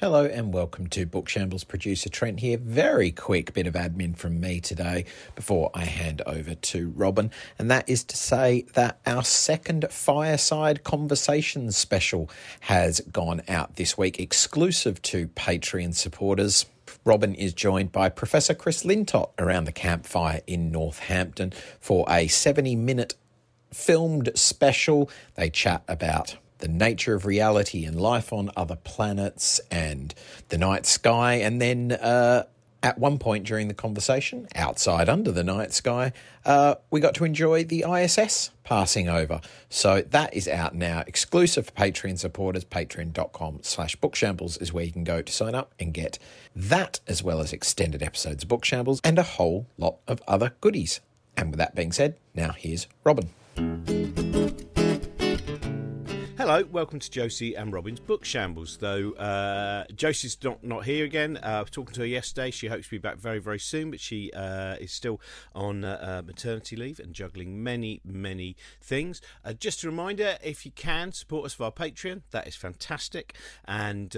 Hello 0.00 0.24
and 0.26 0.54
welcome 0.54 0.86
to 0.90 1.06
Book 1.06 1.28
Shambles 1.28 1.64
producer 1.64 2.08
Trent 2.08 2.38
here. 2.38 2.56
Very 2.56 3.10
quick 3.10 3.52
bit 3.52 3.66
of 3.66 3.74
admin 3.74 4.16
from 4.16 4.38
me 4.38 4.60
today 4.60 5.06
before 5.34 5.72
I 5.74 5.86
hand 5.86 6.22
over 6.24 6.54
to 6.54 6.90
Robin, 6.90 7.32
and 7.58 7.68
that 7.72 7.88
is 7.88 8.04
to 8.04 8.16
say 8.16 8.64
that 8.74 9.00
our 9.06 9.24
second 9.24 9.86
Fireside 9.90 10.84
Conversations 10.84 11.76
special 11.76 12.30
has 12.60 13.00
gone 13.10 13.42
out 13.48 13.74
this 13.74 13.98
week, 13.98 14.20
exclusive 14.20 15.02
to 15.02 15.26
Patreon 15.26 15.96
supporters. 15.96 16.66
Robin 17.04 17.34
is 17.34 17.52
joined 17.52 17.90
by 17.90 18.08
Professor 18.08 18.54
Chris 18.54 18.84
Lintott 18.84 19.32
around 19.36 19.64
the 19.64 19.72
campfire 19.72 20.42
in 20.46 20.70
Northampton 20.70 21.52
for 21.80 22.06
a 22.08 22.28
70 22.28 22.76
minute 22.76 23.16
filmed 23.72 24.30
special. 24.36 25.10
They 25.34 25.50
chat 25.50 25.82
about 25.88 26.36
the 26.58 26.68
nature 26.68 27.14
of 27.14 27.24
reality 27.24 27.84
and 27.84 28.00
life 28.00 28.32
on 28.32 28.50
other 28.56 28.76
planets 28.76 29.60
and 29.70 30.14
the 30.48 30.58
night 30.58 30.86
sky. 30.86 31.34
And 31.34 31.60
then 31.60 31.92
uh, 31.92 32.44
at 32.82 32.98
one 32.98 33.18
point 33.18 33.44
during 33.44 33.68
the 33.68 33.74
conversation, 33.74 34.48
outside 34.54 35.08
under 35.08 35.32
the 35.32 35.44
night 35.44 35.72
sky, 35.72 36.12
uh, 36.44 36.76
we 36.90 37.00
got 37.00 37.14
to 37.14 37.24
enjoy 37.24 37.64
the 37.64 37.84
ISS 37.88 38.50
passing 38.64 39.08
over. 39.08 39.40
So 39.68 40.02
that 40.02 40.34
is 40.34 40.46
out 40.46 40.74
now, 40.74 41.02
exclusive 41.06 41.66
for 41.66 41.72
Patreon 41.72 42.18
supporters. 42.18 42.64
Patreon.com 42.64 43.60
slash 43.62 43.96
bookshambles 43.96 44.60
is 44.60 44.72
where 44.72 44.84
you 44.84 44.92
can 44.92 45.04
go 45.04 45.22
to 45.22 45.32
sign 45.32 45.54
up 45.54 45.74
and 45.78 45.92
get 45.92 46.18
that, 46.54 47.00
as 47.06 47.22
well 47.22 47.40
as 47.40 47.52
extended 47.52 48.02
episodes 48.02 48.44
of 48.44 48.48
Bookshambles 48.48 49.00
and 49.04 49.18
a 49.18 49.22
whole 49.22 49.66
lot 49.76 49.96
of 50.06 50.22
other 50.28 50.52
goodies. 50.60 51.00
And 51.36 51.50
with 51.50 51.58
that 51.58 51.74
being 51.74 51.92
said, 51.92 52.16
now 52.34 52.52
here's 52.52 52.88
Robin. 53.04 53.28
Hello, 56.48 56.64
welcome 56.72 56.98
to 56.98 57.10
Josie 57.10 57.54
and 57.54 57.74
Robin's 57.74 58.00
Book 58.00 58.24
Shambles. 58.24 58.78
Though 58.78 59.12
uh, 59.12 59.84
Josie's 59.94 60.42
not, 60.42 60.64
not 60.64 60.86
here 60.86 61.04
again. 61.04 61.36
Uh, 61.36 61.46
I 61.46 61.60
was 61.60 61.68
talking 61.68 61.92
to 61.92 62.00
her 62.00 62.06
yesterday. 62.06 62.50
She 62.50 62.68
hopes 62.68 62.84
to 62.84 62.90
be 62.92 62.96
back 62.96 63.18
very, 63.18 63.38
very 63.38 63.58
soon, 63.58 63.90
but 63.90 64.00
she 64.00 64.32
uh, 64.32 64.76
is 64.76 64.90
still 64.90 65.20
on 65.54 65.84
uh, 65.84 65.98
uh, 66.00 66.22
maternity 66.26 66.74
leave 66.74 67.00
and 67.00 67.12
juggling 67.12 67.62
many, 67.62 68.00
many 68.02 68.56
things. 68.80 69.20
Uh, 69.44 69.52
just 69.52 69.84
a 69.84 69.88
reminder 69.88 70.38
if 70.42 70.64
you 70.64 70.72
can 70.72 71.12
support 71.12 71.44
us 71.44 71.52
via 71.52 71.70
Patreon, 71.70 72.22
that 72.30 72.48
is 72.48 72.56
fantastic. 72.56 73.34
And 73.66 74.16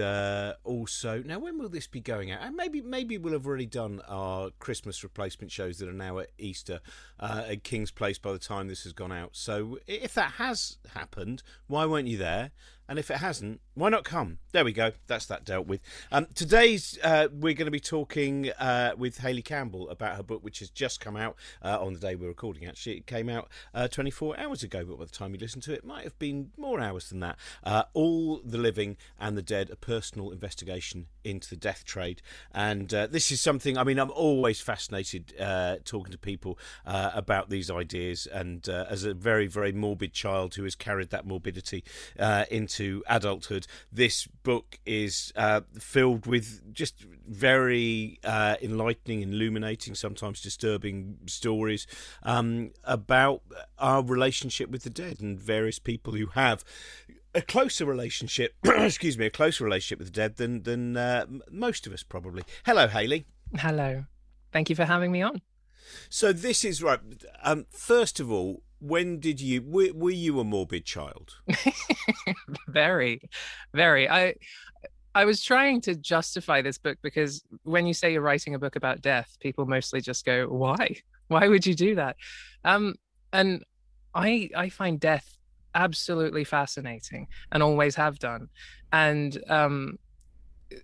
also, 0.63 1.21
now 1.25 1.37
when 1.39 1.59
will 1.59 1.67
this 1.67 1.87
be 1.87 1.99
going 1.99 2.31
out? 2.31 2.39
And 2.43 2.55
maybe, 2.55 2.79
maybe 2.79 3.17
we'll 3.17 3.33
have 3.33 3.45
already 3.45 3.65
done 3.65 4.01
our 4.07 4.51
Christmas 4.51 5.03
replacement 5.03 5.51
shows 5.51 5.79
that 5.79 5.89
are 5.89 5.91
now 5.91 6.19
at 6.19 6.29
Easter 6.37 6.79
at 7.19 7.65
King's 7.65 7.91
Place 7.91 8.17
by 8.17 8.31
the 8.31 8.39
time 8.39 8.69
this 8.69 8.83
has 8.83 8.93
gone 8.93 9.11
out. 9.11 9.31
So 9.33 9.79
if 9.85 10.13
that 10.13 10.31
has 10.37 10.77
happened, 10.93 11.43
why 11.67 11.83
won't 11.83 12.07
you? 12.07 12.20
There. 12.21 12.51
And 12.87 12.97
if 12.99 13.11
it 13.11 13.17
hasn't, 13.17 13.59
why 13.73 13.89
not 13.89 14.03
come? 14.03 14.39
There 14.51 14.65
we 14.65 14.73
go. 14.73 14.91
That's 15.07 15.27
that 15.27 15.45
dealt 15.45 15.65
with. 15.65 15.79
Um, 16.11 16.27
today's 16.35 16.99
uh, 17.03 17.29
we're 17.31 17.53
going 17.53 17.67
to 17.67 17.71
be 17.71 17.79
talking 17.79 18.49
uh, 18.59 18.91
with 18.97 19.19
Hayley 19.19 19.41
Campbell 19.41 19.89
about 19.89 20.17
her 20.17 20.23
book, 20.23 20.43
which 20.43 20.59
has 20.59 20.69
just 20.69 20.99
come 20.99 21.15
out 21.15 21.37
uh, 21.61 21.81
on 21.81 21.93
the 21.93 21.99
day 21.99 22.15
we're 22.15 22.27
recording. 22.27 22.65
Actually, 22.65 22.97
it 22.97 23.07
came 23.07 23.29
out 23.29 23.49
uh, 23.73 23.87
24 23.87 24.37
hours 24.37 24.61
ago, 24.61 24.83
but 24.83 24.99
by 24.99 25.05
the 25.05 25.11
time 25.11 25.33
you 25.33 25.39
listen 25.39 25.61
to 25.61 25.71
it, 25.71 25.77
it 25.77 25.85
might 25.85 26.03
have 26.03 26.19
been 26.19 26.51
more 26.57 26.81
hours 26.81 27.07
than 27.07 27.21
that. 27.21 27.37
Uh, 27.63 27.83
All 27.93 28.41
the 28.43 28.57
Living 28.57 28.97
and 29.17 29.37
the 29.37 29.41
Dead: 29.41 29.69
A 29.69 29.77
Personal 29.77 30.31
Investigation 30.31 31.07
into 31.23 31.49
the 31.49 31.55
Death 31.55 31.85
Trade. 31.85 32.21
And 32.51 32.93
uh, 32.93 33.07
this 33.07 33.31
is 33.31 33.39
something. 33.39 33.77
I 33.77 33.85
mean, 33.85 33.99
I'm 33.99 34.11
always 34.11 34.59
fascinated 34.59 35.33
talking 35.85 36.11
to 36.11 36.17
people 36.17 36.59
about 36.85 37.49
these 37.49 37.71
ideas. 37.71 38.27
And 38.27 38.67
as 38.67 39.05
a 39.05 39.13
very, 39.13 39.47
very 39.47 39.71
morbid 39.71 40.11
child 40.11 40.55
who 40.55 40.63
has 40.63 40.75
carried 40.75 41.09
that 41.11 41.25
morbidity 41.25 41.85
into 42.49 43.03
adulthood, 43.07 43.60
this 43.91 44.27
book 44.27 44.79
is 44.85 45.31
uh, 45.35 45.61
filled 45.79 46.25
with 46.25 46.73
just 46.73 47.05
very 47.27 48.19
uh, 48.23 48.55
enlightening, 48.61 49.21
illuminating, 49.21 49.95
sometimes 49.95 50.41
disturbing 50.41 51.17
stories 51.25 51.87
um, 52.23 52.71
about 52.83 53.41
our 53.77 54.03
relationship 54.03 54.69
with 54.69 54.83
the 54.83 54.89
dead 54.89 55.19
and 55.21 55.39
various 55.39 55.79
people 55.79 56.13
who 56.13 56.27
have 56.27 56.63
a 57.33 57.41
closer 57.41 57.85
relationship, 57.85 58.55
excuse 58.63 59.17
me, 59.17 59.25
a 59.25 59.29
closer 59.29 59.63
relationship 59.63 59.99
with 59.99 60.07
the 60.07 60.13
dead 60.13 60.35
than 60.37 60.63
than 60.63 60.97
uh, 60.97 61.25
most 61.49 61.87
of 61.87 61.93
us 61.93 62.03
probably. 62.03 62.43
Hello, 62.65 62.87
Hayley. 62.87 63.25
Hello. 63.57 64.05
Thank 64.51 64.69
you 64.69 64.75
for 64.75 64.85
having 64.85 65.11
me 65.11 65.21
on. 65.21 65.41
So 66.09 66.33
this 66.33 66.63
is 66.63 66.83
right. 66.83 66.99
Um, 67.43 67.65
first 67.69 68.19
of 68.19 68.31
all, 68.31 68.63
when 68.81 69.19
did 69.19 69.39
you 69.39 69.61
were, 69.61 69.93
were 69.93 70.09
you 70.09 70.39
a 70.39 70.43
morbid 70.43 70.85
child? 70.85 71.37
Very 72.67 73.21
very. 73.73 74.09
I 74.09 74.35
i 75.13 75.25
was 75.25 75.43
trying 75.43 75.81
to 75.81 75.93
justify 75.93 76.61
this 76.61 76.77
book 76.77 76.97
because 77.01 77.43
when 77.63 77.85
you 77.85 77.93
say 77.93 78.13
you're 78.13 78.21
writing 78.21 78.55
a 78.55 78.59
book 78.59 78.77
about 78.77 79.01
death 79.01 79.35
people 79.41 79.65
mostly 79.65 80.01
just 80.01 80.25
go 80.25 80.47
why? 80.47 80.95
Why 81.27 81.47
would 81.47 81.65
you 81.65 81.75
do 81.75 81.95
that? 81.95 82.15
Um 82.63 82.95
and 83.31 83.63
i 84.15 84.49
i 84.55 84.69
find 84.69 84.99
death 84.99 85.37
absolutely 85.75 86.43
fascinating 86.43 87.27
and 87.51 87.63
always 87.63 87.95
have 87.95 88.19
done. 88.19 88.49
And 88.91 89.37
um 89.47 89.97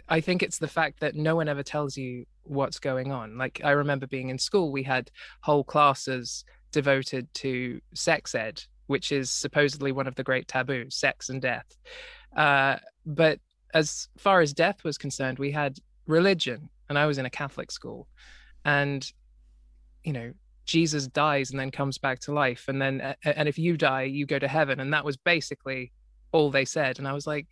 i 0.08 0.22
think 0.22 0.44
it's 0.44 0.59
the 0.59 0.68
fact 0.68 1.00
that 1.00 1.16
no 1.16 1.35
one 1.35 1.47
ever 1.47 1.64
tells 1.64 1.97
you 1.97 2.25
what's 2.44 2.79
going 2.79 3.12
on. 3.12 3.38
Like 3.38 3.62
i 3.64 3.72
remember 3.72 4.08
being 4.08 4.29
in 4.29 4.38
school 4.38 4.72
we 4.72 4.84
had 4.84 5.09
whole 5.41 5.64
classes 5.64 6.46
devoted 6.72 7.33
to 7.35 7.81
sex 7.94 8.35
ed, 8.35 8.63
which 8.88 9.11
is 9.11 9.31
supposedly 9.31 9.91
one 9.91 10.07
of 10.07 10.16
the 10.16 10.23
great 10.23 10.47
taboos, 10.47 10.95
sex 10.95 11.29
and 11.29 11.41
death. 11.41 11.66
Uh, 12.35 12.78
but 13.05 13.39
as 13.73 14.07
far 14.17 14.41
as 14.41 14.53
death 14.53 14.83
was 14.83 14.97
concerned, 14.97 15.39
we 15.39 15.51
had 15.51 15.79
religion, 16.05 16.69
and 16.89 16.97
I 16.97 17.05
was 17.05 17.17
in 17.17 17.25
a 17.25 17.29
Catholic 17.29 17.72
school, 17.72 18.07
and 18.66 19.09
you 20.03 20.13
know 20.13 20.33
Jesus 20.66 21.07
dies 21.07 21.51
and 21.51 21.59
then 21.59 21.72
comes 21.72 21.97
back 21.97 22.19
to 22.22 22.33
life, 22.33 22.66
and 22.67 22.81
then 22.81 23.16
and 23.23 23.47
if 23.47 23.57
you 23.57 23.78
die, 23.78 24.03
you 24.03 24.25
go 24.25 24.39
to 24.39 24.47
heaven, 24.47 24.79
and 24.79 24.94
that 24.94 25.05
was 25.05 25.17
basically 25.17 25.91
all 26.31 26.51
they 26.51 26.66
said. 26.66 26.99
And 26.99 27.07
I 27.07 27.13
was 27.13 27.25
like, 27.28 27.47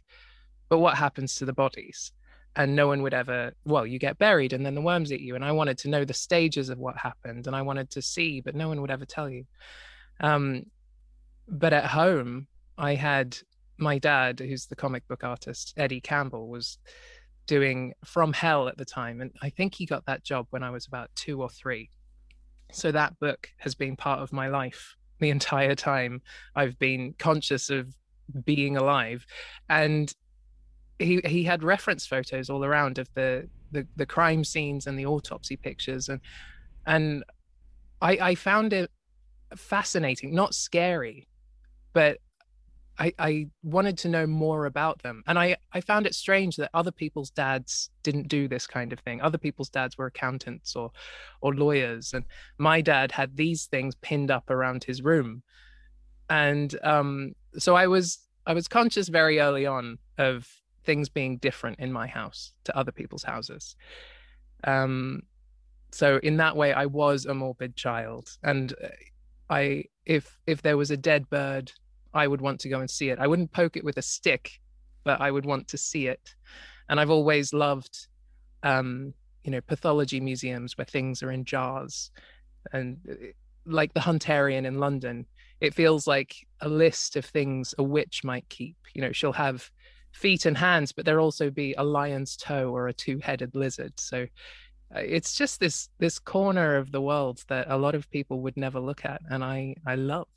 but 0.70 0.80
what 0.80 0.98
happens 0.98 1.36
to 1.36 1.46
the 1.46 1.54
bodies? 1.54 2.12
And 2.56 2.76
no 2.76 2.88
one 2.88 3.02
would 3.02 3.14
ever 3.14 3.54
well 3.66 3.86
you 3.86 4.00
get 4.00 4.18
buried 4.18 4.54
and 4.54 4.66
then 4.66 4.76
the 4.76 4.82
worms 4.82 5.12
eat 5.12 5.22
you 5.22 5.36
and 5.36 5.44
i 5.44 5.52
wanted 5.52 5.78
to 5.78 5.90
know 5.90 6.06
the 6.06 6.14
stages 6.14 6.70
of 6.70 6.78
what 6.78 6.98
happened 6.98 7.48
and 7.48 7.56
i 7.56 7.62
wanted 7.62 7.90
to 7.90 8.02
see 8.02 8.42
but 8.42 8.56
no 8.56 8.68
one 8.68 8.82
would 8.82 8.92
ever 8.92 9.06
tell 9.06 9.30
you. 9.30 9.46
Um, 10.22 10.64
but 11.48 11.74
at 11.74 11.86
home 11.86 12.48
i 12.78 12.96
had 12.96 13.38
my 13.78 14.00
dad 14.00 14.40
who's 14.40 14.66
the 14.66 14.76
comic 14.76 15.08
book 15.08 15.24
artist 15.24 15.74
eddie 15.78 16.02
campbell 16.02 16.48
was 16.48 16.78
doing 17.46 17.94
from 18.04 18.34
hell 18.34 18.68
at 18.68 18.78
the 18.78 18.86
time 18.86 19.22
and 19.22 19.32
i 19.42 19.50
think 19.50 19.76
he 19.76 19.86
got 19.86 20.06
that 20.06 20.24
job 20.24 20.48
when 20.50 20.64
i 20.64 20.70
was 20.70 20.88
about 20.88 21.10
two 21.16 21.42
or 21.42 21.50
three. 21.50 21.90
So 22.72 22.92
that 22.92 23.20
book 23.20 23.50
has 23.58 23.76
been 23.76 23.96
part 23.96 24.22
of 24.22 24.34
my 24.34 24.48
life 24.48 24.96
the 25.20 25.30
entire 25.30 25.76
time 25.76 26.22
i've 26.56 26.80
been 26.80 27.14
conscious 27.20 27.70
of 27.70 27.94
being 28.44 28.76
alive 28.76 29.26
and 29.70 30.14
he 31.00 31.22
he 31.26 31.44
had 31.44 31.64
reference 31.64 32.06
photos 32.06 32.50
all 32.50 32.64
around 32.64 32.98
of 32.98 33.14
the 33.14 33.50
the, 33.72 33.86
the 33.96 34.06
crime 34.06 34.44
scenes 34.44 34.88
and 34.88 34.98
the 34.98 35.06
autopsy 35.06 35.58
pictures 35.58 36.10
and 36.10 36.22
and 36.86 37.24
I 38.02 38.18
I 38.22 38.36
found 38.36 38.74
it 38.74 38.92
fascinating, 39.56 40.34
not 40.34 40.54
scary, 40.54 41.28
but 41.94 42.20
I, 42.98 43.14
I 43.20 43.48
wanted 43.62 43.98
to 44.00 44.10
know 44.10 44.26
more 44.26 44.66
about 44.66 45.04
them. 45.04 45.22
And 45.28 45.38
I, 45.38 45.58
I 45.74 45.82
found 45.82 46.08
it 46.08 46.16
strange 46.16 46.56
that 46.56 46.70
other 46.74 46.92
people's 46.92 47.30
dads 47.30 47.90
didn't 48.04 48.30
do 48.30 48.48
this 48.48 48.66
kind 48.66 48.94
of 48.94 49.00
thing. 49.00 49.20
Other 49.22 49.38
people's 49.38 49.70
dads 49.70 49.98
were 49.98 50.06
accountants 50.06 50.76
or 50.76 50.92
or 51.42 51.54
lawyers. 51.54 52.14
And 52.14 52.24
my 52.58 52.82
dad 52.82 53.12
had 53.12 53.36
these 53.36 53.66
things 53.66 53.96
pinned 53.96 54.32
up 54.32 54.50
around 54.50 54.86
his 54.86 55.02
room. 55.02 55.44
And 56.30 56.74
um, 56.84 57.34
so 57.58 57.76
I 57.76 57.88
was 57.88 58.20
I 58.48 58.54
was 58.54 58.68
conscious 58.68 59.10
very 59.10 59.40
early 59.40 59.66
on 59.66 59.98
of 60.18 60.48
things 60.86 61.10
being 61.10 61.38
different 61.38 61.80
in 61.80 61.92
my 61.92 62.08
house 62.08 62.54
to 62.66 62.78
other 62.78 62.92
people's 62.92 63.24
houses. 63.24 63.76
Um, 64.64 65.24
so 65.92 66.20
in 66.24 66.38
that 66.38 66.56
way, 66.56 66.74
I 66.74 66.86
was 66.86 67.26
a 67.26 67.34
morbid 67.34 67.76
child, 67.76 68.30
and 68.44 68.74
uh, 68.84 68.88
I 69.50 69.86
if 70.06 70.38
if 70.48 70.62
there 70.62 70.78
was 70.78 70.92
a 70.92 70.98
dead 70.98 71.30
bird, 71.30 71.72
I 72.14 72.28
would 72.28 72.42
want 72.42 72.60
to 72.62 72.70
go 72.70 72.80
and 72.80 72.90
see 72.90 73.10
it. 73.10 73.20
I 73.20 73.28
wouldn't 73.28 73.52
poke 73.52 73.78
it 73.78 73.84
with 73.84 73.98
a 73.98 74.02
stick, 74.02 74.60
but 75.04 75.22
I 75.22 75.32
would 75.32 75.46
want 75.46 75.68
to 75.70 75.78
see 75.78 76.08
it. 76.08 76.36
And 76.90 77.00
I've 77.00 77.10
always 77.10 77.54
loved, 77.54 78.08
um, 78.64 79.14
you 79.44 79.52
know 79.52 79.62
pathology 79.62 80.20
museums 80.20 80.78
where 80.78 80.86
things 80.86 81.24
are 81.24 81.32
in 81.32 81.46
jars 81.46 82.12
and 82.74 82.98
uh, 83.10 83.16
like 83.66 83.94
the 83.94 84.00
Hunterian 84.00 84.66
in 84.66 84.80
London, 84.80 85.26
it 85.62 85.74
feels 85.74 86.08
like 86.08 86.36
a 86.62 86.70
list 86.70 87.16
of 87.16 87.26
things 87.26 87.74
a 87.78 87.84
witch 87.84 88.24
might 88.24 88.48
keep. 88.50 88.76
You 88.94 89.02
know, 89.02 89.12
she'll 89.12 89.34
have 89.34 89.70
feet 90.16 90.46
and 90.46 90.58
hands, 90.58 90.92
but 90.92 91.06
there'll 91.06 91.26
also 91.26 91.50
be 91.50 91.74
a 91.78 91.84
lion's 91.84 92.38
toe 92.38 92.72
or 92.76 92.88
a 92.88 92.94
two-headed 92.94 93.56
lizard. 93.56 93.94
So 94.00 94.28
uh, 94.96 95.00
it's 95.00 95.36
just 95.36 95.60
this 95.60 95.90
this 96.00 96.20
corner 96.20 96.78
of 96.78 96.92
the 96.92 97.02
world 97.02 97.44
that 97.48 97.68
a 97.70 97.78
lot 97.78 97.96
of 97.96 98.10
people 98.12 98.40
would 98.42 98.58
never 98.58 98.80
look 98.80 99.06
at, 99.06 99.22
and 99.30 99.44
I 99.44 99.76
I 99.86 99.96
love. 99.96 100.28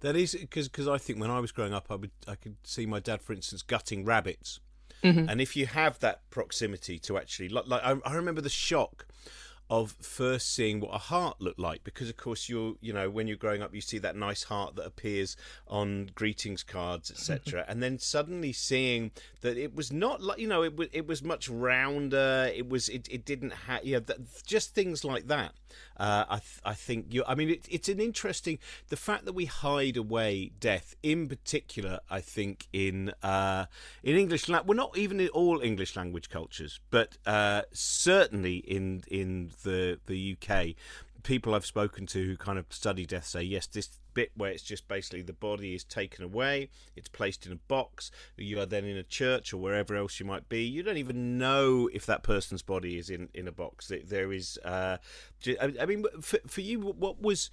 That 0.00 0.16
is 0.16 0.34
because 0.34 0.68
because 0.68 0.88
I 0.88 0.98
think 0.98 1.18
when 1.20 1.30
I 1.30 1.40
was 1.40 1.52
growing 1.52 1.74
up, 1.74 1.86
I 1.90 1.96
would 1.96 2.12
I 2.28 2.36
could 2.36 2.56
see 2.62 2.86
my 2.86 3.00
dad, 3.00 3.22
for 3.22 3.32
instance, 3.32 3.62
gutting 3.62 4.04
rabbits, 4.04 4.60
Mhm. 5.02 5.28
and 5.30 5.40
if 5.40 5.56
you 5.56 5.66
have 5.66 5.98
that 6.00 6.18
proximity 6.30 6.98
to 7.00 7.16
actually 7.18 7.48
like, 7.48 7.66
like 7.66 7.82
I, 7.82 7.92
I 8.04 8.14
remember 8.14 8.40
the 8.42 8.56
shock 8.68 9.06
of 9.70 9.92
first 9.92 10.54
seeing 10.54 10.80
what 10.80 10.94
a 10.94 10.98
heart 10.98 11.40
looked 11.40 11.58
like 11.58 11.82
because 11.84 12.08
of 12.08 12.16
course 12.16 12.48
you're 12.48 12.74
you 12.80 12.92
know 12.92 13.08
when 13.08 13.26
you're 13.26 13.36
growing 13.36 13.62
up 13.62 13.74
you 13.74 13.80
see 13.80 13.98
that 13.98 14.14
nice 14.14 14.44
heart 14.44 14.76
that 14.76 14.84
appears 14.84 15.36
on 15.66 16.10
greetings 16.14 16.62
cards 16.62 17.10
etc 17.10 17.64
and 17.66 17.82
then 17.82 17.98
suddenly 17.98 18.52
seeing 18.52 19.10
that 19.44 19.58
it 19.58 19.74
was 19.74 19.92
not 19.92 20.22
like 20.22 20.38
you 20.38 20.48
know 20.48 20.62
it 20.62 20.74
was 20.74 20.88
it 20.92 21.06
was 21.06 21.22
much 21.22 21.48
rounder. 21.48 22.50
It 22.54 22.68
was 22.68 22.88
it, 22.88 23.06
it 23.10 23.24
didn't 23.24 23.52
have 23.52 23.84
yeah 23.84 24.00
just 24.46 24.74
things 24.74 25.04
like 25.04 25.28
that 25.28 25.52
uh, 25.98 26.24
I 26.28 26.38
th- 26.38 26.60
I 26.64 26.74
think 26.74 27.06
you 27.10 27.24
I 27.26 27.34
mean 27.34 27.50
it, 27.50 27.66
it's 27.70 27.88
an 27.88 28.00
interesting 28.00 28.58
the 28.88 28.96
fact 28.96 29.26
that 29.26 29.34
we 29.34 29.44
hide 29.44 29.96
away 29.96 30.50
death 30.60 30.94
in 31.02 31.28
particular 31.28 32.00
I 32.10 32.20
think 32.20 32.68
in 32.72 33.12
uh, 33.22 33.66
in 34.02 34.16
English 34.16 34.48
la- 34.48 34.62
well 34.62 34.76
not 34.76 34.96
even 34.96 35.20
in 35.20 35.28
all 35.28 35.60
English 35.60 35.94
language 35.94 36.30
cultures 36.30 36.80
but 36.90 37.18
uh, 37.26 37.62
certainly 37.72 38.56
in 38.56 39.02
in 39.08 39.50
the 39.62 39.98
the 40.06 40.36
UK 40.40 40.74
people 41.22 41.54
I've 41.54 41.64
spoken 41.64 42.06
to 42.08 42.22
who 42.24 42.36
kind 42.36 42.58
of 42.58 42.66
study 42.70 43.06
death 43.06 43.26
say 43.26 43.42
yes 43.42 43.66
this 43.66 43.88
bit 44.12 44.30
where 44.36 44.50
it's 44.50 44.62
just 44.62 44.86
basically 44.86 45.22
the 45.22 45.32
body 45.32 45.74
is 45.74 45.82
taken 45.82 46.22
away 46.22 46.68
it's 46.94 47.08
placed 47.08 47.46
in 47.46 47.52
a 47.52 47.56
box 47.56 48.12
you 48.36 48.60
are 48.60 48.66
then 48.66 48.84
in 48.84 48.96
a 48.96 49.02
church 49.02 49.52
or 49.52 49.56
wherever 49.56 49.96
else 49.96 50.20
you 50.20 50.26
might 50.26 50.48
be. 50.48 50.62
You 50.64 50.82
don't 50.82 50.96
even 50.96 51.38
know 51.38 51.88
if 51.92 52.06
that 52.06 52.22
person's 52.22 52.62
body 52.62 52.98
is 52.98 53.10
in 53.10 53.28
in 53.34 53.48
a 53.48 53.52
box. 53.52 53.88
There- 53.88 54.32
is 54.32 54.58
uh 54.64 54.96
I 55.46 55.72
I 55.80 55.86
mean 55.86 56.04
for, 56.20 56.38
for 56.46 56.60
you 56.62 56.80
what 56.80 57.20
was 57.20 57.50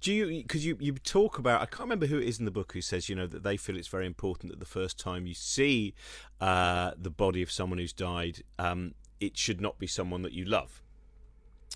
do 0.00 0.12
you 0.12 0.42
because 0.42 0.64
you 0.64 0.76
you 0.80 0.92
talk 0.94 1.38
about 1.38 1.60
I 1.60 1.66
can't 1.66 1.80
remember 1.80 2.06
who 2.06 2.18
it 2.18 2.26
is 2.26 2.38
in 2.38 2.44
the 2.44 2.50
book 2.50 2.72
who 2.72 2.80
says 2.80 3.08
you 3.08 3.14
know 3.14 3.26
that 3.26 3.42
they 3.42 3.56
feel 3.56 3.76
it's 3.76 3.88
very 3.88 4.06
important 4.06 4.50
that 4.50 4.60
the 4.60 4.66
first 4.66 4.98
time 4.98 5.26
you 5.26 5.34
see 5.34 5.94
uh 6.40 6.92
the 6.96 7.10
body 7.10 7.42
of 7.42 7.50
someone 7.50 7.78
who's 7.78 7.92
died 7.92 8.42
um 8.58 8.94
it 9.20 9.36
should 9.36 9.60
not 9.60 9.78
be 9.78 9.86
someone 9.86 10.22
that 10.22 10.32
you 10.32 10.44
love 10.44 10.82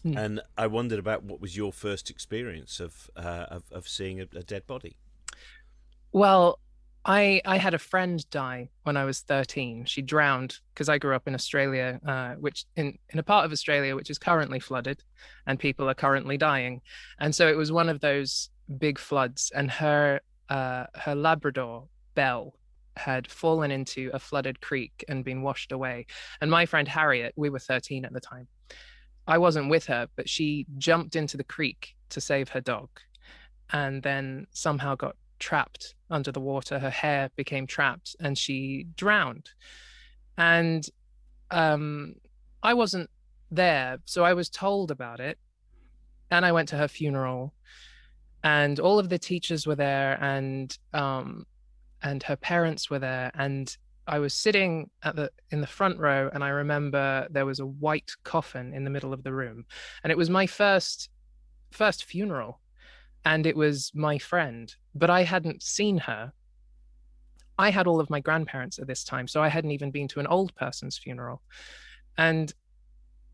Hmm. 0.02 0.16
and 0.16 0.40
I 0.56 0.66
wondered 0.68 0.98
about 0.98 1.24
what 1.24 1.40
was 1.40 1.56
your 1.56 1.72
first 1.72 2.08
experience 2.08 2.78
of 2.78 3.10
uh, 3.16 3.46
of, 3.50 3.64
of 3.72 3.88
seeing 3.88 4.20
a, 4.20 4.26
a 4.34 4.42
dead 4.42 4.66
body. 4.66 4.96
Well, 6.12 6.60
I 7.04 7.40
I 7.44 7.56
had 7.56 7.74
a 7.74 7.78
friend 7.78 8.28
die 8.30 8.68
when 8.84 8.96
I 8.96 9.04
was 9.04 9.20
13. 9.20 9.86
She 9.86 10.02
drowned 10.02 10.58
because 10.72 10.88
I 10.88 10.98
grew 10.98 11.14
up 11.14 11.26
in 11.26 11.34
Australia, 11.34 12.00
uh, 12.06 12.34
which 12.34 12.64
in 12.76 12.98
in 13.10 13.18
a 13.18 13.22
part 13.22 13.44
of 13.44 13.52
Australia 13.52 13.96
which 13.96 14.10
is 14.10 14.18
currently 14.18 14.60
flooded, 14.60 15.02
and 15.46 15.58
people 15.58 15.88
are 15.88 15.94
currently 15.94 16.36
dying, 16.36 16.80
and 17.18 17.34
so 17.34 17.48
it 17.48 17.56
was 17.56 17.72
one 17.72 17.88
of 17.88 18.00
those 18.00 18.50
big 18.78 18.98
floods, 18.98 19.50
and 19.54 19.70
her 19.70 20.20
uh, 20.48 20.84
her 20.94 21.14
Labrador 21.14 21.88
Belle 22.14 22.54
had 22.96 23.30
fallen 23.30 23.70
into 23.70 24.10
a 24.12 24.18
flooded 24.18 24.60
creek 24.60 25.04
and 25.08 25.24
been 25.24 25.42
washed 25.42 25.72
away. 25.72 26.06
And 26.40 26.50
my 26.50 26.66
friend 26.66 26.88
Harriet, 26.88 27.32
we 27.36 27.48
were 27.48 27.60
13 27.60 28.04
at 28.04 28.12
the 28.12 28.20
time. 28.20 28.48
I 29.28 29.38
wasn't 29.38 29.70
with 29.70 29.86
her, 29.86 30.08
but 30.16 30.28
she 30.28 30.66
jumped 30.78 31.14
into 31.14 31.36
the 31.36 31.44
creek 31.44 31.94
to 32.08 32.20
save 32.20 32.48
her 32.48 32.60
dog, 32.60 32.88
and 33.70 34.02
then 34.02 34.46
somehow 34.52 34.96
got 34.96 35.14
trapped 35.38 35.94
under 36.10 36.32
the 36.32 36.40
water. 36.40 36.78
Her 36.78 36.90
hair 36.90 37.30
became 37.36 37.66
trapped 37.66 38.16
and 38.20 38.36
she 38.36 38.86
drowned. 38.96 39.50
And 40.36 40.86
um, 41.50 42.14
I 42.62 42.74
wasn't 42.74 43.10
there. 43.50 43.98
So 44.04 44.24
I 44.24 44.34
was 44.34 44.48
told 44.48 44.90
about 44.90 45.20
it. 45.20 45.38
And 46.30 46.44
I 46.44 46.52
went 46.52 46.68
to 46.70 46.76
her 46.76 46.88
funeral. 46.88 47.54
And 48.44 48.78
all 48.78 48.98
of 48.98 49.08
the 49.08 49.18
teachers 49.18 49.66
were 49.66 49.74
there 49.74 50.22
and 50.22 50.76
um, 50.92 51.46
and 52.02 52.22
her 52.22 52.36
parents 52.36 52.88
were 52.88 53.00
there. 53.00 53.32
And 53.34 53.76
I 54.08 54.18
was 54.18 54.32
sitting 54.32 54.88
at 55.02 55.16
the 55.16 55.30
in 55.50 55.60
the 55.60 55.66
front 55.66 55.98
row 55.98 56.30
and 56.32 56.42
I 56.42 56.48
remember 56.48 57.28
there 57.30 57.44
was 57.44 57.60
a 57.60 57.66
white 57.66 58.10
coffin 58.24 58.72
in 58.72 58.84
the 58.84 58.90
middle 58.90 59.12
of 59.12 59.22
the 59.22 59.34
room. 59.34 59.66
And 60.02 60.10
it 60.10 60.16
was 60.16 60.30
my 60.30 60.46
first 60.46 61.10
first 61.70 62.04
funeral 62.04 62.60
and 63.24 63.46
it 63.46 63.54
was 63.56 63.92
my 63.94 64.16
friend, 64.16 64.74
but 64.94 65.10
I 65.10 65.24
hadn't 65.24 65.62
seen 65.62 65.98
her. 65.98 66.32
I 67.58 67.70
had 67.70 67.86
all 67.86 68.00
of 68.00 68.08
my 68.08 68.20
grandparents 68.20 68.78
at 68.78 68.86
this 68.86 69.04
time, 69.04 69.28
so 69.28 69.42
I 69.42 69.48
hadn't 69.48 69.72
even 69.72 69.90
been 69.90 70.08
to 70.08 70.20
an 70.20 70.26
old 70.26 70.54
person's 70.54 70.96
funeral. 70.96 71.42
And 72.16 72.52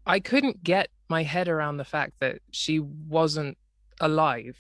I 0.06 0.18
couldn't 0.18 0.64
get 0.64 0.88
my 1.08 1.22
head 1.22 1.48
around 1.48 1.76
the 1.76 1.84
fact 1.84 2.14
that 2.20 2.40
she 2.50 2.80
wasn't 2.80 3.56
alive. 4.00 4.56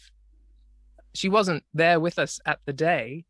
She 1.14 1.28
wasn't 1.28 1.64
there 1.72 1.98
with 1.98 2.18
us 2.18 2.38
at 2.46 2.60
the 2.66 2.72
day 2.72 3.24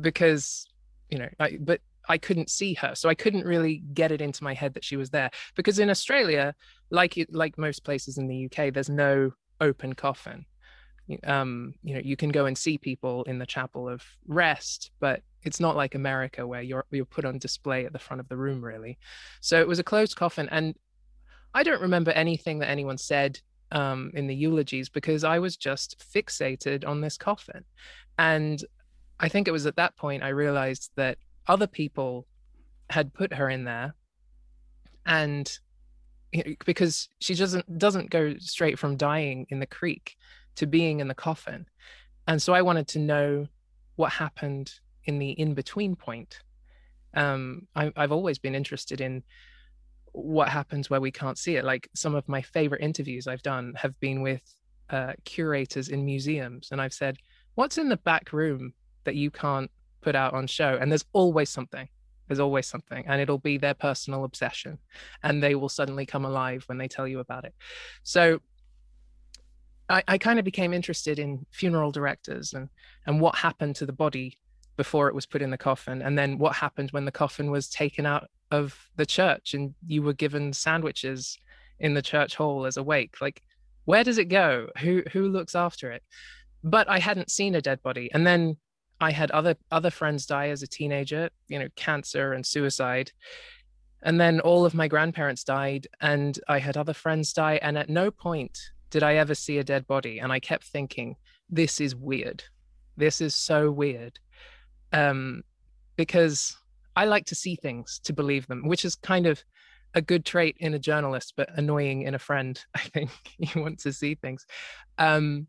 because, 0.00 0.66
you 1.10 1.18
know, 1.18 1.28
I, 1.40 1.58
but 1.60 1.80
I 2.08 2.18
couldn't 2.18 2.50
see 2.50 2.74
her. 2.74 2.94
So 2.94 3.08
I 3.08 3.14
couldn't 3.14 3.46
really 3.46 3.82
get 3.94 4.12
it 4.12 4.20
into 4.20 4.44
my 4.44 4.54
head 4.54 4.74
that 4.74 4.84
she 4.84 4.96
was 4.96 5.10
there. 5.10 5.30
Because 5.54 5.78
in 5.78 5.90
Australia, 5.90 6.54
like 6.90 7.14
like 7.30 7.58
most 7.58 7.84
places 7.84 8.18
in 8.18 8.28
the 8.28 8.46
UK, 8.46 8.72
there's 8.72 8.90
no 8.90 9.32
open 9.60 9.94
coffin 9.94 10.44
um 11.24 11.74
you 11.82 11.94
know 11.94 12.00
you 12.02 12.16
can 12.16 12.30
go 12.30 12.46
and 12.46 12.56
see 12.56 12.78
people 12.78 13.24
in 13.24 13.38
the 13.38 13.46
chapel 13.46 13.88
of 13.88 14.02
rest 14.26 14.90
but 15.00 15.20
it's 15.42 15.60
not 15.60 15.76
like 15.76 15.94
america 15.94 16.46
where 16.46 16.62
you're 16.62 16.86
you're 16.90 17.04
put 17.04 17.26
on 17.26 17.38
display 17.38 17.84
at 17.84 17.92
the 17.92 17.98
front 17.98 18.20
of 18.20 18.28
the 18.28 18.36
room 18.36 18.64
really 18.64 18.98
so 19.40 19.60
it 19.60 19.68
was 19.68 19.78
a 19.78 19.84
closed 19.84 20.16
coffin 20.16 20.48
and 20.50 20.74
i 21.52 21.62
don't 21.62 21.82
remember 21.82 22.10
anything 22.12 22.58
that 22.58 22.70
anyone 22.70 22.96
said 22.96 23.38
um 23.72 24.10
in 24.14 24.26
the 24.26 24.34
eulogies 24.34 24.88
because 24.88 25.24
i 25.24 25.38
was 25.38 25.56
just 25.56 26.02
fixated 26.14 26.86
on 26.86 27.02
this 27.02 27.18
coffin 27.18 27.64
and 28.18 28.64
i 29.20 29.28
think 29.28 29.46
it 29.46 29.52
was 29.52 29.66
at 29.66 29.76
that 29.76 29.94
point 29.96 30.22
i 30.22 30.28
realized 30.28 30.90
that 30.96 31.18
other 31.46 31.66
people 31.66 32.26
had 32.90 33.14
put 33.14 33.32
her 33.34 33.48
in 33.48 33.64
there 33.64 33.94
and 35.06 35.58
because 36.64 37.08
she 37.20 37.34
doesn't 37.34 37.78
doesn't 37.78 38.10
go 38.10 38.34
straight 38.38 38.78
from 38.78 38.96
dying 38.96 39.46
in 39.50 39.60
the 39.60 39.66
creek 39.66 40.16
to 40.56 40.66
being 40.66 41.00
in 41.00 41.08
the 41.08 41.14
coffin. 41.14 41.66
And 42.26 42.40
so 42.40 42.52
I 42.52 42.62
wanted 42.62 42.88
to 42.88 42.98
know 42.98 43.46
what 43.96 44.12
happened 44.12 44.72
in 45.04 45.18
the 45.18 45.30
in 45.30 45.54
between 45.54 45.94
point. 45.94 46.40
Um, 47.14 47.68
I, 47.76 47.92
I've 47.96 48.12
always 48.12 48.38
been 48.38 48.54
interested 48.54 49.00
in 49.00 49.22
what 50.12 50.48
happens 50.48 50.90
where 50.90 51.00
we 51.00 51.10
can't 51.10 51.38
see 51.38 51.56
it. 51.56 51.64
Like 51.64 51.88
some 51.94 52.14
of 52.14 52.28
my 52.28 52.42
favorite 52.42 52.82
interviews 52.82 53.26
I've 53.26 53.42
done 53.42 53.74
have 53.76 53.98
been 54.00 54.22
with 54.22 54.42
uh, 54.90 55.12
curators 55.24 55.88
in 55.88 56.04
museums. 56.04 56.68
And 56.72 56.80
I've 56.80 56.92
said, 56.92 57.18
What's 57.54 57.78
in 57.78 57.88
the 57.88 57.96
back 57.98 58.32
room 58.32 58.72
that 59.04 59.14
you 59.14 59.30
can't 59.30 59.70
put 60.04 60.14
out 60.14 60.34
on 60.34 60.46
show? 60.46 60.78
And 60.80 60.90
there's 60.90 61.04
always 61.12 61.50
something. 61.50 61.88
There's 62.28 62.40
always 62.40 62.66
something. 62.66 63.04
And 63.06 63.20
it'll 63.20 63.38
be 63.38 63.58
their 63.58 63.74
personal 63.74 64.24
obsession. 64.24 64.78
And 65.22 65.42
they 65.42 65.54
will 65.54 65.68
suddenly 65.68 66.06
come 66.06 66.24
alive 66.24 66.64
when 66.66 66.78
they 66.78 66.88
tell 66.88 67.08
you 67.08 67.20
about 67.20 67.44
it. 67.44 67.54
So 68.02 68.40
I, 69.88 70.02
I 70.08 70.18
kind 70.18 70.38
of 70.38 70.44
became 70.44 70.72
interested 70.72 71.18
in 71.18 71.44
funeral 71.50 71.90
directors 71.90 72.54
and 72.54 72.68
and 73.06 73.20
what 73.20 73.36
happened 73.36 73.76
to 73.76 73.86
the 73.86 73.92
body 73.92 74.38
before 74.76 75.08
it 75.08 75.14
was 75.14 75.26
put 75.26 75.42
in 75.42 75.50
the 75.50 75.58
coffin 75.58 76.02
and 76.02 76.18
then 76.18 76.38
what 76.38 76.56
happened 76.56 76.90
when 76.90 77.04
the 77.04 77.12
coffin 77.12 77.50
was 77.50 77.68
taken 77.68 78.06
out 78.06 78.28
of 78.50 78.88
the 78.96 79.06
church 79.06 79.54
and 79.54 79.74
you 79.86 80.02
were 80.02 80.12
given 80.12 80.52
sandwiches 80.52 81.38
in 81.78 81.94
the 81.94 82.02
church 82.02 82.34
hall 82.34 82.66
as 82.66 82.76
a 82.76 82.82
wake 82.82 83.20
like 83.20 83.42
where 83.84 84.04
does 84.04 84.18
it 84.18 84.26
go 84.26 84.68
who 84.78 85.02
who 85.12 85.28
looks 85.28 85.54
after 85.54 85.92
it 85.92 86.02
but 86.62 86.88
i 86.88 86.98
hadn't 86.98 87.30
seen 87.30 87.54
a 87.54 87.60
dead 87.60 87.82
body 87.82 88.10
and 88.14 88.26
then 88.26 88.56
i 89.04 89.10
had 89.10 89.30
other 89.30 89.54
other 89.70 89.90
friends 89.90 90.26
die 90.26 90.48
as 90.48 90.62
a 90.62 90.66
teenager 90.66 91.28
you 91.48 91.58
know 91.58 91.68
cancer 91.76 92.32
and 92.32 92.44
suicide 92.44 93.10
and 94.02 94.20
then 94.20 94.40
all 94.40 94.66
of 94.66 94.74
my 94.74 94.88
grandparents 94.88 95.44
died 95.44 95.86
and 96.00 96.38
i 96.48 96.58
had 96.58 96.76
other 96.76 96.94
friends 96.94 97.32
die 97.32 97.58
and 97.62 97.78
at 97.78 97.88
no 97.88 98.10
point 98.10 98.58
did 98.94 99.02
I 99.02 99.16
ever 99.16 99.34
see 99.34 99.58
a 99.58 99.64
dead 99.64 99.88
body? 99.88 100.20
And 100.20 100.30
I 100.32 100.38
kept 100.38 100.62
thinking, 100.62 101.16
this 101.50 101.80
is 101.80 101.96
weird. 101.96 102.44
This 102.96 103.20
is 103.20 103.34
so 103.34 103.68
weird. 103.68 104.20
Um, 104.92 105.42
because 105.96 106.56
I 106.94 107.06
like 107.06 107.24
to 107.26 107.34
see 107.34 107.56
things 107.56 108.00
to 108.04 108.12
believe 108.12 108.46
them, 108.46 108.68
which 108.68 108.84
is 108.84 108.94
kind 108.94 109.26
of 109.26 109.42
a 109.94 110.00
good 110.00 110.24
trait 110.24 110.56
in 110.60 110.74
a 110.74 110.78
journalist, 110.78 111.32
but 111.36 111.48
annoying 111.58 112.02
in 112.02 112.14
a 112.14 112.20
friend. 112.20 112.64
I 112.76 112.82
think 112.82 113.10
you 113.36 113.60
want 113.60 113.80
to 113.80 113.92
see 113.92 114.14
things. 114.14 114.46
Um, 114.96 115.48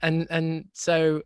and 0.00 0.26
and 0.30 0.64
so 0.72 1.20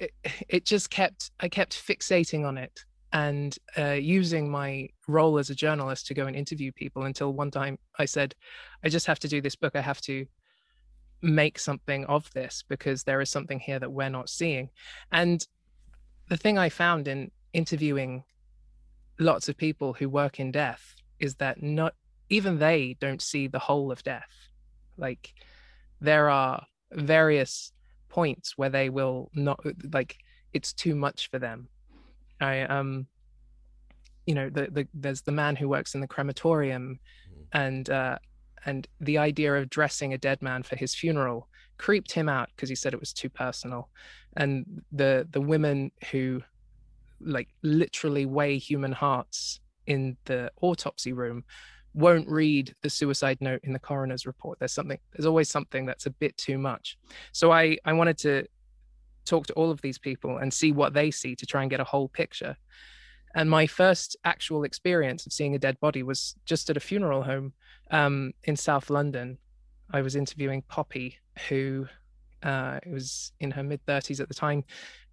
it, 0.00 0.12
it 0.48 0.64
just 0.64 0.90
kept 0.90 1.30
I 1.38 1.48
kept 1.48 1.72
fixating 1.74 2.44
on 2.44 2.58
it 2.58 2.84
and 3.12 3.56
uh, 3.76 3.92
using 3.92 4.50
my 4.50 4.88
role 5.08 5.38
as 5.38 5.50
a 5.50 5.54
journalist 5.54 6.06
to 6.06 6.14
go 6.14 6.26
and 6.26 6.36
interview 6.36 6.72
people 6.72 7.04
until 7.04 7.32
one 7.32 7.50
time 7.50 7.78
I 7.98 8.04
said, 8.04 8.34
I 8.84 8.88
just 8.88 9.06
have 9.06 9.18
to 9.20 9.28
do 9.28 9.40
this 9.40 9.56
book. 9.56 9.74
I 9.74 9.80
have 9.80 10.00
to 10.02 10.26
make 11.20 11.58
something 11.58 12.04
of 12.06 12.32
this 12.32 12.64
because 12.68 13.02
there 13.02 13.20
is 13.20 13.28
something 13.28 13.58
here 13.58 13.78
that 13.78 13.92
we're 13.92 14.08
not 14.08 14.28
seeing. 14.28 14.70
And 15.10 15.44
the 16.28 16.36
thing 16.36 16.56
I 16.56 16.68
found 16.68 17.08
in 17.08 17.32
interviewing 17.52 18.22
lots 19.18 19.48
of 19.48 19.56
people 19.56 19.92
who 19.92 20.08
work 20.08 20.38
in 20.38 20.52
death 20.52 20.94
is 21.18 21.34
that 21.36 21.62
not 21.62 21.94
even 22.28 22.58
they 22.58 22.96
don't 23.00 23.20
see 23.20 23.48
the 23.48 23.58
whole 23.58 23.90
of 23.90 24.04
death. 24.04 24.30
Like 24.96 25.34
there 26.00 26.30
are 26.30 26.64
various 26.92 27.72
points 28.10 28.58
where 28.58 28.68
they 28.68 28.90
will 28.90 29.30
not 29.34 29.60
like 29.92 30.18
it's 30.52 30.72
too 30.72 30.94
much 30.94 31.30
for 31.30 31.38
them. 31.38 31.68
I 32.40 32.62
um 32.62 33.06
you 34.26 34.34
know 34.34 34.50
the, 34.50 34.68
the 34.70 34.86
there's 34.92 35.22
the 35.22 35.32
man 35.32 35.56
who 35.56 35.68
works 35.68 35.94
in 35.94 36.00
the 36.00 36.06
crematorium 36.06 36.98
mm. 37.32 37.44
and 37.52 37.88
uh 37.88 38.18
and 38.66 38.86
the 39.00 39.16
idea 39.16 39.54
of 39.54 39.70
dressing 39.70 40.12
a 40.12 40.18
dead 40.18 40.42
man 40.42 40.62
for 40.62 40.76
his 40.76 40.94
funeral 40.94 41.48
creeped 41.78 42.12
him 42.12 42.28
out 42.28 42.50
because 42.54 42.68
he 42.68 42.74
said 42.74 42.92
it 42.92 43.00
was 43.00 43.12
too 43.12 43.30
personal 43.30 43.88
and 44.36 44.82
the 44.92 45.26
the 45.30 45.40
women 45.40 45.90
who 46.10 46.42
like 47.20 47.48
literally 47.62 48.26
weigh 48.26 48.58
human 48.58 48.92
hearts 48.92 49.60
in 49.86 50.16
the 50.26 50.50
autopsy 50.60 51.12
room 51.12 51.42
won't 51.94 52.28
read 52.28 52.74
the 52.82 52.90
suicide 52.90 53.38
note 53.40 53.60
in 53.64 53.72
the 53.72 53.78
coroner's 53.78 54.26
report 54.26 54.58
there's 54.58 54.72
something 54.72 54.98
there's 55.12 55.26
always 55.26 55.48
something 55.48 55.86
that's 55.86 56.06
a 56.06 56.10
bit 56.10 56.36
too 56.36 56.56
much 56.56 56.98
so 57.32 57.50
i 57.50 57.76
i 57.84 57.92
wanted 57.92 58.16
to 58.16 58.44
talk 59.24 59.46
to 59.46 59.52
all 59.54 59.70
of 59.70 59.80
these 59.82 59.98
people 59.98 60.38
and 60.38 60.52
see 60.52 60.72
what 60.72 60.94
they 60.94 61.10
see 61.10 61.34
to 61.34 61.46
try 61.46 61.62
and 61.62 61.70
get 61.70 61.80
a 61.80 61.84
whole 61.84 62.08
picture 62.08 62.56
and 63.34 63.48
my 63.48 63.66
first 63.66 64.16
actual 64.24 64.64
experience 64.64 65.26
of 65.26 65.32
seeing 65.32 65.54
a 65.54 65.58
dead 65.58 65.78
body 65.80 66.02
was 66.02 66.34
just 66.46 66.68
at 66.68 66.76
a 66.76 66.80
funeral 66.80 67.22
home 67.22 67.52
um, 67.90 68.32
in 68.44 68.56
South 68.56 68.90
London. 68.90 69.38
I 69.92 70.02
was 70.02 70.16
interviewing 70.16 70.62
Poppy, 70.62 71.18
who 71.48 71.86
uh, 72.42 72.80
was 72.86 73.32
in 73.40 73.50
her 73.52 73.62
mid 73.62 73.84
30s 73.86 74.20
at 74.20 74.28
the 74.28 74.34
time. 74.34 74.64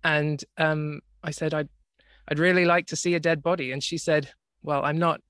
And 0.03 0.43
um, 0.57 1.01
I 1.23 1.31
said, 1.31 1.53
I'd, 1.53 1.69
I'd 2.27 2.39
really 2.39 2.65
like 2.65 2.87
to 2.87 2.95
see 2.95 3.15
a 3.15 3.19
dead 3.19 3.43
body. 3.43 3.71
And 3.71 3.83
she 3.83 3.97
said, 3.97 4.29
Well, 4.63 4.83
I'm 4.83 4.97
not, 4.97 5.21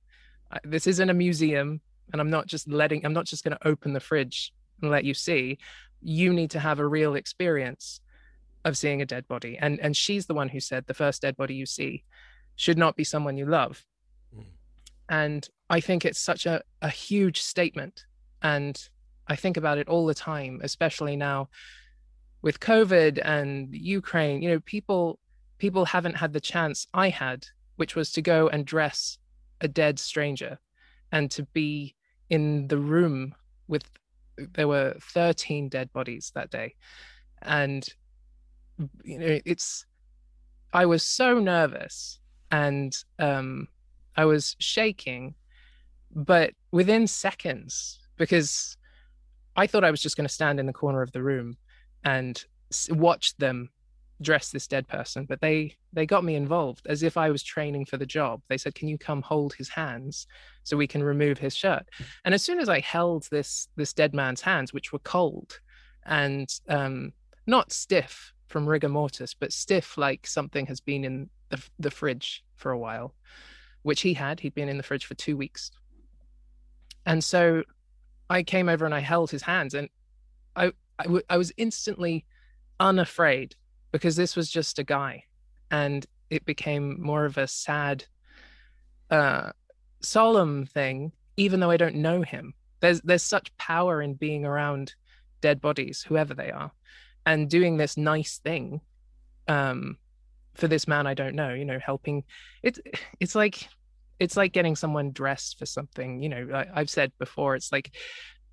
this 0.63 0.87
isn't 0.87 1.09
a 1.09 1.13
museum. 1.13 1.81
And 2.11 2.21
I'm 2.21 2.29
not 2.29 2.47
just 2.47 2.67
letting, 2.69 3.05
I'm 3.05 3.13
not 3.13 3.25
just 3.25 3.43
going 3.43 3.57
to 3.57 3.67
open 3.67 3.93
the 3.93 3.99
fridge 3.99 4.53
and 4.81 4.89
let 4.89 5.03
you 5.03 5.13
see. 5.13 5.57
You 6.01 6.31
need 6.31 6.51
to 6.51 6.59
have 6.59 6.79
a 6.79 6.87
real 6.87 7.15
experience 7.15 7.99
of 8.63 8.77
seeing 8.77 9.01
a 9.01 9.05
dead 9.05 9.27
body. 9.27 9.57
And, 9.59 9.79
and 9.79 9.95
she's 9.95 10.25
the 10.25 10.33
one 10.33 10.49
who 10.49 10.59
said, 10.59 10.85
The 10.87 10.93
first 10.93 11.21
dead 11.21 11.35
body 11.35 11.55
you 11.55 11.65
see 11.65 12.03
should 12.55 12.77
not 12.77 12.95
be 12.95 13.03
someone 13.03 13.37
you 13.37 13.45
love. 13.45 13.85
Mm. 14.35 14.45
And 15.09 15.49
I 15.69 15.79
think 15.79 16.05
it's 16.05 16.19
such 16.19 16.45
a, 16.45 16.61
a 16.81 16.89
huge 16.89 17.41
statement. 17.41 18.05
And 18.41 18.81
I 19.27 19.35
think 19.35 19.57
about 19.57 19.77
it 19.77 19.89
all 19.89 20.05
the 20.05 20.13
time, 20.13 20.61
especially 20.63 21.15
now 21.15 21.49
with 22.41 22.59
COVID 22.59 23.19
and 23.23 23.73
Ukraine. 23.75 24.41
You 24.41 24.51
know, 24.51 24.59
people 24.61 25.19
people 25.57 25.85
haven't 25.85 26.15
had 26.15 26.33
the 26.33 26.39
chance 26.39 26.87
I 26.93 27.09
had, 27.09 27.47
which 27.75 27.95
was 27.95 28.11
to 28.13 28.21
go 28.21 28.47
and 28.47 28.65
dress 28.65 29.17
a 29.61 29.67
dead 29.67 29.99
stranger 29.99 30.59
and 31.11 31.31
to 31.31 31.43
be 31.43 31.95
in 32.29 32.67
the 32.67 32.77
room 32.77 33.33
with 33.67 33.83
there 34.53 34.67
were 34.67 34.95
13 35.01 35.69
dead 35.69 35.91
bodies 35.93 36.31
that 36.35 36.51
day. 36.51 36.75
And 37.41 37.87
you 39.03 39.19
know, 39.19 39.39
it's 39.45 39.85
I 40.73 40.85
was 40.85 41.03
so 41.03 41.39
nervous 41.39 42.19
and 42.51 42.95
um, 43.19 43.67
I 44.15 44.25
was 44.25 44.55
shaking, 44.59 45.35
but 46.13 46.53
within 46.71 47.07
seconds, 47.07 47.99
because 48.17 48.77
I 49.55 49.65
thought 49.65 49.83
I 49.83 49.91
was 49.91 50.01
just 50.01 50.15
going 50.17 50.27
to 50.27 50.33
stand 50.33 50.59
in 50.59 50.65
the 50.65 50.73
corner 50.73 51.01
of 51.01 51.11
the 51.11 51.23
room 51.23 51.57
and 52.03 52.43
watch 52.89 53.35
them 53.37 53.69
dress 54.21 54.51
this 54.51 54.67
dead 54.67 54.87
person, 54.87 55.25
but 55.25 55.41
they 55.41 55.75
they 55.93 56.05
got 56.05 56.23
me 56.23 56.35
involved 56.35 56.85
as 56.87 57.03
if 57.03 57.17
I 57.17 57.29
was 57.29 57.43
training 57.43 57.85
for 57.85 57.97
the 57.97 58.05
job. 58.05 58.41
They 58.47 58.57
said, 58.57 58.75
"Can 58.75 58.87
you 58.87 58.97
come 58.97 59.21
hold 59.21 59.53
his 59.53 59.69
hands 59.69 60.27
so 60.63 60.77
we 60.77 60.87
can 60.87 61.03
remove 61.03 61.37
his 61.37 61.55
shirt?" 61.55 61.87
And 62.25 62.33
as 62.33 62.43
soon 62.43 62.59
as 62.59 62.69
I 62.69 62.79
held 62.79 63.27
this 63.29 63.67
this 63.75 63.93
dead 63.93 64.13
man's 64.13 64.41
hands, 64.41 64.73
which 64.73 64.91
were 64.91 64.99
cold 64.99 65.59
and 66.05 66.49
um, 66.69 67.13
not 67.45 67.71
stiff 67.71 68.33
from 68.47 68.67
rigor 68.67 68.89
mortis, 68.89 69.33
but 69.33 69.53
stiff 69.53 69.97
like 69.97 70.25
something 70.25 70.65
has 70.67 70.79
been 70.79 71.03
in 71.03 71.29
the, 71.49 71.61
the 71.79 71.91
fridge 71.91 72.43
for 72.55 72.71
a 72.71 72.77
while, 72.77 73.13
which 73.83 74.01
he 74.01 74.13
had. 74.13 74.39
He'd 74.39 74.55
been 74.55 74.69
in 74.69 74.77
the 74.77 74.83
fridge 74.83 75.05
for 75.05 75.15
two 75.15 75.37
weeks. 75.37 75.71
And 77.05 77.23
so 77.23 77.63
I 78.29 78.43
came 78.43 78.69
over 78.69 78.85
and 78.85 78.95
I 78.95 78.99
held 78.99 79.31
his 79.31 79.41
hands 79.41 79.73
and 79.73 79.89
I, 80.55 80.71
I, 80.99 81.03
w- 81.03 81.23
I 81.29 81.37
was 81.37 81.53
instantly 81.57 82.25
unafraid 82.79 83.55
because 83.91 84.15
this 84.15 84.35
was 84.35 84.49
just 84.49 84.79
a 84.79 84.83
guy 84.83 85.23
and 85.71 86.05
it 86.29 86.45
became 86.45 87.01
more 87.01 87.25
of 87.25 87.37
a 87.37 87.47
sad, 87.47 88.05
uh, 89.09 89.51
solemn 90.01 90.65
thing, 90.65 91.11
even 91.37 91.59
though 91.59 91.71
I 91.71 91.77
don't 91.77 91.95
know 91.95 92.21
him. 92.21 92.53
There's, 92.79 93.01
there's 93.01 93.23
such 93.23 93.55
power 93.57 94.01
in 94.01 94.13
being 94.13 94.45
around 94.45 94.93
dead 95.41 95.61
bodies, 95.61 96.03
whoever 96.07 96.33
they 96.33 96.51
are, 96.51 96.71
and 97.25 97.49
doing 97.49 97.77
this 97.77 97.97
nice 97.97 98.39
thing 98.39 98.81
um, 99.47 99.97
for 100.57 100.67
this 100.67 100.87
man 100.87 101.07
I 101.07 101.13
don't 101.13 101.35
know, 101.35 101.53
you 101.53 101.65
know, 101.65 101.79
helping 101.79 102.23
it's 102.63 102.79
it's 103.19 103.35
like 103.35 103.67
it's 104.19 104.35
like 104.35 104.51
getting 104.51 104.75
someone 104.75 105.11
dressed 105.11 105.59
for 105.59 105.65
something, 105.65 106.21
you 106.21 106.29
know, 106.29 106.65
I, 106.73 106.79
have 106.79 106.89
said 106.89 107.11
before, 107.19 107.55
it's 107.55 107.71
like 107.71 107.95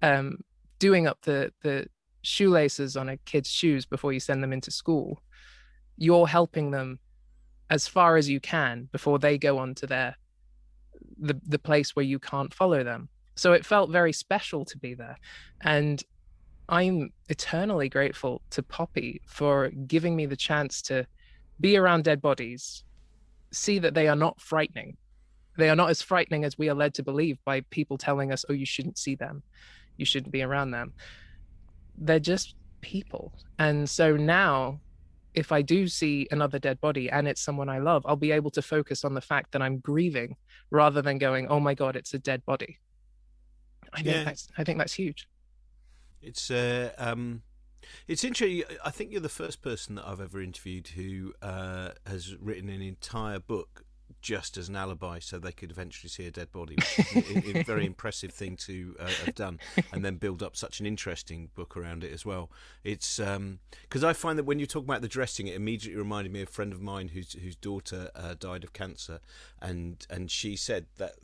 um 0.03 0.39
doing 0.79 1.07
up 1.07 1.19
the 1.23 1.53
the 1.63 1.87
shoelaces 2.25 2.97
on 2.97 3.09
a 3.09 3.17
kid's 3.19 3.51
shoes 3.51 3.87
before 3.87 4.13
you 4.13 4.21
send 4.21 4.43
them 4.43 4.53
into 4.53 4.71
school. 4.71 5.23
You're 5.97 6.27
helping 6.27 6.71
them 6.71 6.99
as 7.71 7.87
far 7.87 8.17
as 8.17 8.29
you 8.29 8.41
can 8.41 8.89
before 8.93 9.19
they 9.19 9.39
go 9.39 9.59
on 9.59 9.75
to 9.77 9.87
their 9.87 10.17
the 11.19 11.41
the 11.47 11.59
place 11.59 11.95
where 11.95 12.05
you 12.05 12.19
can't 12.19 12.53
follow 12.53 12.83
them. 12.83 13.09
So 13.37 13.53
it 13.53 13.67
felt 13.67 13.91
very 13.91 14.13
special 14.13 14.65
to 14.65 14.79
be 14.79 14.95
there. 14.95 15.17
And 15.61 16.03
I'm 16.69 17.11
eternally 17.29 17.89
grateful 17.89 18.43
to 18.51 18.63
Poppy 18.63 19.21
for 19.27 19.71
giving 19.87 20.17
me 20.17 20.27
the 20.27 20.37
chance 20.37 20.81
to 20.83 21.07
be 21.61 21.77
around 21.77 22.05
dead 22.05 22.23
bodies, 22.23 22.85
see 23.53 23.79
that 23.81 23.95
they 23.95 24.09
are 24.09 24.17
not 24.17 24.41
frightening. 24.41 24.97
They 25.57 25.71
are 25.71 25.77
not 25.77 25.91
as 25.91 26.03
frightening 26.03 26.45
as 26.45 26.59
we 26.59 26.69
are 26.69 26.75
led 26.75 26.95
to 26.95 27.03
believe 27.03 27.39
by 27.45 27.61
people 27.71 27.99
telling 27.99 28.33
us, 28.33 28.45
oh, 28.49 28.55
you 28.55 28.67
shouldn't 28.67 28.99
see 28.99 29.15
them, 29.15 29.43
you 29.97 30.05
shouldn't 30.05 30.33
be 30.33 30.43
around 30.43 30.71
them. 30.73 30.93
They're 31.99 32.21
just 32.21 32.55
people. 32.81 33.33
And 33.59 33.89
so 33.89 34.17
now, 34.17 34.81
if 35.35 35.51
I 35.51 35.63
do 35.63 35.89
see 35.89 36.29
another 36.31 36.59
dead 36.59 36.81
body 36.81 37.11
and 37.11 37.27
it's 37.27 37.41
someone 37.41 37.69
I 37.69 37.79
love, 37.79 38.05
I'll 38.07 38.17
be 38.17 38.31
able 38.31 38.51
to 38.53 38.63
focus 38.63 39.05
on 39.05 39.15
the 39.15 39.21
fact 39.21 39.53
that 39.53 39.63
I'm 39.63 39.79
grieving 39.79 40.37
rather 40.71 41.03
than 41.03 41.19
going, 41.19 41.49
oh 41.49 41.61
my 41.61 41.75
God, 41.75 41.97
it's 41.97 42.15
a 42.15 42.19
dead 42.19 42.45
body. 42.45 42.79
I 43.93 44.03
think 44.03 44.17
yeah. 44.17 44.25
that's 44.25 44.49
I 44.59 44.65
think 44.65 44.79
that's 44.79 44.95
huge. 44.95 45.29
It's 46.21 46.51
uh, 46.51 46.93
um, 46.99 47.43
it's 48.09 48.25
interesting. 48.25 48.65
I 48.85 48.91
think 48.91 49.13
you're 49.13 49.21
the 49.21 49.29
first 49.29 49.63
person 49.63 49.97
that 49.97 50.07
I've 50.07 50.21
ever 50.21 50.41
interviewed 50.41 50.89
who 50.89 51.35
uh, 51.43 51.91
has 52.07 52.37
written 52.37 52.69
an 52.69 52.83
entire 52.83 53.39
book 53.39 53.85
just 54.25 54.57
as 54.57 54.71
an 54.71 54.75
alibi, 54.75 55.19
so 55.19 55.39
they 55.39 55.53
could 55.53 55.71
eventually 55.71 56.09
see 56.09 56.27
a 56.27 56.31
dead 56.31 56.51
body. 56.51 56.79
a, 57.15 57.59
a, 57.59 57.63
very 57.63 57.85
impressive 57.93 58.31
thing 58.31 58.57
to 58.57 58.97
uh, 58.99 59.07
have 59.07 59.35
done, 59.35 59.61
and 59.93 60.03
then 60.03 60.17
build 60.17 60.43
up 60.43 60.57
such 60.57 60.81
an 60.81 60.87
interesting 60.87 61.51
book 61.55 61.77
around 61.77 62.03
it 62.03 62.11
as 62.11 62.25
well. 62.25 62.51
It's 62.85 63.19
because 63.19 63.37
um, 63.37 64.09
I 64.09 64.15
find 64.15 64.39
that 64.39 64.45
when 64.45 64.59
you 64.59 64.67
talk 64.67 64.83
about 64.83 65.03
the 65.03 65.09
dressing, 65.09 65.47
it 65.47 65.55
immediately 65.55 65.99
reminded 65.99 66.33
me 66.33 66.41
of 66.41 66.49
a 66.49 66.53
friend 66.53 66.73
of 66.73 66.81
mine 66.81 67.09
whose 67.09 67.35
whose 67.35 67.55
daughter 67.55 68.11
uh, 68.17 68.35
died 68.41 68.65
of 68.65 68.73
cancer, 68.73 69.21
and 69.61 70.07
and 70.09 70.31
she 70.31 70.57
said 70.57 70.87
that 70.97 71.17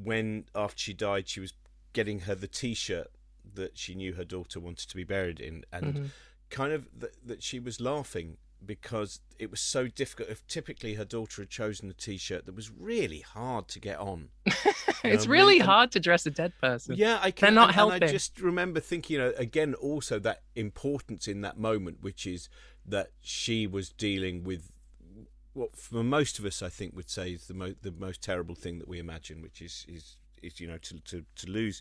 when 0.00 0.44
after 0.54 0.78
she 0.78 0.94
died, 0.94 1.28
she 1.28 1.40
was 1.40 1.54
getting 1.92 2.20
her 2.20 2.36
the 2.36 2.46
T-shirt 2.46 3.10
that 3.54 3.76
she 3.76 3.96
knew 3.96 4.14
her 4.14 4.24
daughter 4.24 4.60
wanted 4.60 4.88
to 4.88 4.94
be 4.94 5.02
buried 5.02 5.40
in, 5.40 5.64
and 5.72 5.94
mm-hmm. 5.94 6.06
kind 6.50 6.72
of 6.72 6.86
th- 7.00 7.14
that 7.26 7.42
she 7.42 7.58
was 7.58 7.80
laughing 7.80 8.36
because 8.66 9.20
it 9.38 9.50
was 9.50 9.60
so 9.60 9.86
difficult. 9.88 10.28
If 10.28 10.46
typically 10.46 10.94
her 10.94 11.04
daughter 11.04 11.42
had 11.42 11.50
chosen 11.50 11.88
a 11.90 11.92
T-shirt 11.92 12.46
that 12.46 12.54
was 12.54 12.70
really 12.70 13.20
hard 13.20 13.68
to 13.68 13.80
get 13.80 13.98
on. 13.98 14.28
it's 15.04 15.26
really 15.26 15.60
and, 15.60 15.68
hard 15.68 15.92
to 15.92 16.00
dress 16.00 16.26
a 16.26 16.30
dead 16.30 16.52
person. 16.60 16.96
Yeah, 16.96 17.18
I 17.22 17.30
can. 17.30 17.46
They're 17.46 17.54
not 17.54 17.68
and, 17.68 17.74
helping. 17.74 17.94
And 17.96 18.04
I 18.04 18.08
just 18.08 18.40
remember 18.40 18.80
thinking, 18.80 19.14
you 19.14 19.20
know, 19.20 19.32
again, 19.36 19.74
also 19.74 20.18
that 20.20 20.42
importance 20.54 21.28
in 21.28 21.40
that 21.42 21.58
moment, 21.58 21.98
which 22.00 22.26
is 22.26 22.48
that 22.86 23.10
she 23.20 23.66
was 23.66 23.90
dealing 23.90 24.44
with 24.44 24.70
what, 25.52 25.76
for 25.76 26.02
most 26.02 26.38
of 26.38 26.44
us, 26.44 26.62
I 26.62 26.68
think, 26.68 26.94
would 26.96 27.08
say 27.08 27.30
is 27.30 27.46
the 27.46 27.54
most 27.54 27.82
the 27.82 27.92
most 27.92 28.22
terrible 28.22 28.54
thing 28.54 28.78
that 28.78 28.88
we 28.88 28.98
imagine, 28.98 29.40
which 29.40 29.62
is 29.62 29.86
is 29.88 30.16
is 30.42 30.60
you 30.60 30.66
know 30.66 30.78
to 30.78 31.00
to, 31.00 31.24
to 31.36 31.50
lose 31.50 31.80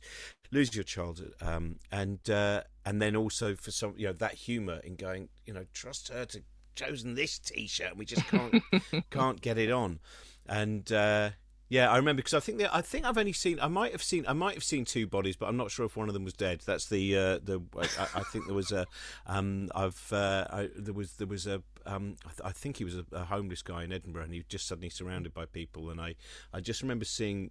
lose 0.52 0.74
your 0.76 0.84
child 0.84 1.22
um, 1.42 1.78
and 1.92 2.30
uh, 2.30 2.62
and 2.86 3.02
then 3.02 3.16
also 3.16 3.56
for 3.56 3.72
some 3.72 3.94
you 3.98 4.08
know 4.08 4.14
that 4.14 4.34
humor 4.34 4.80
in 4.84 4.96
going 4.96 5.30
you 5.46 5.54
know 5.54 5.66
trust 5.74 6.10
her 6.10 6.26
to 6.26 6.42
chosen 6.76 7.16
this 7.16 7.40
t-shirt 7.40 7.96
we 7.96 8.06
just 8.06 8.26
can't 8.28 8.64
can't 9.10 9.42
get 9.42 9.58
it 9.58 9.72
on 9.72 10.00
and 10.48 10.92
uh, 10.92 11.30
Yeah, 11.70 11.90
I 11.90 11.98
remember 11.98 12.20
because 12.20 12.34
I 12.34 12.40
think 12.40 12.60
that, 12.60 12.76
I 12.76 12.82
think 12.82 13.06
I've 13.06 13.18
only 13.18 13.34
seen 13.34 13.60
I 13.60 13.68
might 13.68 13.94
have 13.94 14.04
seen 14.04 14.26
I 14.28 14.34
might 14.34 14.54
have 14.54 14.64
seen 14.64 14.86
two 14.86 15.08
bodies, 15.08 15.36
but 15.36 15.48
I'm 15.48 15.58
not 15.58 15.72
sure 15.72 15.86
if 15.86 15.96
one 15.98 16.08
of 16.08 16.14
them 16.14 16.24
was 16.24 16.34
dead. 16.34 16.62
That's 16.66 16.86
the 16.86 17.18
uh, 17.18 17.40
the 17.44 17.62
I, 17.76 18.20
I, 18.20 18.24
think 18.24 18.46
there 18.46 18.54
was 18.56 18.72
a 18.72 18.86
um 19.26 19.72
I've 19.74 20.14
uh, 20.14 20.46
I, 20.52 20.70
there 20.76 20.94
was 20.94 21.14
there 21.14 21.28
was 21.28 21.48
a 21.48 21.64
um 21.86 22.18
I, 22.26 22.30
th- 22.30 22.42
I 22.44 22.52
think 22.52 22.78
he 22.78 22.84
was 22.84 22.96
a, 22.96 23.06
a, 23.12 23.26
homeless 23.26 23.62
guy 23.62 23.84
in 23.84 23.92
Edinburgh 23.92 24.24
and 24.24 24.34
he 24.34 24.40
was 24.40 24.48
just 24.48 24.68
suddenly 24.68 24.90
surrounded 24.90 25.34
by 25.34 25.46
people 25.46 25.90
and 25.90 26.00
I 26.00 26.16
I 26.54 26.60
just 26.60 26.82
remember 26.82 27.06
seeing 27.06 27.50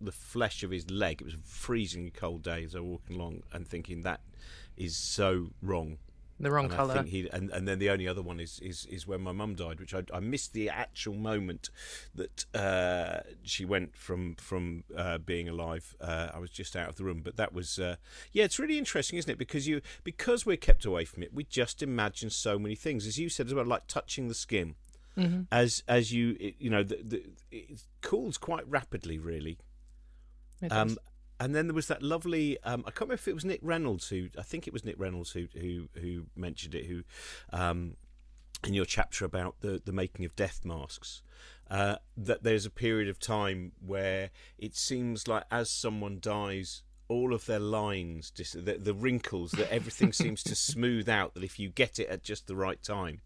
the 0.00 0.12
flesh 0.12 0.62
of 0.62 0.70
his 0.70 0.88
leg. 0.90 1.20
It 1.20 1.24
was 1.24 1.34
a 1.34 1.38
freezing 1.38 2.12
cold 2.14 2.42
day 2.42 2.62
as 2.62 2.76
I 2.76 2.78
was 2.78 2.88
walking 2.88 3.16
along 3.16 3.42
and 3.52 3.66
thinking 3.66 4.02
that 4.02 4.20
is 4.76 4.96
so 4.96 5.48
wrong 5.60 5.98
the 6.40 6.50
wrong 6.50 6.68
color. 6.68 7.02
He, 7.02 7.28
and, 7.32 7.50
and 7.50 7.66
then 7.66 7.78
the 7.78 7.90
only 7.90 8.06
other 8.06 8.22
one 8.22 8.38
is, 8.40 8.60
is, 8.60 8.86
is 8.86 9.06
when 9.06 9.20
my 9.20 9.32
mum 9.32 9.54
died, 9.54 9.80
which 9.80 9.94
I, 9.94 10.04
I 10.12 10.20
missed 10.20 10.52
the 10.52 10.70
actual 10.70 11.14
moment 11.14 11.70
that 12.14 12.44
uh, 12.54 13.20
she 13.42 13.64
went 13.64 13.96
from 13.96 14.36
from 14.36 14.84
uh, 14.96 15.18
being 15.18 15.48
alive. 15.48 15.96
Uh, 16.00 16.28
I 16.32 16.38
was 16.38 16.50
just 16.50 16.76
out 16.76 16.88
of 16.88 16.96
the 16.96 17.04
room, 17.04 17.22
but 17.24 17.36
that 17.36 17.52
was 17.52 17.78
uh, 17.78 17.96
yeah, 18.32 18.44
it's 18.44 18.58
really 18.58 18.78
interesting, 18.78 19.18
isn't 19.18 19.30
it? 19.30 19.38
Because 19.38 19.66
you 19.66 19.80
because 20.04 20.46
we're 20.46 20.56
kept 20.56 20.84
away 20.84 21.04
from 21.04 21.22
it, 21.22 21.34
we 21.34 21.44
just 21.44 21.82
imagine 21.82 22.30
so 22.30 22.58
many 22.58 22.74
things, 22.74 23.06
as 23.06 23.18
you 23.18 23.28
said 23.28 23.46
as 23.46 23.54
well, 23.54 23.64
like 23.64 23.86
touching 23.86 24.28
the 24.28 24.34
skin. 24.34 24.74
Mm-hmm. 25.16 25.42
As 25.50 25.82
as 25.88 26.12
you 26.12 26.36
you 26.58 26.70
know, 26.70 26.84
the, 26.84 27.00
the, 27.04 27.22
it 27.50 27.82
cools 28.02 28.38
quite 28.38 28.68
rapidly, 28.68 29.18
really. 29.18 29.58
Um, 30.70 30.96
and 31.40 31.54
then 31.54 31.66
there 31.66 31.74
was 31.74 31.86
that 31.86 32.02
lovely. 32.02 32.58
Um, 32.64 32.80
I 32.86 32.90
can't 32.90 33.02
remember 33.02 33.14
if 33.14 33.28
it 33.28 33.34
was 33.34 33.44
Nick 33.44 33.60
Reynolds 33.62 34.08
who. 34.08 34.28
I 34.38 34.42
think 34.42 34.66
it 34.66 34.72
was 34.72 34.84
Nick 34.84 34.96
Reynolds 34.98 35.30
who 35.32 35.46
who 35.54 35.88
who 36.00 36.26
mentioned 36.36 36.74
it. 36.74 36.86
Who, 36.86 37.04
um, 37.52 37.96
in 38.66 38.74
your 38.74 38.84
chapter 38.84 39.24
about 39.24 39.56
the 39.60 39.80
the 39.84 39.92
making 39.92 40.24
of 40.24 40.34
death 40.34 40.60
masks, 40.64 41.22
uh, 41.70 41.96
that 42.16 42.42
there's 42.42 42.66
a 42.66 42.70
period 42.70 43.08
of 43.08 43.18
time 43.18 43.72
where 43.84 44.30
it 44.58 44.74
seems 44.74 45.28
like 45.28 45.44
as 45.50 45.70
someone 45.70 46.18
dies, 46.20 46.82
all 47.08 47.32
of 47.32 47.46
their 47.46 47.60
lines, 47.60 48.32
the, 48.36 48.76
the 48.78 48.94
wrinkles, 48.94 49.52
that 49.52 49.72
everything 49.72 50.12
seems 50.14 50.42
to 50.42 50.54
smooth 50.54 51.08
out. 51.08 51.34
That 51.34 51.44
if 51.44 51.58
you 51.58 51.68
get 51.68 51.98
it 51.98 52.08
at 52.08 52.22
just 52.22 52.46
the 52.46 52.56
right 52.56 52.82
time. 52.82 53.20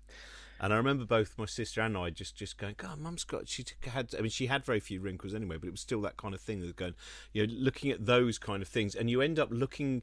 And 0.63 0.73
I 0.73 0.77
remember 0.77 1.05
both 1.05 1.37
my 1.37 1.45
sister 1.45 1.81
and 1.81 1.99
I 1.99 2.11
just, 2.11 2.37
just 2.37 2.57
going, 2.57 2.77
God, 2.79 3.01
Mum's 3.01 3.25
got. 3.25 3.49
She 3.49 3.65
had. 3.83 4.15
I 4.17 4.21
mean, 4.23 4.31
she 4.31 4.47
had 4.47 4.65
very 4.65 4.79
few 4.79 5.01
wrinkles 5.01 5.35
anyway, 5.35 5.57
but 5.57 5.67
it 5.67 5.73
was 5.73 5.81
still 5.81 6.01
that 6.03 6.17
kind 6.17 6.35
of 6.35 6.41
thing. 6.41 6.63
Of 6.63 6.77
going, 6.77 6.95
you 7.33 7.45
know, 7.45 7.53
looking 7.53 7.91
at 7.91 8.07
those 8.07 8.39
kind 8.39 8.63
of 8.63 8.69
things, 8.69 8.95
and 8.95 9.11
you 9.11 9.21
end 9.21 9.41
up 9.41 9.49
looking. 9.51 10.03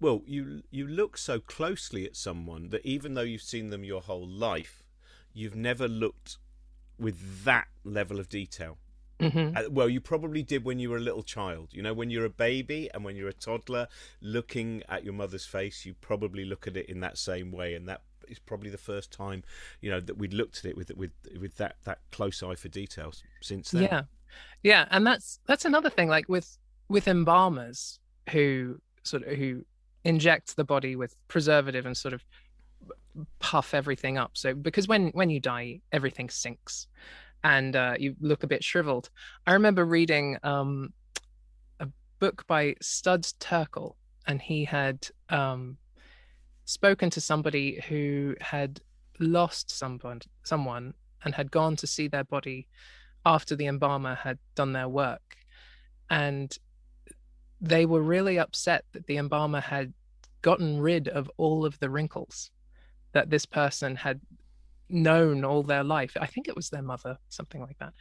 Well, 0.00 0.22
you 0.26 0.64
you 0.72 0.88
look 0.88 1.16
so 1.16 1.38
closely 1.38 2.04
at 2.04 2.16
someone 2.16 2.70
that 2.70 2.84
even 2.84 3.14
though 3.14 3.22
you've 3.22 3.42
seen 3.42 3.70
them 3.70 3.84
your 3.84 4.02
whole 4.02 4.26
life, 4.26 4.82
you've 5.32 5.54
never 5.54 5.86
looked 5.86 6.38
with 6.98 7.44
that 7.44 7.68
level 7.84 8.18
of 8.18 8.28
detail. 8.28 8.78
Mm-hmm. 9.20 9.56
Uh, 9.56 9.70
well, 9.70 9.88
you 9.88 10.00
probably 10.00 10.42
did 10.42 10.64
when 10.64 10.80
you 10.80 10.90
were 10.90 10.96
a 10.96 11.00
little 11.00 11.22
child. 11.22 11.68
You 11.70 11.82
know, 11.82 11.94
when 11.94 12.10
you're 12.10 12.24
a 12.24 12.30
baby 12.30 12.90
and 12.92 13.04
when 13.04 13.14
you're 13.14 13.28
a 13.28 13.32
toddler, 13.32 13.86
looking 14.20 14.82
at 14.88 15.04
your 15.04 15.14
mother's 15.14 15.46
face, 15.46 15.86
you 15.86 15.94
probably 15.94 16.44
look 16.44 16.66
at 16.66 16.76
it 16.76 16.86
in 16.88 16.98
that 17.00 17.16
same 17.16 17.52
way, 17.52 17.74
and 17.74 17.88
that 17.88 18.02
is 18.28 18.38
probably 18.38 18.70
the 18.70 18.78
first 18.78 19.12
time 19.12 19.42
you 19.80 19.90
know 19.90 20.00
that 20.00 20.16
we'd 20.16 20.34
looked 20.34 20.58
at 20.58 20.64
it 20.66 20.76
with 20.76 20.90
with 20.96 21.12
with 21.40 21.56
that 21.56 21.76
that 21.84 21.98
close 22.12 22.42
eye 22.42 22.54
for 22.54 22.68
details 22.68 23.22
since 23.40 23.70
then. 23.70 23.84
Yeah, 23.84 24.02
yeah, 24.62 24.86
and 24.90 25.06
that's 25.06 25.40
that's 25.46 25.64
another 25.64 25.90
thing. 25.90 26.08
Like 26.08 26.28
with 26.28 26.58
with 26.88 27.08
embalmers 27.08 27.98
who 28.30 28.80
sort 29.02 29.22
of 29.24 29.36
who 29.36 29.64
inject 30.04 30.56
the 30.56 30.64
body 30.64 30.96
with 30.96 31.14
preservative 31.28 31.86
and 31.86 31.96
sort 31.96 32.14
of 32.14 32.24
puff 33.38 33.74
everything 33.74 34.18
up. 34.18 34.32
So 34.34 34.54
because 34.54 34.88
when 34.88 35.08
when 35.08 35.30
you 35.30 35.40
die, 35.40 35.80
everything 35.92 36.28
sinks, 36.30 36.86
and 37.42 37.76
uh, 37.76 37.94
you 37.98 38.16
look 38.20 38.42
a 38.42 38.46
bit 38.46 38.64
shriveled. 38.64 39.10
I 39.46 39.52
remember 39.52 39.84
reading 39.84 40.38
um, 40.42 40.92
a 41.80 41.88
book 42.18 42.46
by 42.46 42.76
Studs 42.80 43.34
Terkel, 43.40 43.94
and 44.26 44.40
he 44.40 44.64
had 44.64 45.06
um, 45.28 45.76
spoken 46.64 47.10
to 47.10 47.20
somebody 47.20 47.80
who 47.88 48.34
had 48.40 48.80
lost 49.20 49.70
someone 49.70 50.20
someone 50.42 50.92
and 51.24 51.34
had 51.34 51.50
gone 51.50 51.76
to 51.76 51.86
see 51.86 52.08
their 52.08 52.24
body 52.24 52.66
after 53.24 53.56
the 53.56 53.66
embalmer 53.66 54.14
had 54.14 54.38
done 54.54 54.72
their 54.72 54.88
work. 54.88 55.36
And 56.10 56.56
they 57.60 57.86
were 57.86 58.02
really 58.02 58.38
upset 58.38 58.84
that 58.92 59.06
the 59.06 59.16
embalmer 59.16 59.60
had 59.60 59.92
gotten 60.42 60.80
rid 60.80 61.08
of 61.08 61.30
all 61.38 61.64
of 61.64 61.78
the 61.78 61.88
wrinkles 61.88 62.50
that 63.12 63.30
this 63.30 63.46
person 63.46 63.96
had 63.96 64.20
known 64.90 65.44
all 65.44 65.62
their 65.62 65.82
life. 65.82 66.14
I 66.20 66.26
think 66.26 66.48
it 66.48 66.56
was 66.56 66.68
their 66.68 66.82
mother 66.82 67.16
something 67.28 67.62
like 67.62 67.78
that. 67.78 67.94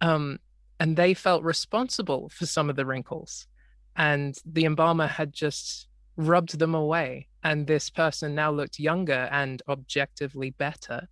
Um, 0.00 0.40
and 0.80 0.96
they 0.96 1.14
felt 1.14 1.44
responsible 1.44 2.28
for 2.30 2.46
some 2.46 2.68
of 2.68 2.74
the 2.74 2.86
wrinkles. 2.86 3.46
And 3.94 4.36
the 4.44 4.64
embalmer 4.64 5.06
had 5.06 5.32
just 5.32 5.86
rubbed 6.16 6.58
them 6.58 6.74
away 6.74 7.28
and 7.42 7.66
this 7.66 7.90
person 7.90 8.34
now 8.34 8.50
looked 8.50 8.78
younger 8.78 9.28
and 9.32 9.62
objectively 9.68 10.50
better. 10.50 11.08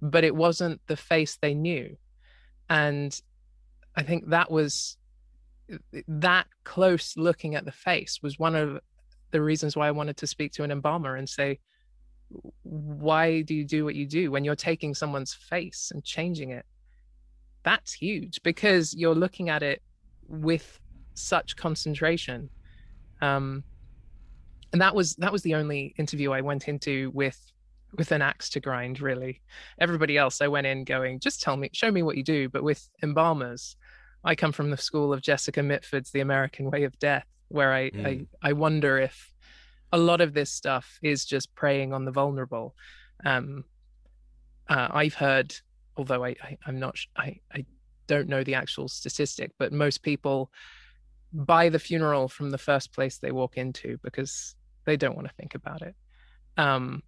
But 0.00 0.24
it 0.24 0.34
wasn't 0.34 0.80
the 0.86 0.96
face 0.96 1.38
they 1.40 1.54
knew. 1.54 1.96
And 2.68 3.18
i 3.96 4.02
think 4.02 4.28
that 4.28 4.50
was 4.50 4.96
that 6.08 6.46
close 6.64 7.16
looking 7.16 7.54
at 7.54 7.64
the 7.64 7.70
face 7.70 8.18
was 8.22 8.40
one 8.40 8.56
of 8.56 8.80
the 9.30 9.40
reasons 9.40 9.76
why 9.76 9.86
i 9.86 9.92
wanted 9.92 10.16
to 10.16 10.26
speak 10.26 10.50
to 10.50 10.64
an 10.64 10.72
embalmer 10.72 11.14
and 11.14 11.28
say 11.28 11.60
why 12.62 13.42
do 13.42 13.54
you 13.54 13.64
do 13.64 13.84
what 13.84 13.94
you 13.94 14.06
do 14.06 14.30
when 14.30 14.44
you're 14.44 14.56
taking 14.56 14.94
someone's 14.94 15.34
face 15.34 15.90
and 15.92 16.04
changing 16.04 16.50
it? 16.50 16.64
That's 17.62 17.92
huge 17.92 18.42
because 18.42 18.94
you're 18.94 19.14
looking 19.14 19.48
at 19.48 19.62
it 19.62 19.82
with 20.28 20.78
such 21.14 21.56
concentration. 21.56 22.50
Um, 23.20 23.64
and 24.74 24.82
that 24.82 24.92
was 24.92 25.14
that 25.16 25.30
was 25.30 25.42
the 25.42 25.54
only 25.54 25.94
interview 25.98 26.32
I 26.32 26.40
went 26.40 26.66
into 26.66 27.12
with 27.14 27.40
with 27.96 28.10
an 28.10 28.20
axe 28.20 28.50
to 28.50 28.60
grind 28.60 29.00
really. 29.00 29.40
Everybody 29.78 30.18
else 30.18 30.40
i 30.40 30.48
went 30.48 30.66
in 30.66 30.82
going 30.82 31.20
just 31.20 31.40
tell 31.40 31.56
me 31.56 31.70
show 31.72 31.92
me 31.92 32.02
what 32.02 32.16
you 32.16 32.24
do. 32.24 32.48
But 32.48 32.64
with 32.64 32.90
embalmers 33.00 33.76
i 34.24 34.34
come 34.34 34.50
from 34.50 34.70
the 34.70 34.76
school 34.76 35.12
of 35.12 35.22
jessica 35.22 35.62
mitford's 35.62 36.10
the 36.10 36.20
american 36.20 36.70
way 36.70 36.82
of 36.82 36.98
death 36.98 37.26
where 37.48 37.72
i 37.72 37.90
mm. 37.90 38.26
I, 38.42 38.48
I 38.48 38.52
wonder 38.52 38.98
if 38.98 39.32
a 39.92 39.98
lot 39.98 40.20
of 40.20 40.34
this 40.34 40.50
stuff 40.50 40.98
is 41.02 41.24
just 41.24 41.54
preying 41.54 41.92
on 41.92 42.04
the 42.04 42.10
vulnerable. 42.10 42.74
Um 43.24 43.64
uh, 44.68 44.88
i've 44.90 45.14
heard 45.14 45.54
although 45.96 46.24
I, 46.24 46.30
I 46.42 46.58
i'm 46.66 46.80
not 46.80 46.96
i 47.16 47.38
i 47.54 47.64
don't 48.08 48.28
know 48.28 48.42
the 48.42 48.56
actual 48.56 48.88
statistic 48.88 49.52
but 49.56 49.72
most 49.72 50.02
people 50.02 50.50
buy 51.32 51.68
the 51.68 51.78
funeral 51.78 52.28
from 52.28 52.50
the 52.50 52.58
first 52.58 52.92
place 52.92 53.18
they 53.18 53.30
walk 53.30 53.56
into 53.56 53.98
because 54.02 54.56
they 54.84 54.96
don't 54.96 55.16
want 55.16 55.28
to 55.28 55.34
think 55.34 55.54
about 55.54 55.82
it. 55.82 55.94
Um, 56.56 57.02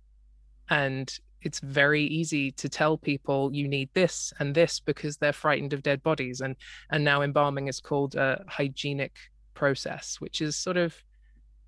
and 0.68 1.16
it's 1.42 1.60
very 1.60 2.02
easy 2.02 2.50
to 2.52 2.68
tell 2.68 2.98
people 2.98 3.52
you 3.52 3.68
need 3.68 3.88
this 3.94 4.32
and 4.40 4.54
this 4.54 4.80
because 4.80 5.16
they're 5.16 5.32
frightened 5.32 5.72
of 5.72 5.82
dead 5.82 6.02
bodies. 6.02 6.40
And 6.40 6.56
and 6.90 7.04
now 7.04 7.22
embalming 7.22 7.68
is 7.68 7.80
called 7.80 8.16
a 8.16 8.44
hygienic 8.48 9.12
process, 9.54 10.20
which 10.20 10.40
is 10.40 10.56
sort 10.56 10.76
of 10.76 10.94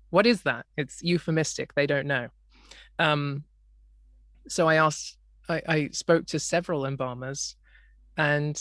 what 0.09 0.25
is 0.25 0.41
that? 0.41 0.65
It's 0.75 1.03
euphemistic. 1.03 1.73
They 1.75 1.85
don't 1.85 2.07
know. 2.07 2.29
Um, 2.97 3.43
so 4.47 4.67
I 4.67 4.75
asked, 4.75 5.17
I, 5.47 5.61
I 5.67 5.89
spoke 5.91 6.25
to 6.27 6.39
several 6.39 6.85
embalmers, 6.85 7.55
and 8.17 8.59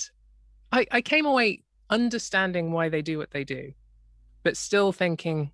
I, 0.70 0.87
I 0.90 1.00
came 1.00 1.26
away 1.26 1.62
understanding 1.90 2.70
why 2.70 2.90
they 2.90 3.02
do 3.02 3.18
what 3.18 3.30
they 3.30 3.44
do, 3.44 3.72
but 4.42 4.56
still 4.56 4.92
thinking, 4.92 5.50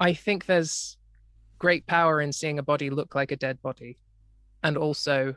I 0.00 0.14
think 0.14 0.46
there's 0.46 0.96
great 1.58 1.86
power 1.86 2.22
in 2.22 2.32
seeing 2.32 2.58
a 2.58 2.62
body 2.62 2.88
look 2.88 3.14
like 3.14 3.30
a 3.30 3.36
dead 3.36 3.60
body. 3.60 3.98
And 4.62 4.78
also, 4.78 5.34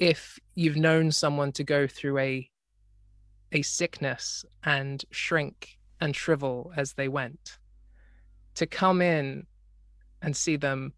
if 0.00 0.38
you've 0.56 0.76
known 0.76 1.12
someone 1.12 1.52
to 1.52 1.64
go 1.64 1.86
through 1.86 2.18
a 2.18 2.50
a 3.52 3.62
sickness 3.62 4.44
and 4.62 5.04
shrink 5.10 5.76
and 6.00 6.14
shrivel 6.14 6.72
as 6.76 6.92
they 6.92 7.08
went, 7.08 7.58
to 8.54 8.66
come 8.66 9.02
in 9.02 9.46
and 10.22 10.36
see 10.36 10.56
them 10.56 10.92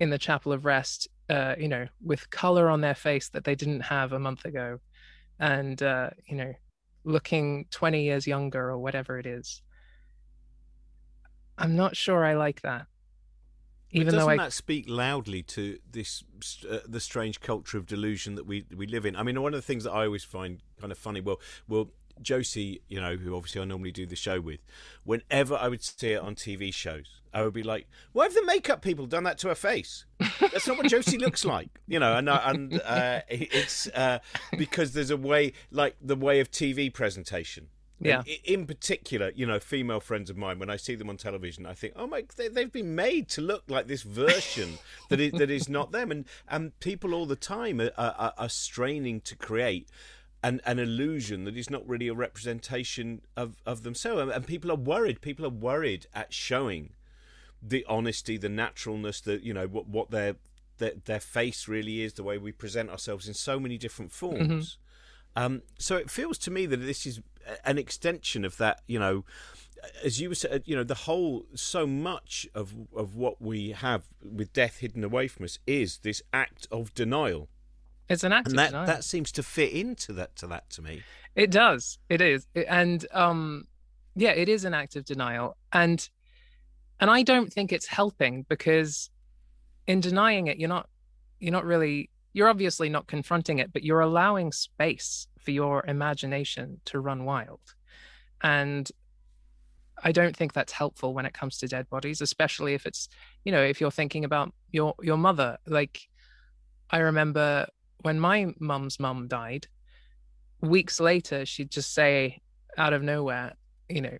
in 0.00 0.08
the 0.08 0.18
chapel 0.18 0.52
of 0.52 0.64
rest, 0.64 1.08
uh, 1.28 1.54
you 1.58 1.68
know, 1.68 1.86
with 2.02 2.30
color 2.30 2.70
on 2.70 2.80
their 2.80 2.94
face 2.94 3.28
that 3.30 3.44
they 3.44 3.54
didn't 3.54 3.80
have 3.80 4.12
a 4.12 4.18
month 4.18 4.44
ago, 4.44 4.78
and 5.38 5.82
uh, 5.82 6.10
you 6.26 6.36
know, 6.36 6.52
looking 7.04 7.66
20 7.70 8.02
years 8.02 8.26
younger 8.26 8.70
or 8.70 8.78
whatever 8.78 9.18
it 9.18 9.26
is, 9.26 9.62
I'm 11.66 11.74
not 11.74 11.96
sure 11.96 12.24
I 12.24 12.34
like 12.34 12.60
that. 12.60 12.86
Even 13.90 14.14
though 14.14 14.28
I... 14.28 14.36
that 14.36 14.52
speak 14.52 14.84
loudly 14.88 15.42
to 15.42 15.80
this 15.90 16.22
uh, 16.70 16.78
the 16.86 17.00
strange 17.00 17.40
culture 17.40 17.76
of 17.76 17.86
delusion 17.86 18.36
that 18.36 18.46
we 18.46 18.64
we 18.76 18.86
live 18.86 19.04
in? 19.04 19.16
I 19.16 19.24
mean, 19.24 19.42
one 19.42 19.52
of 19.52 19.58
the 19.58 19.66
things 19.66 19.82
that 19.82 19.90
I 19.90 20.04
always 20.04 20.22
find 20.22 20.60
kind 20.80 20.92
of 20.92 20.98
funny. 20.98 21.20
Well, 21.20 21.40
well, 21.66 21.88
Josie, 22.22 22.82
you 22.86 23.00
know, 23.00 23.16
who 23.16 23.34
obviously 23.34 23.62
I 23.62 23.64
normally 23.64 23.90
do 23.90 24.06
the 24.06 24.14
show 24.14 24.40
with, 24.40 24.60
whenever 25.02 25.56
I 25.56 25.66
would 25.66 25.82
see 25.82 26.12
it 26.12 26.20
on 26.20 26.36
TV 26.36 26.72
shows, 26.72 27.20
I 27.34 27.42
would 27.42 27.52
be 27.52 27.64
like, 27.64 27.88
"Why 28.12 28.24
have 28.24 28.34
the 28.34 28.44
makeup 28.46 28.80
people 28.80 29.06
done 29.06 29.24
that 29.24 29.38
to 29.38 29.48
her 29.48 29.56
face? 29.56 30.04
That's 30.38 30.68
not 30.68 30.78
what 30.78 30.86
Josie 30.86 31.18
looks 31.18 31.44
like." 31.56 31.80
You 31.88 31.98
know, 31.98 32.16
and 32.16 32.28
and 32.28 32.80
uh, 32.82 33.22
it's 33.28 33.88
uh, 33.88 34.20
because 34.56 34.92
there's 34.92 35.10
a 35.10 35.16
way, 35.16 35.52
like 35.72 35.96
the 36.00 36.16
way 36.16 36.38
of 36.38 36.48
TV 36.52 36.94
presentation. 36.94 37.70
Yeah. 37.98 38.22
In 38.44 38.66
particular, 38.66 39.32
you 39.34 39.46
know, 39.46 39.58
female 39.58 40.00
friends 40.00 40.28
of 40.28 40.36
mine, 40.36 40.58
when 40.58 40.68
I 40.68 40.76
see 40.76 40.94
them 40.94 41.08
on 41.08 41.16
television, 41.16 41.64
I 41.64 41.72
think, 41.72 41.94
oh 41.96 42.06
my, 42.06 42.24
they, 42.36 42.48
they've 42.48 42.70
been 42.70 42.94
made 42.94 43.28
to 43.30 43.40
look 43.40 43.64
like 43.68 43.86
this 43.86 44.02
version 44.02 44.78
that 45.08 45.18
is, 45.18 45.32
that 45.32 45.50
is 45.50 45.68
not 45.68 45.92
them. 45.92 46.10
And 46.10 46.26
and 46.48 46.78
people 46.80 47.14
all 47.14 47.26
the 47.26 47.36
time 47.36 47.80
are, 47.80 47.92
are, 47.96 48.34
are 48.36 48.48
straining 48.48 49.22
to 49.22 49.36
create 49.36 49.88
an, 50.42 50.60
an 50.64 50.78
illusion 50.78 51.44
that 51.44 51.56
is 51.56 51.70
not 51.70 51.88
really 51.88 52.08
a 52.08 52.14
representation 52.14 53.22
of, 53.36 53.56
of 53.64 53.82
themselves. 53.82 54.32
And 54.32 54.46
people 54.46 54.70
are 54.70 54.76
worried. 54.76 55.20
People 55.20 55.46
are 55.46 55.50
worried 55.50 56.06
at 56.14 56.32
showing 56.32 56.90
the 57.62 57.84
honesty, 57.88 58.36
the 58.36 58.48
naturalness, 58.48 59.20
the 59.20 59.42
you 59.42 59.54
know 59.54 59.66
what 59.66 59.88
what 59.88 60.10
their 60.10 60.36
their, 60.78 60.92
their 61.06 61.20
face 61.20 61.66
really 61.66 62.02
is, 62.02 62.12
the 62.12 62.22
way 62.22 62.36
we 62.38 62.52
present 62.52 62.90
ourselves 62.90 63.26
in 63.26 63.34
so 63.34 63.58
many 63.58 63.78
different 63.78 64.12
forms. 64.12 64.78
Mm-hmm. 65.36 65.42
Um, 65.42 65.62
so 65.78 65.96
it 65.96 66.10
feels 66.10 66.38
to 66.38 66.50
me 66.50 66.66
that 66.66 66.78
this 66.78 67.06
is 67.06 67.20
an 67.64 67.78
extension 67.78 68.44
of 68.44 68.56
that. 68.58 68.82
You 68.86 68.98
know, 68.98 69.24
as 70.04 70.20
you 70.20 70.28
were 70.28 70.34
saying, 70.34 70.62
you 70.64 70.76
know, 70.76 70.84
the 70.84 70.94
whole 70.94 71.46
so 71.54 71.86
much 71.86 72.46
of 72.54 72.74
of 72.94 73.16
what 73.16 73.40
we 73.40 73.70
have 73.72 74.04
with 74.22 74.52
death 74.52 74.78
hidden 74.78 75.04
away 75.04 75.28
from 75.28 75.44
us 75.44 75.58
is 75.66 75.98
this 75.98 76.22
act 76.32 76.66
of 76.70 76.94
denial. 76.94 77.48
It's 78.08 78.22
an 78.22 78.32
act 78.32 78.48
and 78.48 78.58
that, 78.58 78.70
denial. 78.70 78.86
that 78.86 79.04
seems 79.04 79.32
to 79.32 79.42
fit 79.42 79.72
into 79.72 80.12
that 80.14 80.36
to 80.36 80.46
that 80.46 80.70
to 80.70 80.82
me. 80.82 81.02
It 81.34 81.50
does. 81.50 81.98
It 82.08 82.20
is, 82.20 82.46
and 82.54 83.04
um, 83.12 83.66
yeah, 84.14 84.30
it 84.30 84.48
is 84.48 84.64
an 84.64 84.74
act 84.74 84.96
of 84.96 85.04
denial, 85.04 85.56
and 85.72 86.08
and 87.00 87.10
I 87.10 87.22
don't 87.22 87.52
think 87.52 87.72
it's 87.72 87.86
helping 87.86 88.46
because 88.48 89.10
in 89.86 90.00
denying 90.00 90.46
it, 90.46 90.58
you're 90.58 90.68
not 90.68 90.88
you're 91.40 91.52
not 91.52 91.64
really 91.64 92.10
you're 92.32 92.48
obviously 92.48 92.88
not 92.88 93.06
confronting 93.06 93.58
it, 93.58 93.72
but 93.72 93.82
you're 93.82 94.00
allowing 94.00 94.52
space 94.52 95.26
for 95.46 95.52
your 95.52 95.86
imagination 95.86 96.80
to 96.86 96.98
run 96.98 97.24
wild. 97.24 97.60
And 98.42 98.90
I 100.02 100.10
don't 100.10 100.36
think 100.36 100.52
that's 100.52 100.72
helpful 100.72 101.14
when 101.14 101.24
it 101.24 101.32
comes 101.32 101.56
to 101.58 101.68
dead 101.68 101.88
bodies, 101.88 102.20
especially 102.20 102.74
if 102.74 102.84
it's, 102.84 103.08
you 103.44 103.52
know, 103.52 103.62
if 103.62 103.80
you're 103.80 103.92
thinking 103.92 104.24
about 104.24 104.52
your 104.72 104.94
your 105.00 105.16
mother. 105.16 105.56
Like 105.66 106.08
I 106.90 106.98
remember 106.98 107.68
when 108.02 108.18
my 108.18 108.52
mum's 108.58 108.98
mum 108.98 109.28
died, 109.28 109.68
weeks 110.60 110.98
later 110.98 111.46
she'd 111.46 111.70
just 111.70 111.94
say 111.94 112.42
out 112.76 112.92
of 112.92 113.02
nowhere, 113.02 113.54
you 113.88 114.02
know, 114.02 114.18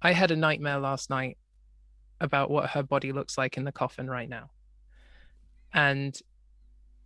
I 0.00 0.12
had 0.12 0.30
a 0.30 0.36
nightmare 0.36 0.78
last 0.78 1.10
night 1.10 1.38
about 2.20 2.50
what 2.50 2.70
her 2.70 2.84
body 2.84 3.10
looks 3.10 3.36
like 3.36 3.56
in 3.56 3.64
the 3.64 3.72
coffin 3.72 4.08
right 4.08 4.28
now. 4.28 4.50
And 5.74 6.16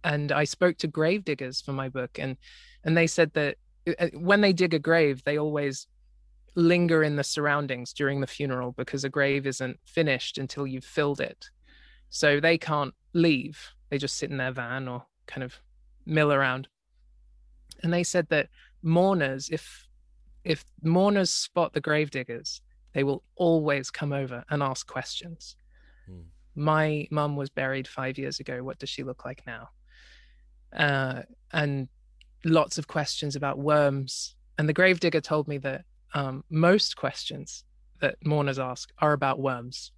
and 0.06 0.30
I 0.30 0.44
spoke 0.44 0.78
to 0.78 0.86
grave 0.86 1.24
diggers 1.24 1.60
for 1.60 1.72
my 1.72 1.88
book, 1.88 2.18
and 2.18 2.36
and 2.84 2.96
they 2.96 3.08
said 3.08 3.32
that 3.34 3.56
uh, 3.86 3.92
uh, 3.98 4.08
when 4.14 4.40
they 4.40 4.52
dig 4.52 4.72
a 4.72 4.78
grave, 4.78 5.22
they 5.24 5.36
always 5.36 5.88
linger 6.54 7.02
in 7.02 7.16
the 7.16 7.24
surroundings 7.24 7.92
during 7.92 8.20
the 8.20 8.26
funeral 8.26 8.72
because 8.72 9.04
a 9.04 9.10
grave 9.10 9.46
isn't 9.46 9.78
finished 9.84 10.38
until 10.38 10.66
you've 10.66 10.84
filled 10.84 11.20
it. 11.20 11.50
So 12.08 12.40
they 12.40 12.56
can't 12.56 12.94
leave. 13.12 13.58
They 13.90 13.98
just 13.98 14.16
sit 14.16 14.30
in 14.30 14.38
their 14.38 14.52
van 14.52 14.88
or 14.88 15.04
kind 15.26 15.42
of 15.42 15.60
mill 16.06 16.32
around. 16.32 16.68
And 17.82 17.92
they 17.92 18.04
said 18.04 18.28
that 18.30 18.48
mourners, 18.82 19.48
if 19.50 19.86
if 20.44 20.64
mourners 20.82 21.32
spot 21.32 21.72
the 21.72 21.80
grave 21.80 22.12
diggers, 22.12 22.60
they 22.94 23.02
will 23.02 23.24
always 23.34 23.90
come 23.90 24.12
over 24.12 24.44
and 24.50 24.62
ask 24.62 24.86
questions. 24.86 25.56
Hmm. 26.06 26.20
My 26.54 27.08
mum 27.10 27.34
was 27.34 27.50
buried 27.50 27.88
five 27.88 28.16
years 28.16 28.38
ago. 28.38 28.62
What 28.62 28.78
does 28.78 28.88
she 28.88 29.02
look 29.02 29.24
like 29.24 29.42
now? 29.48 29.70
Uh, 30.76 31.22
and 31.52 31.88
lots 32.44 32.78
of 32.78 32.86
questions 32.86 33.36
about 33.36 33.58
worms. 33.58 34.34
And 34.58 34.68
the 34.68 34.72
gravedigger 34.72 35.20
told 35.20 35.48
me 35.48 35.58
that 35.58 35.84
um, 36.14 36.44
most 36.50 36.96
questions 36.96 37.64
that 38.00 38.16
mourners 38.24 38.58
ask 38.58 38.90
are 38.98 39.12
about 39.12 39.38
worms. 39.38 39.92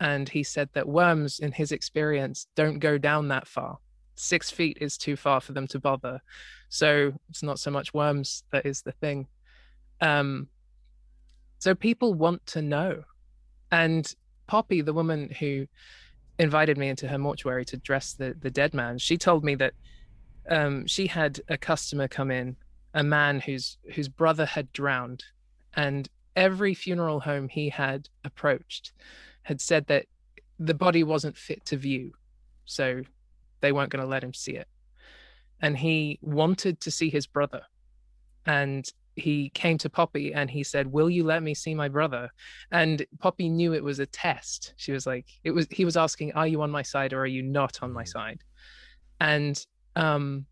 And 0.00 0.28
he 0.28 0.42
said 0.42 0.70
that 0.72 0.88
worms, 0.88 1.40
in 1.40 1.52
his 1.52 1.72
experience, 1.72 2.46
don't 2.54 2.78
go 2.78 2.96
down 2.96 3.28
that 3.28 3.46
far. 3.46 3.78
Six 4.14 4.50
feet 4.50 4.78
is 4.80 4.96
too 4.96 5.16
far 5.16 5.40
for 5.40 5.52
them 5.52 5.66
to 5.68 5.78
bother. 5.78 6.20
So 6.68 7.12
it's 7.28 7.42
not 7.42 7.58
so 7.58 7.70
much 7.70 7.92
worms 7.92 8.44
that 8.52 8.64
is 8.64 8.82
the 8.82 8.92
thing. 8.92 9.26
Um, 10.00 10.48
so 11.58 11.74
people 11.74 12.14
want 12.14 12.44
to 12.46 12.62
know. 12.62 13.02
And 13.70 14.12
Poppy, 14.46 14.80
the 14.80 14.94
woman 14.94 15.30
who 15.38 15.66
invited 16.38 16.78
me 16.78 16.88
into 16.88 17.06
her 17.06 17.18
mortuary 17.18 17.64
to 17.66 17.76
dress 17.76 18.14
the, 18.14 18.34
the 18.40 18.50
dead 18.50 18.72
man, 18.72 18.98
she 18.98 19.18
told 19.18 19.44
me 19.44 19.54
that 19.56 19.74
um, 20.50 20.86
she 20.86 21.06
had 21.06 21.40
a 21.48 21.56
customer 21.56 22.08
come 22.08 22.30
in, 22.30 22.56
a 22.92 23.04
man 23.04 23.40
whose 23.40 23.78
whose 23.94 24.08
brother 24.08 24.44
had 24.44 24.72
drowned, 24.72 25.24
and 25.74 26.08
every 26.36 26.74
funeral 26.74 27.20
home 27.20 27.48
he 27.48 27.68
had 27.68 28.08
approached 28.24 28.92
had 29.42 29.60
said 29.60 29.86
that 29.86 30.06
the 30.58 30.74
body 30.74 31.02
wasn't 31.02 31.36
fit 31.36 31.64
to 31.66 31.76
view, 31.76 32.12
so 32.64 33.02
they 33.60 33.72
weren't 33.72 33.90
going 33.90 34.02
to 34.02 34.08
let 34.08 34.24
him 34.24 34.34
see 34.34 34.52
it. 34.52 34.68
And 35.62 35.78
he 35.78 36.18
wanted 36.20 36.80
to 36.80 36.90
see 36.90 37.10
his 37.10 37.26
brother, 37.26 37.62
and 38.44 38.90
he 39.16 39.50
came 39.50 39.76
to 39.78 39.90
Poppy 39.90 40.32
and 40.32 40.50
he 40.50 40.64
said, 40.64 40.88
"Will 40.88 41.10
you 41.10 41.22
let 41.22 41.42
me 41.42 41.54
see 41.54 41.74
my 41.74 41.88
brother?" 41.88 42.30
And 42.72 43.06
Poppy 43.20 43.48
knew 43.48 43.72
it 43.72 43.84
was 43.84 44.00
a 44.00 44.06
test. 44.06 44.74
She 44.76 44.90
was 44.90 45.06
like, 45.06 45.26
"It 45.44 45.52
was." 45.52 45.68
He 45.70 45.84
was 45.84 45.96
asking, 45.96 46.32
"Are 46.32 46.46
you 46.46 46.62
on 46.62 46.70
my 46.70 46.82
side 46.82 47.12
or 47.12 47.20
are 47.20 47.26
you 47.26 47.42
not 47.42 47.82
on 47.82 47.92
my 47.92 48.04
mm. 48.04 48.08
side?" 48.08 48.42
And 49.20 49.64
um, 49.96 50.46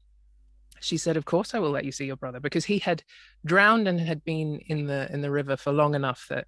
she 0.81 0.97
said, 0.97 1.17
"Of 1.17 1.25
course, 1.25 1.55
I 1.55 1.59
will 1.59 1.71
let 1.71 1.85
you 1.85 1.93
see 1.93 2.07
your 2.07 2.17
brother," 2.17 2.41
because 2.41 2.65
he 2.65 2.79
had 2.79 3.03
drowned 3.45 3.89
and 3.89 4.01
had 4.01 4.25
been 4.25 4.61
in 4.67 4.87
the 4.87 5.13
in 5.13 5.21
the 5.21 5.31
river 5.31 5.57
for 5.57 5.73
long 5.73 5.95
enough 5.95 6.27
that 6.29 6.47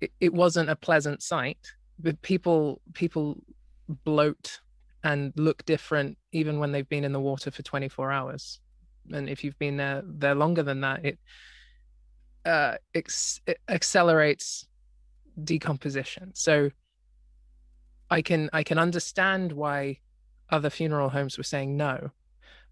it, 0.00 0.12
it 0.20 0.32
wasn't 0.32 0.70
a 0.70 0.76
pleasant 0.76 1.22
sight. 1.22 1.58
But 1.98 2.20
people 2.22 2.80
people 2.94 3.42
bloat 4.04 4.60
and 5.04 5.32
look 5.36 5.64
different 5.64 6.18
even 6.32 6.58
when 6.58 6.72
they've 6.72 6.88
been 6.88 7.04
in 7.04 7.12
the 7.12 7.20
water 7.20 7.50
for 7.50 7.62
24 7.62 8.10
hours. 8.10 8.60
And 9.12 9.28
if 9.28 9.42
you've 9.42 9.58
been 9.58 9.76
there 9.76 10.02
there 10.04 10.34
longer 10.34 10.62
than 10.62 10.80
that, 10.82 11.04
it 11.04 11.18
uh, 12.44 12.76
ex- 12.94 13.40
it 13.46 13.58
accelerates 13.68 14.66
decomposition. 15.42 16.32
So 16.34 16.70
I 18.10 18.22
can 18.22 18.50
I 18.52 18.62
can 18.62 18.78
understand 18.78 19.52
why 19.52 20.00
other 20.50 20.70
funeral 20.70 21.08
homes 21.08 21.36
were 21.36 21.44
saying 21.44 21.76
no. 21.76 22.10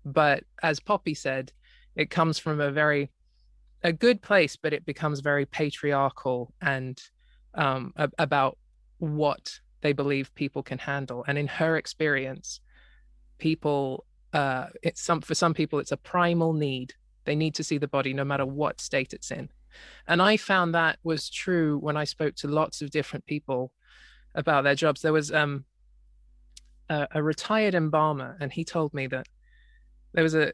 But 0.04 0.44
as 0.62 0.80
Poppy 0.80 1.14
said, 1.14 1.52
it 1.94 2.10
comes 2.10 2.38
from 2.38 2.60
a 2.60 2.70
very 2.70 3.10
a 3.82 3.92
good 3.92 4.22
place, 4.22 4.56
but 4.56 4.72
it 4.72 4.84
becomes 4.86 5.20
very 5.20 5.46
patriarchal 5.46 6.52
and 6.60 7.00
um, 7.54 7.92
a- 7.96 8.10
about 8.18 8.58
what 8.98 9.60
they 9.82 9.92
believe 9.92 10.34
people 10.34 10.62
can 10.62 10.78
handle. 10.78 11.24
And 11.28 11.38
in 11.38 11.46
her 11.46 11.76
experience, 11.76 12.60
people 13.38 14.04
uh, 14.32 14.66
it's 14.82 15.02
some 15.02 15.20
for 15.20 15.34
some 15.34 15.54
people 15.54 15.78
it's 15.78 15.92
a 15.92 15.96
primal 15.96 16.52
need. 16.52 16.94
They 17.24 17.34
need 17.34 17.54
to 17.56 17.64
see 17.64 17.78
the 17.78 17.88
body 17.88 18.12
no 18.12 18.24
matter 18.24 18.46
what 18.46 18.80
state 18.80 19.12
it's 19.12 19.30
in. 19.30 19.48
And 20.06 20.22
I 20.22 20.36
found 20.36 20.74
that 20.74 20.98
was 21.02 21.28
true 21.28 21.78
when 21.78 21.96
I 21.96 22.04
spoke 22.04 22.34
to 22.36 22.48
lots 22.48 22.82
of 22.82 22.90
different 22.90 23.26
people 23.26 23.72
about 24.34 24.64
their 24.64 24.74
jobs. 24.74 25.02
There 25.02 25.12
was 25.12 25.32
um, 25.32 25.64
a, 26.88 27.08
a 27.12 27.22
retired 27.22 27.74
embalmer, 27.74 28.36
and 28.40 28.52
he 28.52 28.64
told 28.64 28.94
me 28.94 29.06
that 29.08 29.26
there 30.12 30.24
was 30.24 30.34
a 30.34 30.52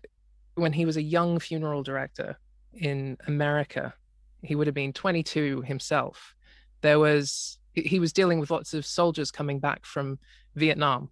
when 0.55 0.73
he 0.73 0.85
was 0.85 0.97
a 0.97 1.03
young 1.03 1.39
funeral 1.39 1.83
director 1.83 2.37
in 2.75 3.17
America, 3.27 3.95
he 4.43 4.55
would 4.55 4.67
have 4.67 4.75
been 4.75 4.93
22 4.93 5.63
himself. 5.63 6.35
There 6.81 6.99
was 6.99 7.59
he 7.75 7.99
was 7.99 8.13
dealing 8.13 8.39
with 8.39 8.51
lots 8.51 8.75
of 8.75 8.85
soldiers 8.85 9.31
coming 9.31 9.59
back 9.59 9.87
from 9.87 10.19
Vietnam, 10.57 11.11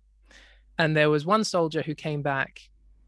and 0.78 0.96
there 0.96 1.10
was 1.10 1.24
one 1.24 1.44
soldier 1.44 1.82
who 1.82 1.94
came 1.94 2.22
back 2.22 2.60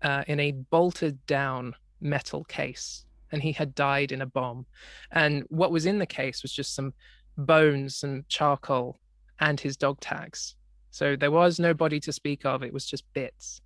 uh, 0.03 0.25
in 0.27 0.41
a 0.41 0.53
bolted 0.53 1.25
down 1.27 1.75
metal 2.01 2.45
case, 2.45 3.05
and 3.31 3.43
he 3.43 3.53
had 3.53 3.75
died 3.75 4.13
in 4.13 4.23
a 4.23 4.27
bomb. 4.27 4.67
And 5.11 5.45
what 5.49 5.71
was 5.71 5.87
in 5.87 5.99
the 5.99 6.07
case 6.07 6.43
was 6.43 6.53
just 6.53 6.75
some 6.75 6.95
bones, 7.37 7.97
some 7.97 8.25
charcoal, 8.29 8.99
and 9.41 9.61
his 9.61 9.77
dog 9.77 10.01
tags. 10.01 10.55
So 10.93 11.17
there 11.17 11.31
was 11.31 11.59
no 11.59 11.75
body 11.75 11.99
to 12.01 12.13
speak 12.13 12.45
of, 12.45 12.63
it 12.63 12.73
was 12.73 12.87
just 12.87 13.05
bits. 13.15 13.61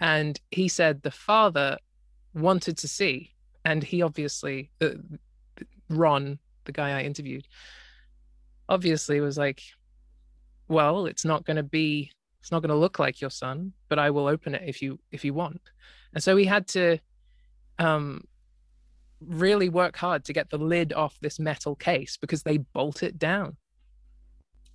And 0.00 0.38
he 0.50 0.68
said 0.68 1.02
the 1.02 1.10
father 1.10 1.78
wanted 2.34 2.76
to 2.78 2.88
see, 2.88 3.32
and 3.64 3.82
he 3.82 4.02
obviously, 4.02 4.70
uh, 4.80 4.90
Ron, 5.88 6.38
the 6.64 6.72
guy 6.72 6.98
I 6.98 7.04
interviewed, 7.04 7.46
obviously 8.68 9.20
was 9.20 9.38
like, 9.38 9.62
well, 10.68 11.06
it's 11.06 11.24
not 11.24 11.44
going 11.44 11.56
to 11.56 11.62
be, 11.62 12.10
it's 12.40 12.50
not 12.50 12.60
going 12.60 12.70
to 12.70 12.76
look 12.76 12.98
like 12.98 13.20
your 13.20 13.30
son, 13.30 13.72
but 13.88 13.98
I 13.98 14.10
will 14.10 14.26
open 14.26 14.54
it 14.54 14.62
if 14.66 14.82
you 14.82 14.98
if 15.10 15.24
you 15.24 15.32
want. 15.32 15.60
And 16.12 16.22
so 16.22 16.36
he 16.36 16.44
had 16.44 16.66
to 16.68 16.98
um 17.78 18.24
really 19.20 19.68
work 19.68 19.96
hard 19.96 20.24
to 20.24 20.32
get 20.32 20.50
the 20.50 20.58
lid 20.58 20.92
off 20.92 21.18
this 21.20 21.38
metal 21.38 21.74
case 21.74 22.16
because 22.16 22.42
they 22.42 22.58
bolt 22.58 23.02
it 23.02 23.18
down. 23.18 23.56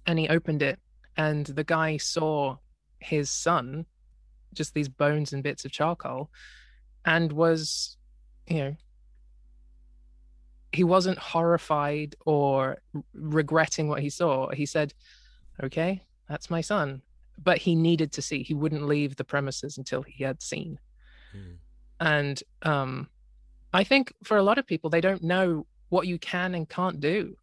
And 0.06 0.18
he 0.20 0.28
opened 0.28 0.62
it, 0.62 0.80
and 1.18 1.46
the 1.46 1.64
guy 1.64 1.98
saw 1.98 2.58
his 3.00 3.30
son, 3.30 3.86
just 4.54 4.74
these 4.74 4.90
bones 4.90 5.34
and 5.34 5.44
bits 5.44 5.66
of 5.66 5.72
charcoal, 5.72 6.30
and 7.06 7.32
was, 7.32 7.98
you 8.48 8.58
know, 8.58 8.76
he 10.72 10.84
wasn't 10.84 11.20
horrified 11.20 12.16
or 12.26 12.78
regretting 13.14 13.88
what 13.88 14.02
he 14.02 14.10
saw. 14.10 14.50
He 14.50 14.66
said, 14.66 14.94
Okay, 15.64 16.04
that's 16.28 16.50
my 16.50 16.62
son. 16.62 17.02
But 17.42 17.60
he 17.60 17.76
needed 17.76 18.12
to 18.14 18.22
see. 18.22 18.42
He 18.42 18.54
wouldn't 18.54 18.88
leave 18.88 19.16
the 19.16 19.24
premises 19.24 19.78
until 19.78 20.02
he 20.02 20.24
had 20.24 20.42
seen. 20.42 20.80
Mm. 21.36 21.58
And 22.00 22.44
um, 22.64 23.08
I 23.72 23.84
think 23.84 24.14
for 24.24 24.38
a 24.38 24.44
lot 24.44 24.58
of 24.58 24.66
people, 24.66 24.90
they 24.90 25.02
don't 25.02 25.24
know 25.24 25.68
what 25.90 26.08
you 26.08 26.18
can 26.18 26.56
and 26.56 26.68
can't 26.68 27.00
do. 27.00 27.36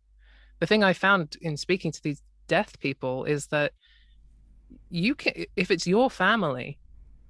The 0.59 0.66
thing 0.66 0.83
I 0.85 0.92
found 0.92 1.37
in 1.40 1.56
speaking 1.56 1.92
to 1.92 2.02
these 2.02 2.22
deaf 2.50 2.78
people 2.80 3.24
is 3.24 3.46
that 3.46 3.72
you 4.90 5.14
can, 5.14 5.32
if 5.56 5.70
it's 5.70 5.86
your 5.86 6.10
family, 6.10 6.78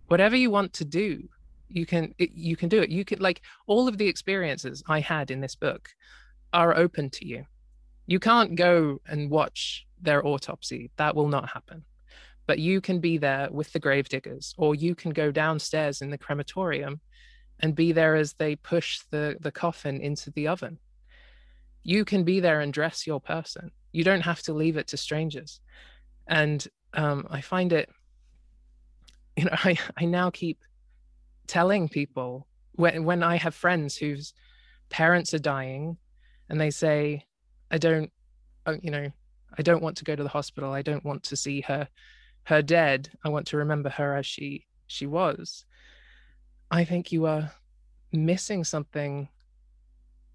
whatever 0.09 0.37
you 0.37 0.51
want 0.51 0.73
to 0.75 0.85
do, 0.85 1.29
you 1.69 1.87
can 1.87 2.15
you 2.19 2.57
can 2.57 2.69
do 2.69 2.83
it. 2.83 2.91
You 2.91 3.05
can 3.05 3.21
like 3.21 3.43
all 3.67 3.87
of 3.87 3.97
the 3.99 4.09
experiences 4.09 4.83
I 4.89 5.01
had 5.01 5.31
in 5.31 5.41
this 5.41 5.55
book 5.55 5.91
are 6.53 6.77
open 6.85 7.11
to 7.11 7.27
you. 7.33 7.45
You 8.07 8.19
can't 8.19 8.57
go 8.57 9.01
and 9.07 9.31
watch 9.31 9.87
their 10.03 10.27
autopsy. 10.27 10.91
That 10.97 11.15
will 11.15 11.29
not 11.29 11.49
happen. 11.49 11.85
But 12.49 12.59
you 12.59 12.81
can 12.81 12.99
be 12.99 13.19
there 13.19 13.49
with 13.59 13.73
the 13.73 13.79
grave 13.79 14.09
diggers, 14.09 14.55
or 14.59 14.75
you 14.75 14.95
can 14.95 15.13
go 15.13 15.31
downstairs 15.31 16.03
in 16.03 16.11
the 16.11 16.19
crematorium 16.19 17.01
and 17.61 17.75
be 17.83 17.93
there 17.93 18.17
as 18.17 18.33
they 18.33 18.57
push 18.57 19.01
the, 19.11 19.37
the 19.41 19.53
coffin 19.53 20.01
into 20.01 20.31
the 20.33 20.49
oven. 20.49 20.79
You 21.83 22.05
can 22.05 22.25
be 22.25 22.41
there 22.41 22.61
and 22.61 22.73
dress 22.73 23.07
your 23.07 23.21
person. 23.21 23.71
You 23.93 24.05
don't 24.05 24.23
have 24.23 24.43
to 24.43 24.53
leave 24.53 24.77
it 24.77 24.89
to 24.89 24.97
strangers. 24.97 25.61
And 26.27 26.67
um, 26.95 27.27
I 27.31 27.41
find 27.41 27.73
it, 27.73 27.89
you 29.37 29.45
know, 29.45 29.57
I, 29.65 29.79
I 29.97 30.05
now 30.05 30.31
keep 30.31 30.59
telling 31.47 31.89
people 31.89 32.47
when, 32.73 33.05
when 33.05 33.23
I 33.23 33.37
have 33.37 33.55
friends 33.55 33.97
whose 33.97 34.33
parents 34.89 35.35
are 35.35 35.39
dying 35.39 35.97
and 36.49 36.61
they 36.61 36.71
say, 36.71 37.25
I 37.71 37.79
don't, 37.79 38.11
uh, 38.67 38.77
you 38.83 38.91
know, 38.91 39.11
I 39.59 39.63
don't 39.63 39.83
want 39.83 39.97
to 39.99 40.05
go 40.05 40.15
to 40.15 40.23
the 40.23 40.29
hospital. 40.29 40.73
I 40.73 40.83
don't 40.83 41.05
want 41.05 41.23
to 41.25 41.37
see 41.37 41.61
her, 41.63 41.89
her 42.45 42.63
dead. 42.63 43.11
I 43.25 43.29
want 43.29 43.47
to 43.49 43.57
remember 43.57 43.89
her 43.91 44.17
as 44.17 44.27
she, 44.27 44.67
she 44.87 45.07
was. 45.07 45.65
I 46.71 46.85
think 46.85 47.11
you 47.11 47.27
are 47.27 47.53
missing 48.13 48.65
something 48.65 49.29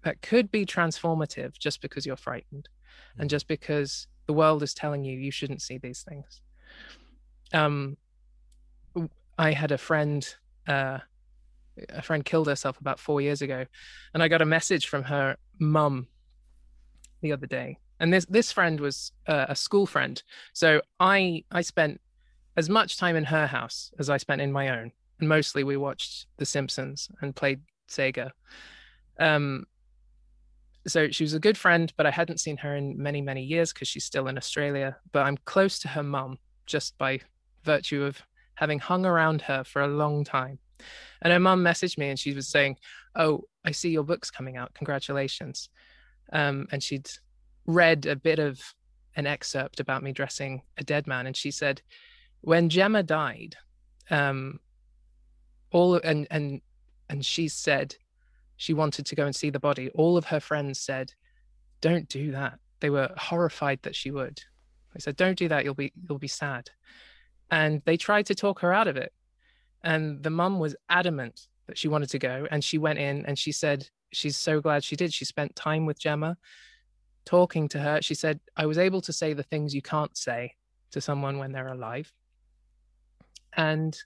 that 0.04 0.22
could 0.22 0.50
be 0.50 0.64
transformative 0.64 1.58
just 1.58 1.80
because 1.80 2.06
you're 2.06 2.16
frightened. 2.16 2.68
And 3.18 3.30
just 3.30 3.48
because 3.48 4.06
the 4.26 4.32
world 4.32 4.62
is 4.62 4.74
telling 4.74 5.04
you 5.04 5.18
you 5.18 5.30
shouldn't 5.30 5.62
see 5.62 5.78
these 5.78 6.02
things. 6.02 6.42
Um, 7.52 7.96
I 9.38 9.52
had 9.52 9.72
a 9.72 9.78
friend, 9.78 10.26
uh, 10.66 10.98
a 11.90 12.02
friend 12.02 12.24
killed 12.24 12.48
herself 12.48 12.80
about 12.80 12.98
four 12.98 13.20
years 13.20 13.42
ago, 13.42 13.66
and 14.14 14.22
I 14.22 14.28
got 14.28 14.42
a 14.42 14.46
message 14.46 14.86
from 14.86 15.04
her 15.04 15.36
mum 15.58 16.08
the 17.20 17.32
other 17.32 17.46
day. 17.46 17.78
And 17.98 18.12
this 18.12 18.26
this 18.26 18.52
friend 18.52 18.80
was 18.80 19.12
uh, 19.26 19.46
a 19.48 19.56
school 19.56 19.86
friend, 19.86 20.22
so 20.52 20.82
I 21.00 21.44
I 21.50 21.62
spent 21.62 22.00
as 22.56 22.68
much 22.68 22.98
time 22.98 23.16
in 23.16 23.24
her 23.24 23.46
house 23.46 23.92
as 23.98 24.10
I 24.10 24.16
spent 24.16 24.40
in 24.40 24.52
my 24.52 24.68
own 24.68 24.92
and 25.18 25.28
mostly 25.28 25.64
we 25.64 25.76
watched 25.76 26.26
The 26.36 26.46
Simpsons 26.46 27.08
and 27.20 27.34
played 27.34 27.60
Sega. 27.88 28.30
Um, 29.18 29.64
so 30.86 31.10
she 31.10 31.24
was 31.24 31.34
a 31.34 31.40
good 31.40 31.58
friend, 31.58 31.92
but 31.96 32.06
I 32.06 32.10
hadn't 32.10 32.40
seen 32.40 32.56
her 32.58 32.76
in 32.76 33.00
many, 33.00 33.20
many 33.20 33.42
years 33.42 33.72
because 33.72 33.88
she's 33.88 34.04
still 34.04 34.28
in 34.28 34.38
Australia. 34.38 34.96
But 35.12 35.26
I'm 35.26 35.36
close 35.44 35.78
to 35.80 35.88
her 35.88 36.02
mum 36.02 36.38
just 36.66 36.96
by 36.98 37.20
virtue 37.64 38.04
of 38.04 38.22
having 38.54 38.78
hung 38.78 39.04
around 39.04 39.42
her 39.42 39.64
for 39.64 39.82
a 39.82 39.88
long 39.88 40.24
time. 40.24 40.58
And 41.22 41.32
her 41.32 41.40
mum 41.40 41.62
messaged 41.62 41.98
me 41.98 42.08
and 42.08 42.18
she 42.18 42.34
was 42.34 42.48
saying, 42.48 42.76
Oh, 43.14 43.44
I 43.64 43.70
see 43.70 43.90
your 43.90 44.04
book's 44.04 44.30
coming 44.30 44.56
out. 44.56 44.74
Congratulations. 44.74 45.70
Um, 46.32 46.68
and 46.70 46.82
she'd 46.82 47.10
read 47.66 48.06
a 48.06 48.16
bit 48.16 48.38
of 48.38 48.60
an 49.16 49.26
excerpt 49.26 49.80
about 49.80 50.02
me 50.02 50.12
dressing 50.12 50.62
a 50.78 50.84
dead 50.84 51.06
man. 51.06 51.26
And 51.26 51.36
she 51.36 51.50
said, 51.50 51.82
When 52.42 52.68
Gemma 52.68 53.02
died, 53.02 53.56
um, 54.10 54.60
all 55.72 55.94
and 55.96 56.26
and 56.30 56.60
and 57.08 57.24
she 57.24 57.48
said 57.48 57.96
she 58.56 58.74
wanted 58.74 59.06
to 59.06 59.14
go 59.14 59.26
and 59.26 59.34
see 59.34 59.50
the 59.50 59.60
body. 59.60 59.90
All 59.94 60.16
of 60.16 60.26
her 60.26 60.40
friends 60.40 60.80
said 60.80 61.12
don't 61.80 62.08
do 62.08 62.32
that. 62.32 62.58
They 62.80 62.90
were 62.90 63.10
horrified 63.16 63.80
that 63.82 63.94
she 63.94 64.10
would. 64.10 64.40
They 64.94 65.00
said 65.00 65.16
don't 65.16 65.38
do 65.38 65.48
that. 65.48 65.64
You'll 65.64 65.74
be 65.74 65.92
you'll 66.08 66.18
be 66.18 66.28
sad. 66.28 66.70
And 67.50 67.82
they 67.84 67.96
tried 67.96 68.26
to 68.26 68.34
talk 68.34 68.60
her 68.60 68.72
out 68.72 68.88
of 68.88 68.96
it. 68.96 69.12
And 69.84 70.22
the 70.22 70.30
mum 70.30 70.58
was 70.58 70.74
adamant 70.88 71.48
that 71.66 71.78
she 71.78 71.88
wanted 71.88 72.10
to 72.10 72.18
go. 72.18 72.46
And 72.50 72.64
she 72.64 72.78
went 72.78 72.98
in 72.98 73.24
and 73.26 73.38
she 73.38 73.52
said 73.52 73.88
she's 74.12 74.36
so 74.36 74.60
glad 74.60 74.82
she 74.82 74.96
did. 74.96 75.12
She 75.12 75.24
spent 75.24 75.54
time 75.54 75.86
with 75.86 75.98
gemma 75.98 76.36
talking 77.24 77.68
to 77.68 77.78
her. 77.78 78.00
She 78.02 78.14
said 78.14 78.40
i 78.56 78.66
was 78.66 78.78
able 78.78 79.00
to 79.02 79.12
say 79.12 79.32
the 79.32 79.42
things 79.42 79.74
you 79.74 79.82
can't 79.82 80.16
say 80.16 80.54
to 80.92 81.00
someone 81.00 81.38
when 81.38 81.52
they're 81.52 81.68
alive. 81.68 82.12
And 83.52 83.96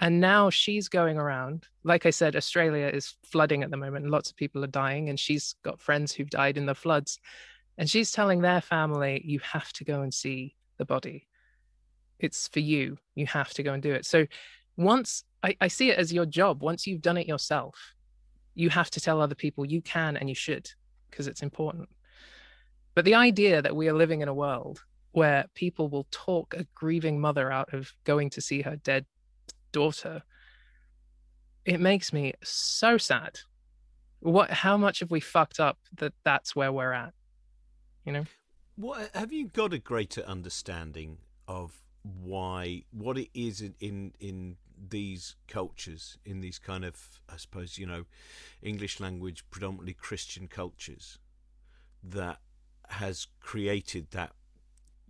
and 0.00 0.20
now 0.20 0.50
she's 0.50 0.88
going 0.88 1.18
around. 1.18 1.68
Like 1.84 2.06
i 2.06 2.10
said 2.10 2.36
australia 2.36 2.86
is 2.86 3.16
flooding 3.24 3.62
at 3.62 3.70
the 3.70 3.76
moment. 3.76 4.04
And 4.04 4.10
lots 4.10 4.30
of 4.30 4.36
people 4.36 4.64
are 4.64 4.68
dying 4.68 5.08
and 5.08 5.18
she's 5.18 5.54
got 5.62 5.80
friends 5.80 6.12
who've 6.12 6.30
died 6.30 6.56
in 6.56 6.66
the 6.66 6.74
floods. 6.74 7.18
And 7.78 7.88
she's 7.88 8.12
telling 8.12 8.40
their 8.40 8.60
family 8.60 9.22
you 9.24 9.40
have 9.40 9.72
to 9.74 9.84
go 9.84 10.02
and 10.02 10.12
see 10.12 10.54
the 10.78 10.84
body. 10.84 11.26
It's 12.18 12.48
for 12.48 12.60
you. 12.60 12.98
You 13.14 13.26
have 13.26 13.50
to 13.54 13.62
go 13.62 13.72
and 13.72 13.82
do 13.82 13.92
it. 13.92 14.06
So 14.06 14.26
once 14.76 15.24
I, 15.42 15.56
I 15.60 15.68
see 15.68 15.90
it 15.90 15.98
as 15.98 16.12
your 16.12 16.26
job. 16.26 16.62
Once 16.62 16.86
you've 16.86 17.02
done 17.02 17.16
it 17.16 17.28
yourself 17.28 17.94
you 18.54 18.70
have 18.70 18.90
to 18.90 19.00
tell 19.00 19.20
other 19.20 19.34
people 19.34 19.66
you 19.66 19.82
can 19.82 20.16
and 20.16 20.28
you 20.28 20.34
should 20.34 20.70
because 21.10 21.26
it's 21.26 21.42
important. 21.42 21.88
But 22.94 23.04
the 23.04 23.14
idea 23.14 23.60
that 23.60 23.74
we 23.74 23.88
are 23.88 23.92
living 23.94 24.20
in 24.20 24.28
a 24.28 24.34
world 24.34 24.82
where 25.12 25.46
people 25.54 25.88
will 25.88 26.06
talk 26.10 26.54
a 26.54 26.66
grieving 26.74 27.20
mother 27.20 27.50
out 27.50 27.72
of 27.74 27.92
going 28.04 28.30
to 28.30 28.40
see 28.40 28.62
her 28.62 28.76
dead 28.76 29.06
daughter 29.74 30.22
it 31.64 31.80
makes 31.80 32.12
me 32.12 32.34
so 32.42 32.98
sad. 32.98 33.40
What 34.20 34.50
how 34.50 34.76
much 34.76 35.00
have 35.00 35.10
we 35.10 35.20
fucked 35.20 35.60
up 35.60 35.78
that 35.96 36.12
that's 36.24 36.54
where 36.54 36.72
we're 36.72 36.92
at? 36.92 37.12
You 38.04 38.12
know? 38.12 38.24
What 38.76 39.10
have 39.14 39.32
you 39.32 39.46
got 39.48 39.72
a 39.72 39.78
greater 39.78 40.22
understanding 40.22 41.18
of 41.48 41.82
why 42.02 42.84
what 42.90 43.16
it 43.18 43.30
is 43.34 43.60
in, 43.60 43.74
in 43.80 44.12
in 44.20 44.56
these 44.88 45.36
cultures 45.48 46.18
in 46.26 46.40
these 46.40 46.58
kind 46.58 46.84
of 46.84 47.20
i 47.32 47.36
suppose 47.36 47.78
you 47.78 47.86
know 47.86 48.04
english 48.60 48.98
language 49.00 49.42
predominantly 49.48 49.94
christian 49.94 50.48
cultures 50.48 51.18
that 52.02 52.38
has 52.88 53.28
created 53.40 54.10
that 54.10 54.32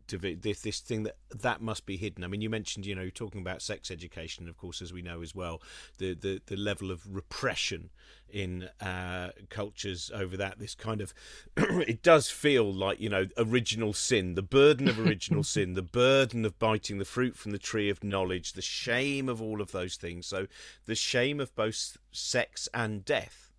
this 0.09 0.61
this 0.61 0.81
thing 0.81 1.05
that 1.05 1.17
that 1.31 1.61
must 1.61 1.87
be 1.87 1.97
hidden. 1.97 2.25
I 2.25 2.27
mean, 2.27 2.41
you 2.41 2.51
mentioned 2.51 2.87
you 2.87 2.95
know 2.95 3.11
talking 3.11 3.41
about 3.41 3.63
sex 3.63 3.91
education, 3.91 4.49
of 4.49 4.57
course, 4.57 4.83
as 4.83 4.93
we 4.93 5.03
know 5.03 5.23
as 5.23 5.35
well, 5.35 5.63
the 5.99 6.15
the, 6.15 6.41
the 6.47 6.57
level 6.57 6.91
of 6.91 7.15
repression 7.15 7.91
in 8.29 8.69
uh, 8.81 9.31
cultures 9.49 10.11
over 10.15 10.37
that. 10.37 10.59
This 10.59 10.75
kind 10.75 11.01
of 11.01 11.15
it 11.57 12.03
does 12.03 12.29
feel 12.31 12.73
like 12.73 13.01
you 13.01 13.09
know 13.09 13.27
original 13.37 13.93
sin, 13.93 14.35
the 14.35 14.43
burden 14.43 14.89
of 14.89 14.99
original 14.99 15.43
sin, 15.45 15.75
the 15.75 15.83
burden 15.83 16.45
of 16.45 16.59
biting 16.59 16.99
the 16.99 17.05
fruit 17.05 17.37
from 17.37 17.53
the 17.53 17.59
tree 17.59 17.89
of 17.89 18.05
knowledge, 18.05 18.53
the 18.53 18.63
shame 18.63 19.29
of 19.29 19.41
all 19.41 19.61
of 19.61 19.73
those 19.73 19.97
things. 19.97 20.27
So 20.27 20.47
the 20.87 20.95
shame 20.95 21.41
of 21.41 21.55
both 21.55 21.97
sex 22.13 22.69
and 22.75 23.05
death 23.05 23.54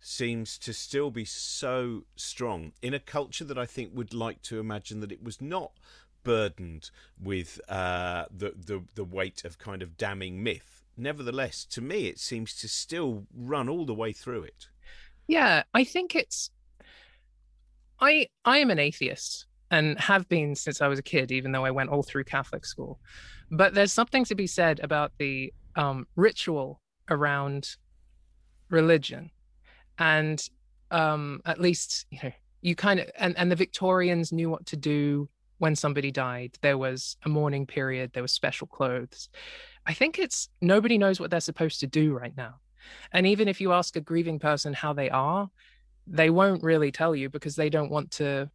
seems 0.00 0.58
to 0.58 0.72
still 0.72 1.10
be 1.10 1.24
so 1.24 2.04
strong 2.16 2.72
in 2.82 2.94
a 2.94 2.98
culture 2.98 3.44
that 3.44 3.58
I 3.58 3.66
think 3.66 3.90
would 3.94 4.14
like 4.14 4.42
to 4.42 4.58
imagine 4.58 5.00
that 5.00 5.12
it 5.12 5.22
was 5.22 5.40
not 5.40 5.72
burdened 6.22 6.90
with 7.22 7.60
uh, 7.68 8.26
the, 8.30 8.54
the 8.56 8.82
the 8.94 9.04
weight 9.04 9.44
of 9.44 9.58
kind 9.58 9.82
of 9.82 9.96
damning 9.96 10.42
myth. 10.42 10.82
Nevertheless, 10.96 11.64
to 11.66 11.80
me, 11.80 12.08
it 12.08 12.18
seems 12.18 12.54
to 12.56 12.68
still 12.68 13.26
run 13.34 13.68
all 13.68 13.86
the 13.86 13.94
way 13.94 14.12
through 14.12 14.42
it. 14.42 14.68
Yeah, 15.26 15.62
I 15.74 15.84
think 15.84 16.14
it's. 16.14 16.50
I 18.00 18.28
I 18.44 18.58
am 18.58 18.70
an 18.70 18.78
atheist 18.78 19.46
and 19.70 19.98
have 20.00 20.28
been 20.28 20.54
since 20.54 20.80
I 20.80 20.88
was 20.88 20.98
a 20.98 21.02
kid, 21.02 21.30
even 21.30 21.52
though 21.52 21.64
I 21.64 21.70
went 21.70 21.90
all 21.90 22.02
through 22.02 22.24
Catholic 22.24 22.64
school. 22.64 22.98
But 23.50 23.74
there's 23.74 23.92
something 23.92 24.24
to 24.26 24.34
be 24.34 24.46
said 24.46 24.80
about 24.82 25.12
the 25.18 25.52
um, 25.76 26.06
ritual 26.16 26.80
around 27.08 27.76
religion 28.68 29.30
and 30.00 30.48
um, 30.90 31.40
at 31.44 31.60
least 31.60 32.06
you 32.10 32.18
know 32.22 32.32
you 32.62 32.74
kind 32.74 32.98
of 33.00 33.10
and, 33.16 33.38
and 33.38 33.50
the 33.50 33.56
victorians 33.56 34.32
knew 34.32 34.50
what 34.50 34.66
to 34.66 34.76
do 34.76 35.28
when 35.58 35.76
somebody 35.76 36.10
died. 36.10 36.58
There 36.62 36.78
was 36.78 37.16
a 37.24 37.28
mourning 37.28 37.66
period 37.66 38.12
there 38.12 38.22
was 38.22 38.32
special 38.32 38.66
clothes. 38.66 39.28
I 39.86 39.94
think 39.94 40.18
it's 40.18 40.48
nobody 40.60 40.98
knows 40.98 41.20
what 41.20 41.30
they're 41.30 41.40
supposed 41.40 41.80
to 41.80 41.86
do 41.86 42.12
right 42.12 42.36
now. 42.36 42.56
And 43.12 43.26
even 43.26 43.46
if 43.46 43.60
you 43.60 43.72
ask 43.72 43.94
a 43.94 44.00
grieving 44.00 44.38
person 44.38 44.72
how 44.72 44.92
they 44.94 45.10
are, 45.10 45.50
they 46.06 46.30
won't 46.30 46.62
really 46.62 46.90
tell 46.90 47.14
you 47.14 47.28
because 47.28 47.56
they 47.56 47.70
don't 47.70 47.90
want 47.90 48.10
to 48.12 48.50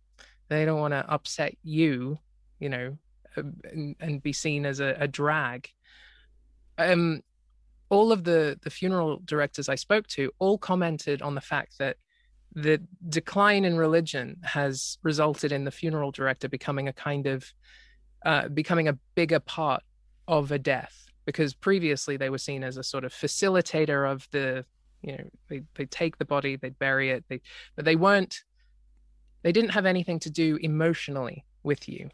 they 0.49 0.65
don't 0.65 0.79
want 0.79 0.93
to 0.93 1.05
upset 1.09 1.55
you, 1.63 2.19
you 2.59 2.69
know, 2.69 2.97
uh, 3.37 3.43
and, 3.71 3.95
and 3.99 4.21
be 4.21 4.33
seen 4.33 4.65
as 4.65 4.79
a, 4.79 4.95
a 4.99 5.07
drag. 5.07 5.69
Um 6.77 7.21
all 7.89 8.11
of 8.11 8.23
the 8.23 8.57
the 8.63 8.69
funeral 8.69 9.21
directors 9.25 9.69
I 9.69 9.75
spoke 9.75 10.07
to 10.07 10.31
all 10.39 10.57
commented 10.57 11.21
on 11.21 11.35
the 11.35 11.41
fact 11.41 11.77
that 11.79 11.97
the 12.53 12.81
decline 13.09 13.65
in 13.65 13.77
religion 13.77 14.37
has 14.43 14.97
resulted 15.03 15.51
in 15.51 15.65
the 15.65 15.71
funeral 15.71 16.11
director 16.11 16.47
becoming 16.47 16.87
a 16.87 16.93
kind 16.93 17.27
of 17.27 17.45
uh, 18.25 18.47
becoming 18.47 18.87
a 18.87 18.97
bigger 19.13 19.39
part 19.39 19.83
of 20.27 20.51
a 20.51 20.57
death 20.57 21.05
because 21.25 21.53
previously 21.53 22.17
they 22.17 22.29
were 22.29 22.37
seen 22.37 22.63
as 22.63 22.77
a 22.77 22.83
sort 22.83 23.03
of 23.03 23.13
facilitator 23.13 24.09
of 24.09 24.27
the 24.31 24.65
you 25.01 25.17
know 25.17 25.29
they 25.49 25.61
they 25.75 25.85
take 25.85 26.17
the 26.17 26.25
body 26.25 26.55
they 26.55 26.69
bury 26.69 27.11
it 27.11 27.23
they 27.29 27.39
but 27.75 27.85
they 27.85 27.95
weren't 27.95 28.43
they 29.45 29.51
didn't 29.51 29.69
have 29.69 29.85
anything 29.85 30.17
to 30.21 30.31
do 30.31 30.57
emotionally 30.61 31.45
with 31.61 31.87
you. 31.87 32.09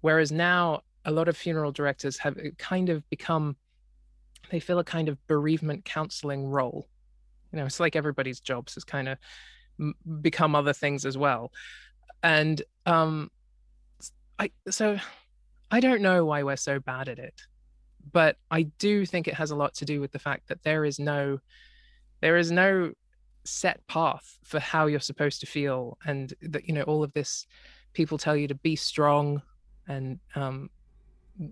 Whereas 0.00 0.30
now 0.30 0.82
a 1.04 1.10
lot 1.10 1.26
of 1.26 1.36
funeral 1.36 1.72
directors 1.72 2.18
have 2.18 2.38
kind 2.56 2.88
of 2.88 3.08
become 3.10 3.56
they 4.50 4.60
fill 4.60 4.78
a 4.78 4.84
kind 4.84 5.08
of 5.08 5.24
bereavement 5.26 5.84
counseling 5.84 6.46
role. 6.46 6.88
You 7.52 7.58
know 7.58 7.66
it's 7.66 7.80
like 7.80 7.96
everybody's 7.96 8.40
jobs 8.40 8.74
has 8.74 8.84
kind 8.84 9.08
of 9.08 9.18
become 10.20 10.54
other 10.54 10.72
things 10.72 11.04
as 11.04 11.18
well. 11.18 11.52
And 12.22 12.62
um 12.86 13.30
i 14.38 14.50
so 14.68 14.98
i 15.70 15.80
don't 15.80 16.02
know 16.02 16.24
why 16.24 16.42
we're 16.42 16.56
so 16.56 16.80
bad 16.80 17.08
at 17.08 17.18
it 17.18 17.42
but 18.12 18.36
i 18.50 18.62
do 18.62 19.06
think 19.06 19.28
it 19.28 19.34
has 19.34 19.50
a 19.50 19.56
lot 19.56 19.74
to 19.74 19.84
do 19.84 20.00
with 20.00 20.12
the 20.12 20.18
fact 20.18 20.48
that 20.48 20.62
there 20.62 20.84
is 20.84 20.98
no 20.98 21.38
there 22.20 22.36
is 22.36 22.50
no 22.50 22.92
set 23.44 23.84
path 23.86 24.38
for 24.44 24.60
how 24.60 24.86
you're 24.86 25.00
supposed 25.00 25.40
to 25.40 25.46
feel 25.46 25.98
and 26.04 26.34
that 26.42 26.68
you 26.68 26.74
know 26.74 26.82
all 26.82 27.02
of 27.02 27.12
this 27.12 27.46
people 27.92 28.18
tell 28.18 28.36
you 28.36 28.48
to 28.48 28.54
be 28.54 28.76
strong 28.76 29.42
and 29.88 30.18
um 30.34 30.70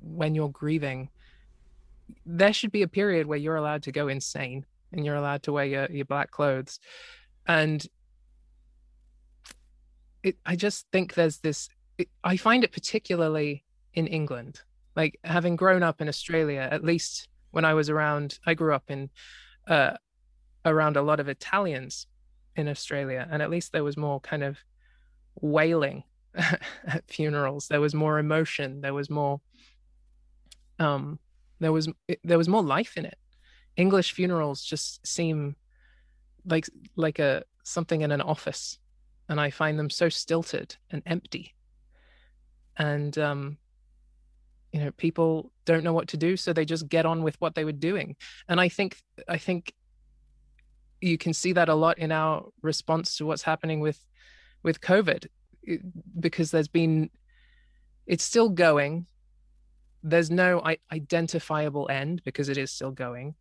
when 0.02 0.34
you're 0.34 0.50
grieving 0.50 1.08
there 2.26 2.52
should 2.52 2.72
be 2.72 2.82
a 2.82 2.88
period 2.88 3.26
where 3.26 3.38
you're 3.38 3.56
allowed 3.56 3.82
to 3.84 3.92
go 3.92 4.08
insane 4.08 4.64
and 4.92 5.04
you're 5.04 5.16
allowed 5.16 5.42
to 5.44 5.52
wear 5.52 5.64
your, 5.64 5.90
your 5.90 6.04
black 6.04 6.30
clothes. 6.30 6.80
And 7.46 7.84
it, 10.22 10.36
i 10.44 10.54
just 10.54 10.86
think 10.92 11.14
there's 11.14 11.38
this 11.38 11.70
it, 11.96 12.06
i 12.22 12.36
find 12.36 12.62
it 12.62 12.72
particularly 12.72 13.64
in 13.94 14.06
england. 14.06 14.60
Like 14.94 15.18
having 15.24 15.56
grown 15.56 15.82
up 15.82 16.02
in 16.02 16.08
australia 16.08 16.68
at 16.70 16.84
least 16.84 17.28
when 17.52 17.64
i 17.64 17.72
was 17.72 17.88
around 17.88 18.38
i 18.44 18.52
grew 18.52 18.74
up 18.74 18.90
in 18.90 19.08
uh, 19.66 19.94
around 20.66 20.98
a 20.98 21.02
lot 21.02 21.20
of 21.20 21.28
italians 21.28 22.06
in 22.54 22.68
australia 22.68 23.26
and 23.30 23.40
at 23.40 23.48
least 23.48 23.72
there 23.72 23.84
was 23.84 23.96
more 23.96 24.20
kind 24.20 24.42
of 24.42 24.58
wailing 25.40 26.04
at 26.34 27.04
funerals. 27.08 27.68
There 27.68 27.80
was 27.80 27.94
more 27.94 28.18
emotion. 28.18 28.80
There 28.80 28.94
was 28.94 29.10
more 29.10 29.40
um 30.78 31.18
there 31.60 31.72
was 31.72 31.88
there 32.24 32.38
was 32.38 32.48
more 32.48 32.62
life 32.62 32.96
in 32.96 33.04
it. 33.04 33.18
English 33.76 34.12
funerals 34.12 34.62
just 34.62 35.06
seem 35.06 35.56
like 36.44 36.66
like 36.96 37.18
a 37.18 37.44
something 37.62 38.00
in 38.00 38.10
an 38.10 38.20
office 38.20 38.78
and 39.28 39.38
i 39.38 39.50
find 39.50 39.78
them 39.78 39.90
so 39.90 40.08
stilted 40.08 40.76
and 40.90 41.02
empty. 41.06 41.54
And 42.76 43.16
um 43.18 43.58
you 44.72 44.80
know 44.80 44.90
people 44.92 45.52
don't 45.64 45.84
know 45.84 45.92
what 45.92 46.08
to 46.08 46.16
do 46.16 46.36
so 46.36 46.52
they 46.52 46.64
just 46.64 46.88
get 46.88 47.04
on 47.04 47.22
with 47.22 47.40
what 47.40 47.54
they 47.54 47.64
were 47.64 47.72
doing. 47.72 48.16
And 48.48 48.60
i 48.60 48.68
think 48.68 48.96
i 49.28 49.38
think 49.38 49.72
you 51.00 51.16
can 51.16 51.32
see 51.32 51.52
that 51.52 51.68
a 51.68 51.74
lot 51.74 51.98
in 51.98 52.12
our 52.12 52.46
response 52.62 53.16
to 53.16 53.26
what's 53.26 53.42
happening 53.42 53.80
with 53.80 53.98
with 54.62 54.80
covid 54.80 55.26
because 56.18 56.50
there's 56.50 56.68
been 56.68 57.10
it's 58.06 58.24
still 58.24 58.48
going 58.48 59.06
there's 60.02 60.30
no 60.30 60.62
identifiable 60.92 61.88
end 61.90 62.22
because 62.24 62.48
it 62.48 62.56
is 62.56 62.70
still 62.70 62.90
going 62.90 63.34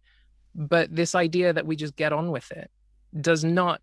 but 0.56 0.94
this 0.94 1.16
idea 1.16 1.54
that 1.54 1.66
we 1.66 1.76
just 1.76 1.96
get 1.96 2.14
on 2.14 2.32
with 2.32 2.52
it 2.52 2.70
does 3.22 3.44
not 3.44 3.82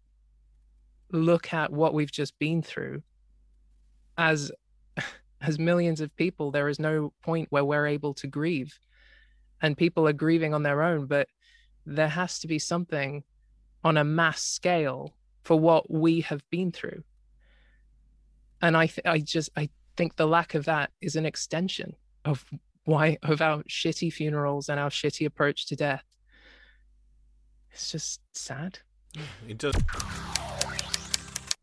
look 1.10 1.52
at 1.52 1.72
what 1.72 1.94
we've 1.94 2.12
just 2.12 2.38
been 2.38 2.62
through 2.62 3.02
as 4.18 4.50
as 5.40 5.58
millions 5.58 6.00
of 6.00 6.14
people. 6.16 6.50
There 6.50 6.68
is 6.68 6.78
no 6.78 7.12
point 7.22 7.48
where 7.50 7.64
we're 7.64 7.86
able 7.86 8.14
to 8.14 8.26
grieve 8.26 8.78
and 9.62 9.76
people 9.76 10.06
are 10.08 10.12
grieving 10.12 10.54
on 10.54 10.62
their 10.62 10.82
own 10.82 11.06
but 11.06 11.28
there 11.86 12.08
has 12.08 12.40
to 12.40 12.48
be 12.48 12.58
something 12.58 13.22
on 13.84 13.96
a 13.96 14.04
mass 14.04 14.42
scale 14.42 15.14
for 15.44 15.58
what 15.58 15.90
we 15.90 16.20
have 16.22 16.42
been 16.50 16.72
through. 16.72 17.04
And 18.60 18.76
i 18.76 18.86
th- 18.86 19.06
i 19.06 19.18
just 19.18 19.50
i 19.56 19.68
think 19.96 20.16
the 20.16 20.26
lack 20.26 20.54
of 20.54 20.64
that 20.64 20.90
is 21.00 21.16
an 21.16 21.24
extension 21.24 21.94
of 22.24 22.44
why 22.86 23.18
of 23.24 23.42
our 23.42 23.62
shitty 23.64 24.12
funerals 24.12 24.68
and 24.68 24.80
our 24.80 24.90
shitty 24.90 25.26
approach 25.26 25.66
to 25.66 25.76
death. 25.76 26.04
It's 27.72 27.90
just 27.92 28.20
sad. 28.32 28.78
It 29.46 29.58
does. 29.58 29.74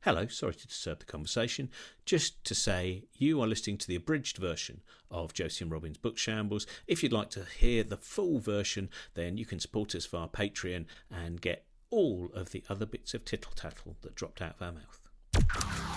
Hello, 0.02 0.28
sorry 0.28 0.54
to 0.54 0.68
disturb 0.68 1.00
the 1.00 1.06
conversation. 1.06 1.70
Just 2.06 2.44
to 2.44 2.54
say, 2.54 3.06
you 3.14 3.42
are 3.42 3.48
listening 3.48 3.78
to 3.78 3.88
the 3.88 3.96
abridged 3.96 4.38
version 4.38 4.82
of 5.10 5.34
Josie 5.34 5.64
and 5.64 5.72
Robin's 5.72 5.98
Book 5.98 6.18
Shambles. 6.18 6.68
If 6.88 7.02
you'd 7.02 7.14
like 7.14 7.30
to 7.32 7.46
hear 7.58 7.84
the 7.84 7.96
full 7.96 8.40
version, 8.40 8.90
then 9.14 9.38
you 9.38 9.46
can 9.46 9.62
support 9.62 9.96
us 9.96 10.06
via 10.06 10.28
Patreon 10.28 10.86
and 11.10 11.40
get 11.40 11.66
all 11.90 12.30
of 12.34 12.52
the 12.52 12.66
other 12.70 12.86
bits 12.86 13.14
of 13.14 13.24
tittle 13.24 13.54
tattle 13.56 13.96
that 14.02 14.16
dropped 14.16 14.42
out 14.42 14.56
of 14.60 14.62
our 14.62 14.74
mouth. 14.74 15.93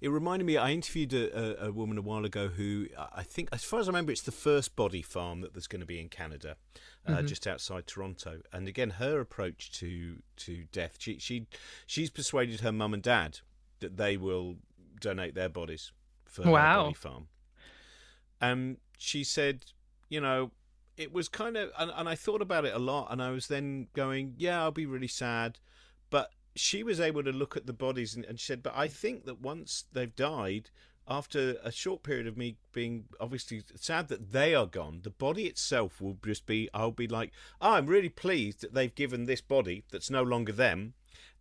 It 0.00 0.08
reminded 0.08 0.44
me. 0.44 0.56
I 0.56 0.70
interviewed 0.70 1.12
a, 1.12 1.64
a, 1.64 1.68
a, 1.68 1.72
woman 1.72 1.98
a 1.98 2.02
while 2.02 2.24
ago 2.24 2.48
who 2.48 2.86
I 2.96 3.22
think, 3.24 3.48
as 3.52 3.64
far 3.64 3.80
as 3.80 3.88
I 3.88 3.90
remember, 3.90 4.12
it's 4.12 4.22
the 4.22 4.30
first 4.30 4.76
body 4.76 5.02
farm 5.02 5.40
that 5.40 5.54
there's 5.54 5.66
going 5.66 5.80
to 5.80 5.86
be 5.86 6.00
in 6.00 6.08
Canada, 6.08 6.56
uh, 7.06 7.12
mm-hmm. 7.12 7.26
just 7.26 7.46
outside 7.46 7.86
Toronto. 7.86 8.40
And 8.52 8.68
again, 8.68 8.90
her 8.90 9.20
approach 9.20 9.72
to 9.80 10.22
to 10.36 10.64
death, 10.70 10.96
she 10.98 11.18
she 11.18 11.46
she's 11.86 12.10
persuaded 12.10 12.60
her 12.60 12.72
mum 12.72 12.94
and 12.94 13.02
dad 13.02 13.40
that 13.80 13.96
they 13.96 14.16
will 14.16 14.56
donate 15.00 15.34
their 15.34 15.48
bodies 15.48 15.92
for 16.24 16.42
wow. 16.42 16.78
her 16.78 16.82
body 16.84 16.94
farm. 16.94 17.28
And 18.40 18.78
she 18.96 19.24
said, 19.24 19.64
you 20.08 20.20
know, 20.20 20.52
it 20.96 21.12
was 21.12 21.28
kind 21.28 21.56
of, 21.56 21.70
and, 21.78 21.90
and 21.94 22.08
I 22.08 22.14
thought 22.14 22.42
about 22.42 22.64
it 22.64 22.74
a 22.74 22.78
lot, 22.78 23.08
and 23.10 23.22
I 23.22 23.30
was 23.30 23.46
then 23.48 23.88
going, 23.94 24.34
yeah, 24.36 24.60
I'll 24.60 24.70
be 24.70 24.86
really 24.86 25.08
sad, 25.08 25.58
but 26.10 26.30
she 26.58 26.82
was 26.82 27.00
able 27.00 27.22
to 27.24 27.32
look 27.32 27.56
at 27.56 27.66
the 27.66 27.72
bodies 27.72 28.14
and, 28.14 28.24
and 28.24 28.38
she 28.38 28.46
said, 28.46 28.62
but 28.62 28.74
I 28.76 28.88
think 28.88 29.24
that 29.26 29.40
once 29.40 29.84
they've 29.92 30.14
died, 30.14 30.70
after 31.08 31.56
a 31.62 31.72
short 31.72 32.02
period 32.02 32.26
of 32.26 32.36
me 32.36 32.56
being 32.72 33.04
obviously 33.18 33.62
sad 33.76 34.08
that 34.08 34.32
they 34.32 34.54
are 34.54 34.66
gone, 34.66 35.00
the 35.02 35.10
body 35.10 35.44
itself 35.44 36.00
will 36.00 36.18
just 36.24 36.44
be, 36.44 36.68
I'll 36.74 36.90
be 36.90 37.08
like, 37.08 37.32
oh, 37.62 37.72
I'm 37.72 37.86
really 37.86 38.10
pleased 38.10 38.60
that 38.60 38.74
they've 38.74 38.94
given 38.94 39.24
this 39.24 39.40
body 39.40 39.84
that's 39.90 40.10
no 40.10 40.22
longer 40.22 40.52
them. 40.52 40.94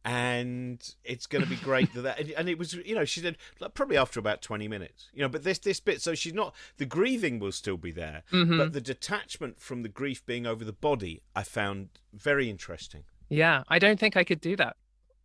And 0.05 0.79
it's 1.03 1.27
going 1.27 1.43
to 1.43 1.49
be 1.49 1.57
great 1.57 1.93
that, 1.93 2.01
that, 2.03 2.19
and 2.37 2.47
it 2.47 2.57
was, 2.57 2.75
you 2.75 2.95
know, 2.95 3.03
she 3.03 3.19
said 3.19 3.35
probably 3.73 3.97
after 3.97 4.21
about 4.21 4.41
twenty 4.41 4.69
minutes, 4.69 5.09
you 5.13 5.21
know. 5.21 5.27
But 5.27 5.43
this 5.43 5.57
this 5.57 5.81
bit, 5.81 6.01
so 6.01 6.15
she's 6.15 6.35
not 6.35 6.55
the 6.77 6.85
grieving 6.85 7.39
will 7.39 7.51
still 7.51 7.75
be 7.75 7.91
there, 7.91 8.23
mm-hmm. 8.31 8.57
but 8.57 8.71
the 8.71 8.79
detachment 8.79 9.59
from 9.59 9.81
the 9.83 9.89
grief 9.89 10.25
being 10.25 10.47
over 10.47 10.63
the 10.63 10.71
body, 10.71 11.23
I 11.35 11.43
found 11.43 11.89
very 12.13 12.49
interesting. 12.49 13.03
Yeah, 13.27 13.63
I 13.67 13.79
don't 13.79 13.99
think 13.99 14.15
I 14.15 14.23
could 14.23 14.39
do 14.39 14.55
that. 14.55 14.77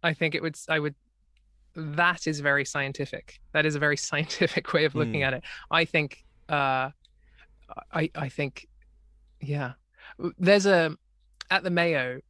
I 0.02 0.14
think 0.14 0.34
it 0.34 0.42
would 0.42 0.56
I 0.68 0.78
would 0.78 0.94
that 1.74 2.26
is 2.26 2.40
very 2.40 2.64
scientific. 2.64 3.40
That 3.52 3.66
is 3.66 3.74
a 3.74 3.78
very 3.78 3.96
scientific 4.08 4.72
way 4.72 4.84
of 4.84 4.94
looking 4.94 5.20
mm. 5.20 5.26
at 5.26 5.34
it. 5.34 5.42
I 5.70 5.84
think 5.84 6.24
uh 6.48 6.90
I 7.92 8.10
I 8.14 8.28
think 8.28 8.68
yeah. 9.40 9.72
There's 10.38 10.66
a 10.66 10.96
at 11.50 11.64
the 11.64 11.70
Mayo 11.70 12.20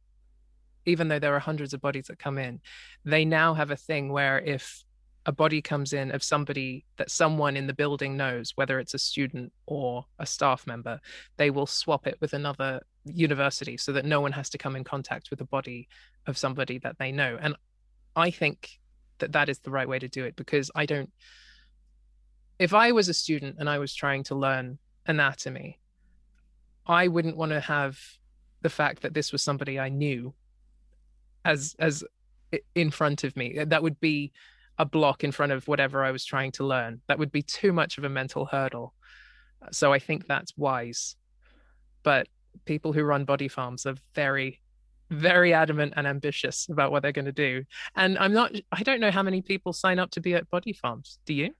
even 0.85 1.07
though 1.07 1.19
there 1.19 1.35
are 1.35 1.39
hundreds 1.39 1.73
of 1.73 1.81
bodies 1.81 2.07
that 2.07 2.19
come 2.19 2.37
in, 2.37 2.59
they 3.05 3.25
now 3.25 3.53
have 3.53 3.71
a 3.71 3.75
thing 3.75 4.11
where 4.11 4.39
if 4.39 4.83
a 5.25 5.31
body 5.31 5.61
comes 5.61 5.93
in 5.93 6.11
of 6.11 6.21
somebody 6.21 6.85
that 6.97 7.09
someone 7.09 7.55
in 7.55 7.67
the 7.67 7.73
building 7.73 8.17
knows, 8.17 8.51
whether 8.55 8.79
it's 8.79 8.93
a 8.93 8.99
student 8.99 9.53
or 9.65 10.05
a 10.19 10.25
staff 10.25 10.67
member, 10.67 10.99
they 11.37 11.49
will 11.49 11.65
swap 11.65 12.05
it 12.07 12.17
with 12.19 12.33
another 12.33 12.81
university 13.05 13.77
so 13.77 13.93
that 13.93 14.05
no 14.05 14.19
one 14.19 14.33
has 14.33 14.49
to 14.49 14.57
come 14.57 14.75
in 14.75 14.83
contact 14.83 15.29
with 15.29 15.39
the 15.39 15.45
body 15.45 15.87
of 16.27 16.37
somebody 16.37 16.77
that 16.79 16.97
they 16.99 17.11
know. 17.11 17.37
And 17.39 17.55
I 18.15 18.31
think 18.31 18.79
that 19.19 19.31
that 19.33 19.49
is 19.49 19.59
the 19.59 19.71
right 19.71 19.87
way 19.87 19.99
to 19.99 20.07
do 20.07 20.25
it 20.25 20.35
because 20.35 20.69
I 20.75 20.85
don't. 20.85 21.11
If 22.59 22.73
I 22.73 22.91
was 22.91 23.09
a 23.09 23.13
student 23.13 23.57
and 23.59 23.69
I 23.69 23.79
was 23.79 23.93
trying 23.93 24.23
to 24.25 24.35
learn 24.35 24.77
anatomy, 25.07 25.79
I 26.85 27.07
wouldn't 27.07 27.37
want 27.37 27.51
to 27.51 27.59
have 27.59 27.99
the 28.61 28.69
fact 28.69 29.01
that 29.01 29.13
this 29.13 29.31
was 29.31 29.41
somebody 29.41 29.79
I 29.79 29.89
knew 29.89 30.33
as 31.45 31.75
as 31.79 32.03
in 32.75 32.91
front 32.91 33.23
of 33.23 33.35
me. 33.35 33.63
That 33.65 33.83
would 33.83 33.99
be 33.99 34.31
a 34.77 34.85
block 34.85 35.23
in 35.23 35.31
front 35.31 35.51
of 35.51 35.67
whatever 35.67 36.03
I 36.03 36.11
was 36.11 36.25
trying 36.25 36.51
to 36.53 36.65
learn. 36.65 37.01
That 37.07 37.19
would 37.19 37.31
be 37.31 37.41
too 37.41 37.73
much 37.73 37.97
of 37.97 38.03
a 38.03 38.09
mental 38.09 38.45
hurdle. 38.45 38.93
So 39.71 39.93
I 39.93 39.99
think 39.99 40.27
that's 40.27 40.57
wise. 40.57 41.15
But 42.03 42.27
people 42.65 42.93
who 42.93 43.03
run 43.03 43.25
body 43.25 43.47
farms 43.47 43.85
are 43.85 43.95
very, 44.15 44.61
very 45.09 45.53
adamant 45.53 45.93
and 45.95 46.07
ambitious 46.07 46.67
about 46.69 46.91
what 46.91 47.01
they're 47.01 47.11
going 47.11 47.25
to 47.25 47.31
do. 47.31 47.63
And 47.95 48.17
I'm 48.17 48.33
not, 48.33 48.53
I 48.71 48.83
don't 48.83 48.99
know 48.99 49.11
how 49.11 49.23
many 49.23 49.41
people 49.41 49.73
sign 49.73 49.99
up 49.99 50.11
to 50.11 50.21
be 50.21 50.33
at 50.33 50.49
body 50.49 50.73
farms. 50.73 51.19
Do 51.25 51.33
you? 51.33 51.53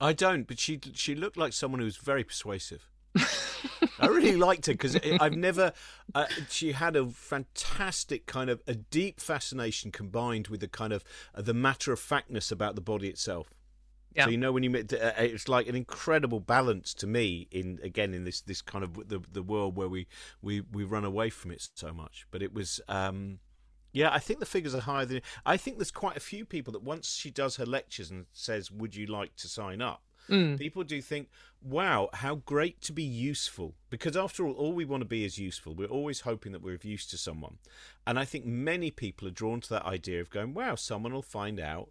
I 0.00 0.14
don't, 0.14 0.46
but 0.48 0.58
she 0.58 0.80
she 0.94 1.14
looked 1.14 1.36
like 1.36 1.52
someone 1.52 1.80
who 1.80 1.84
was 1.84 1.98
very 1.98 2.24
persuasive. 2.24 2.88
I 3.98 4.06
really 4.06 4.36
liked 4.36 4.66
her 4.66 4.72
because 4.72 4.96
I've 5.20 5.36
never. 5.36 5.72
Uh, 6.14 6.26
she 6.48 6.72
had 6.72 6.96
a 6.96 7.06
fantastic 7.06 8.24
kind 8.24 8.48
of 8.48 8.62
a 8.66 8.74
deep 8.74 9.20
fascination 9.20 9.90
combined 9.90 10.48
with 10.48 10.60
the 10.60 10.68
kind 10.68 10.94
of 10.94 11.04
uh, 11.34 11.42
the 11.42 11.52
matter 11.52 11.92
of 11.92 12.00
factness 12.00 12.50
about 12.50 12.76
the 12.76 12.80
body 12.80 13.08
itself. 13.08 13.50
Yeah. 14.14 14.24
So 14.24 14.30
you 14.30 14.38
know 14.38 14.52
when 14.52 14.62
you 14.62 14.70
met, 14.70 14.92
uh, 14.92 15.12
it's 15.18 15.48
like 15.48 15.68
an 15.68 15.76
incredible 15.76 16.40
balance 16.40 16.94
to 16.94 17.06
me 17.06 17.46
in 17.50 17.78
again 17.82 18.12
in 18.12 18.24
this 18.24 18.40
this 18.40 18.60
kind 18.60 18.82
of 18.84 19.08
the 19.08 19.20
the 19.32 19.42
world 19.42 19.76
where 19.76 19.88
we 19.88 20.06
we 20.42 20.62
we 20.72 20.84
run 20.84 21.04
away 21.04 21.30
from 21.30 21.52
it 21.52 21.68
so 21.74 21.92
much. 21.92 22.26
But 22.30 22.42
it 22.42 22.52
was. 22.52 22.80
um 22.88 23.38
yeah, 23.92 24.12
I 24.12 24.20
think 24.20 24.38
the 24.38 24.46
figures 24.46 24.74
are 24.74 24.82
higher 24.82 25.04
than. 25.04 25.20
I 25.44 25.56
think 25.56 25.78
there's 25.78 25.90
quite 25.90 26.16
a 26.16 26.20
few 26.20 26.44
people 26.44 26.72
that 26.74 26.82
once 26.82 27.12
she 27.14 27.30
does 27.30 27.56
her 27.56 27.66
lectures 27.66 28.10
and 28.10 28.26
says, 28.32 28.70
"Would 28.70 28.94
you 28.94 29.06
like 29.06 29.34
to 29.36 29.48
sign 29.48 29.82
up?" 29.82 30.02
Mm. 30.28 30.58
People 30.58 30.84
do 30.84 31.02
think, 31.02 31.28
"Wow, 31.60 32.08
how 32.12 32.36
great 32.36 32.80
to 32.82 32.92
be 32.92 33.02
useful!" 33.02 33.74
Because 33.88 34.16
after 34.16 34.46
all, 34.46 34.52
all 34.52 34.72
we 34.72 34.84
want 34.84 35.00
to 35.00 35.08
be 35.08 35.24
is 35.24 35.38
useful. 35.38 35.74
We're 35.74 35.88
always 35.88 36.20
hoping 36.20 36.52
that 36.52 36.62
we're 36.62 36.76
of 36.76 36.84
use 36.84 37.04
to 37.08 37.18
someone, 37.18 37.58
and 38.06 38.16
I 38.16 38.24
think 38.24 38.44
many 38.44 38.92
people 38.92 39.26
are 39.26 39.32
drawn 39.32 39.60
to 39.62 39.68
that 39.70 39.84
idea 39.84 40.20
of 40.20 40.30
going, 40.30 40.54
"Wow, 40.54 40.76
someone 40.76 41.12
will 41.12 41.22
find 41.22 41.58
out 41.58 41.90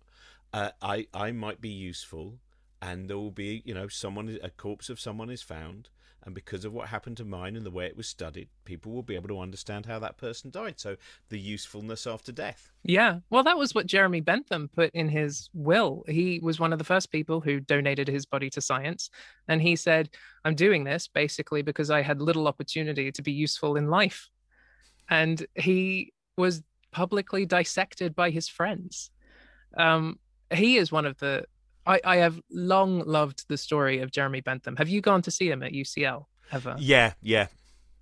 uh, 0.54 0.72
I 0.82 1.08
I 1.14 1.32
might 1.32 1.62
be 1.62 1.70
useful, 1.70 2.40
and 2.82 3.10
there 3.10 3.18
will 3.18 3.32
be 3.32 3.62
you 3.66 3.74
know 3.74 3.88
someone 3.88 4.38
a 4.42 4.50
corpse 4.50 4.90
of 4.90 5.00
someone 5.00 5.30
is 5.30 5.42
found." 5.42 5.90
And 6.26 6.36
because 6.36 6.66
of 6.66 6.74
what 6.74 6.90
happened 6.90 7.18
to 7.18 7.26
mine 7.26 7.56
and 7.56 7.66
the 7.66 7.72
way 7.72 7.86
it 7.86 7.96
was 7.96 8.08
studied, 8.08 8.50
people 8.66 8.92
will 8.92 9.04
be 9.04 9.16
able 9.16 9.30
to 9.30 9.40
understand 9.40 9.86
how 9.86 10.00
that 10.00 10.18
person 10.18 10.52
died. 10.52 10.80
So 10.80 10.98
the 11.30 11.40
usefulness 11.40 12.06
after 12.06 12.32
death. 12.32 12.72
Yeah. 12.84 13.20
Well, 13.30 13.44
that 13.44 13.58
was 13.58 13.74
what 13.74 13.86
Jeremy 13.88 14.20
Bentham 14.20 14.70
put 14.76 14.92
in 14.94 15.08
his 15.08 15.50
will. 15.54 16.04
He 16.08 16.40
was 16.44 16.60
one 16.60 16.74
of 16.74 16.78
the 16.78 16.86
first 16.86 17.12
people 17.12 17.40
who 17.40 17.62
donated 17.62 18.08
his 18.08 18.26
body 18.26 18.50
to 18.52 18.62
science. 18.62 19.10
And 19.48 19.62
he 19.62 19.76
said, 19.78 20.10
I'm 20.44 20.56
doing 20.56 20.84
this 20.84 21.08
basically 21.08 21.62
because 21.62 21.90
I 21.90 22.02
had 22.02 22.22
little 22.22 22.48
opportunity 22.48 23.12
to 23.14 23.22
be 23.22 23.32
useful 23.32 23.78
in 23.78 23.90
life. 23.90 24.30
And 25.10 25.46
he 25.56 26.12
was 26.38 26.64
publicly 26.92 27.46
dissected 27.46 28.14
by 28.14 28.30
his 28.30 28.50
friends. 28.50 29.10
Um, 29.78 30.20
he 30.54 30.78
is 30.78 30.92
one 30.92 31.06
of 31.06 31.18
the 31.20 31.46
I, 31.86 32.00
I 32.04 32.16
have 32.18 32.40
long 32.52 33.00
loved 33.06 33.48
the 33.48 33.58
story 33.58 34.00
of 34.00 34.12
Jeremy 34.12 34.42
Bentham. 34.42 34.76
Have 34.76 34.90
you 34.90 35.02
gone 35.02 35.22
to 35.24 35.32
see 35.32 35.50
him 35.50 35.64
at 35.64 35.72
UCL 35.72 36.26
ever? 36.52 36.76
Yeah, 36.78 37.14
yeah. 37.22 37.48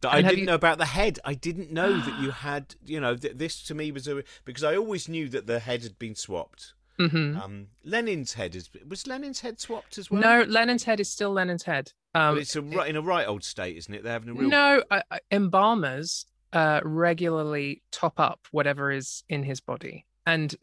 I 0.07 0.21
didn't 0.21 0.39
you- 0.39 0.45
know 0.45 0.55
about 0.55 0.77
the 0.77 0.85
head. 0.85 1.19
I 1.25 1.33
didn't 1.33 1.71
know 1.71 1.97
that 1.99 2.19
you 2.21 2.31
had, 2.31 2.75
you 2.85 2.99
know, 2.99 3.15
th- 3.15 3.35
this 3.37 3.63
to 3.63 3.73
me 3.75 3.91
was 3.91 4.07
a 4.07 4.23
because 4.45 4.63
I 4.63 4.75
always 4.75 5.07
knew 5.07 5.29
that 5.29 5.47
the 5.47 5.59
head 5.59 5.83
had 5.83 5.97
been 5.97 6.15
swapped. 6.15 6.73
hmm 6.99 7.37
Um, 7.37 7.67
Lenin's 7.83 8.33
head 8.33 8.55
is 8.55 8.69
was 8.87 9.07
Lenin's 9.07 9.39
head 9.41 9.59
swapped 9.59 9.97
as 9.97 10.11
well. 10.11 10.21
No, 10.21 10.43
Lenin's 10.43 10.83
head 10.83 10.99
is 10.99 11.09
still 11.09 11.31
Lenin's 11.31 11.63
head. 11.63 11.93
Um, 12.13 12.35
but 12.35 12.41
it's 12.41 12.55
a, 12.55 12.61
ri- 12.61 12.89
in 12.89 12.95
a 12.95 13.01
right 13.01 13.27
old 13.27 13.43
state, 13.43 13.77
isn't 13.77 13.93
it? 13.93 14.03
They're 14.03 14.13
having 14.13 14.29
a 14.29 14.33
real. 14.33 14.49
No, 14.49 14.83
I, 14.89 15.03
I, 15.11 15.19
embalmers 15.31 16.25
uh, 16.53 16.81
regularly 16.83 17.83
top 17.91 18.19
up 18.19 18.47
whatever 18.51 18.91
is 18.91 19.23
in 19.29 19.43
his 19.43 19.59
body, 19.59 20.05
and 20.25 20.55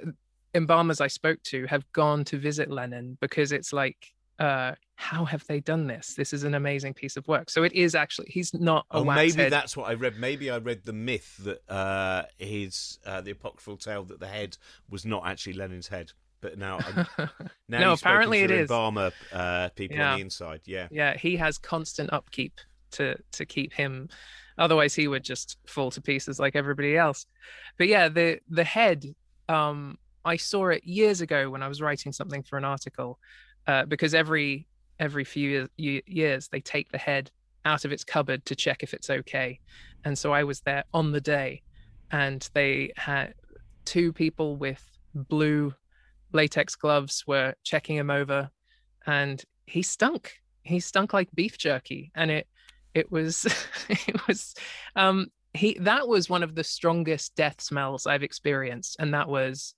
embalmers 0.54 1.00
I 1.00 1.06
spoke 1.08 1.42
to 1.44 1.66
have 1.66 1.90
gone 1.92 2.24
to 2.26 2.38
visit 2.38 2.70
Lenin 2.70 3.16
because 3.20 3.52
it's 3.52 3.72
like, 3.72 4.12
uh, 4.38 4.72
how 4.96 5.24
have 5.24 5.44
they 5.46 5.60
done 5.60 5.86
this? 5.86 6.14
This 6.14 6.32
is 6.32 6.44
an 6.44 6.54
amazing 6.54 6.94
piece 6.94 7.16
of 7.16 7.26
work. 7.28 7.50
So 7.50 7.62
it 7.62 7.72
is 7.72 7.94
actually 7.94 8.28
he's 8.30 8.52
not 8.54 8.86
a 8.90 8.98
Oh, 8.98 9.04
maybe 9.04 9.32
head. 9.42 9.52
that's 9.52 9.76
what 9.76 9.88
I 9.88 9.94
read. 9.94 10.18
Maybe 10.18 10.50
I 10.50 10.58
read 10.58 10.84
the 10.84 10.92
myth 10.92 11.36
that 11.44 11.68
uh, 11.70 12.24
his 12.38 12.98
uh, 13.06 13.20
the 13.20 13.32
apocryphal 13.32 13.76
tale 13.76 14.04
that 14.04 14.20
the 14.20 14.26
head 14.26 14.56
was 14.90 15.04
not 15.04 15.26
actually 15.26 15.54
Lenin's 15.54 15.88
head. 15.88 16.12
But 16.40 16.58
now, 16.58 16.78
I'm, 16.78 17.06
now 17.68 17.78
No, 17.80 17.92
apparently 17.94 18.40
it 18.40 18.50
is 18.50 18.50
it 18.50 18.54
the 18.54 18.54
is. 18.64 18.70
embalmer 18.70 19.12
uh, 19.32 19.68
people 19.70 19.96
Yeah. 19.96 20.10
on 20.12 20.18
the 20.18 20.22
inside. 20.24 20.60
Yeah. 20.66 20.88
yeah, 20.90 21.16
he 21.16 21.36
has 21.36 21.56
constant 21.58 22.12
upkeep 22.12 22.60
to 22.92 23.16
to 23.32 23.46
keep 23.46 23.72
him. 23.72 24.08
Otherwise, 24.58 24.94
he 24.94 25.08
would 25.08 25.24
just 25.24 25.56
fall 25.66 25.90
to 25.92 26.00
pieces 26.00 26.38
like 26.38 26.54
everybody 26.54 26.96
else. 26.96 27.26
But 27.78 27.88
yeah, 27.88 28.08
the 28.08 28.40
the 28.48 28.64
head. 28.64 29.14
Um, 29.48 29.98
I 30.24 30.36
saw 30.36 30.68
it 30.68 30.84
years 30.84 31.20
ago 31.20 31.50
when 31.50 31.62
I 31.62 31.68
was 31.68 31.80
writing 31.80 32.12
something 32.12 32.42
for 32.42 32.56
an 32.56 32.64
article, 32.64 33.18
uh, 33.66 33.84
because 33.86 34.14
every 34.14 34.66
every 35.00 35.24
few 35.24 35.68
years, 35.76 36.48
they 36.48 36.60
take 36.60 36.90
the 36.92 36.98
head 36.98 37.30
out 37.64 37.84
of 37.84 37.92
its 37.92 38.04
cupboard 38.04 38.44
to 38.44 38.54
check 38.54 38.82
if 38.82 38.94
it's 38.94 39.10
okay, 39.10 39.60
and 40.04 40.18
so 40.18 40.32
I 40.32 40.44
was 40.44 40.60
there 40.60 40.84
on 40.92 41.12
the 41.12 41.20
day, 41.20 41.62
and 42.10 42.48
they 42.54 42.92
had 42.96 43.34
two 43.84 44.12
people 44.12 44.56
with 44.56 44.82
blue 45.14 45.74
latex 46.32 46.74
gloves 46.74 47.24
were 47.26 47.54
checking 47.62 47.96
him 47.96 48.10
over, 48.10 48.50
and 49.06 49.42
he 49.66 49.82
stunk. 49.82 50.40
He 50.62 50.80
stunk 50.80 51.12
like 51.12 51.28
beef 51.34 51.58
jerky 51.58 52.10
and 52.14 52.30
it 52.30 52.46
it 52.94 53.10
was 53.10 53.44
it 53.88 54.26
was 54.26 54.54
um 54.96 55.26
he 55.52 55.76
that 55.80 56.08
was 56.08 56.30
one 56.30 56.42
of 56.42 56.54
the 56.54 56.64
strongest 56.64 57.34
death 57.36 57.60
smells 57.60 58.06
i've 58.06 58.22
experienced 58.22 58.96
and 58.98 59.14
that 59.14 59.28
was 59.28 59.74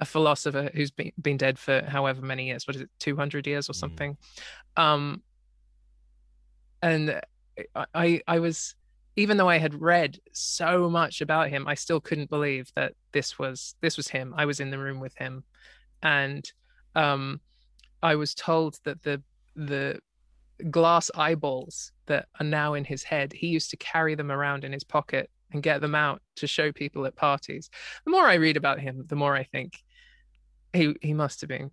a 0.00 0.04
philosopher 0.04 0.70
who's 0.74 0.90
been, 0.90 1.12
been 1.20 1.36
dead 1.36 1.58
for 1.58 1.82
however 1.88 2.22
many 2.22 2.46
years 2.46 2.66
what 2.66 2.76
is 2.76 2.82
it 2.82 2.90
200 3.00 3.46
years 3.46 3.68
or 3.68 3.72
Mm. 3.72 3.76
something? 3.76 4.16
Um 4.76 5.22
and 6.82 7.20
I, 7.74 7.86
I 7.94 8.20
i 8.28 8.38
was 8.38 8.74
even 9.16 9.36
though 9.36 9.48
i 9.48 9.58
had 9.58 9.80
read 9.80 10.18
so 10.32 10.88
much 10.88 11.20
about 11.20 11.48
him 11.48 11.66
i 11.66 11.74
still 11.74 12.00
couldn't 12.00 12.30
believe 12.30 12.70
that 12.76 12.92
this 13.12 13.38
was 13.38 13.74
this 13.80 13.96
was 13.96 14.08
him. 14.08 14.32
I 14.36 14.44
was 14.46 14.60
in 14.60 14.70
the 14.70 14.78
room 14.78 15.00
with 15.00 15.14
him. 15.16 15.42
And 16.02 16.50
um 16.94 17.40
i 18.02 18.14
was 18.14 18.34
told 18.34 18.78
that 18.84 19.02
the 19.02 19.20
the 19.56 19.98
glass 20.70 21.10
eyeballs 21.16 21.92
that 22.06 22.26
are 22.38 22.46
now 22.46 22.74
in 22.74 22.84
his 22.84 23.02
head 23.02 23.32
he 23.32 23.48
used 23.48 23.70
to 23.70 23.76
carry 23.76 24.14
them 24.14 24.30
around 24.30 24.62
in 24.64 24.72
his 24.72 24.84
pocket 24.84 25.30
and 25.52 25.62
get 25.62 25.80
them 25.80 25.94
out 25.94 26.20
to 26.36 26.46
show 26.46 26.70
people 26.72 27.06
at 27.06 27.16
parties. 27.16 27.70
The 28.04 28.10
more 28.12 28.26
i 28.28 28.34
read 28.34 28.56
about 28.56 28.78
him 28.78 29.04
the 29.08 29.16
more 29.16 29.34
i 29.34 29.42
think 29.42 29.82
he 30.72 30.94
he 31.02 31.14
must 31.14 31.40
have 31.40 31.48
been 31.48 31.70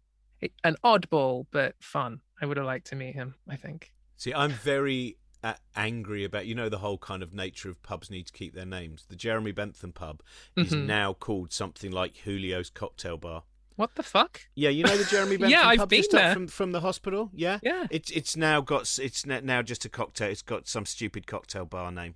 an 0.63 0.75
oddball 0.83 1.45
but 1.51 1.75
fun 1.79 2.19
i 2.41 2.45
would 2.45 2.57
have 2.57 2.65
liked 2.65 2.87
to 2.87 2.95
meet 2.95 3.15
him 3.15 3.35
i 3.49 3.55
think 3.55 3.91
See, 4.17 4.33
I'm 4.33 4.51
very 4.51 5.17
uh, 5.43 5.55
angry 5.75 6.23
about 6.23 6.45
you 6.45 6.55
know 6.55 6.69
the 6.69 6.77
whole 6.77 6.97
kind 6.97 7.21
of 7.21 7.33
nature 7.33 7.69
of 7.69 7.83
pubs 7.83 8.09
need 8.09 8.27
to 8.27 8.31
keep 8.31 8.55
their 8.55 8.65
names. 8.65 9.05
The 9.09 9.17
Jeremy 9.17 9.51
Bentham 9.51 9.91
pub 9.91 10.21
is 10.55 10.71
Mhm. 10.71 10.85
now 10.85 11.11
called 11.13 11.51
something 11.51 11.91
like 11.91 12.13
Julio's 12.23 12.69
Cocktail 12.69 13.17
Bar. 13.17 13.43
what 13.75 13.93
the 13.95 14.03
fuck 14.03 14.39
Yeah, 14.55 14.69
you 14.69 14.85
know 14.85 14.95
the 14.95 15.03
Jeremy 15.03 15.35
Bentham 15.37 15.49
Yeah, 15.51 15.67
I've 15.67 15.79
pub 15.79 15.89
been 15.89 15.99
just 15.99 16.11
there. 16.11 16.33
from 16.33 16.47
from 16.47 16.71
the 16.71 16.79
hospital. 16.79 17.29
Yeah, 17.33 17.59
yeah 17.61 17.87
it's 17.91 18.09
it's 18.11 18.37
now 18.37 18.61
got 18.61 18.97
it's 18.99 19.25
now 19.25 19.61
just 19.61 19.83
a 19.83 19.89
cocktail. 19.89 20.29
It's 20.31 20.41
got 20.41 20.65
some 20.69 20.85
stupid 20.85 21.27
cocktail 21.27 21.65
bar 21.65 21.91
name. 21.91 22.15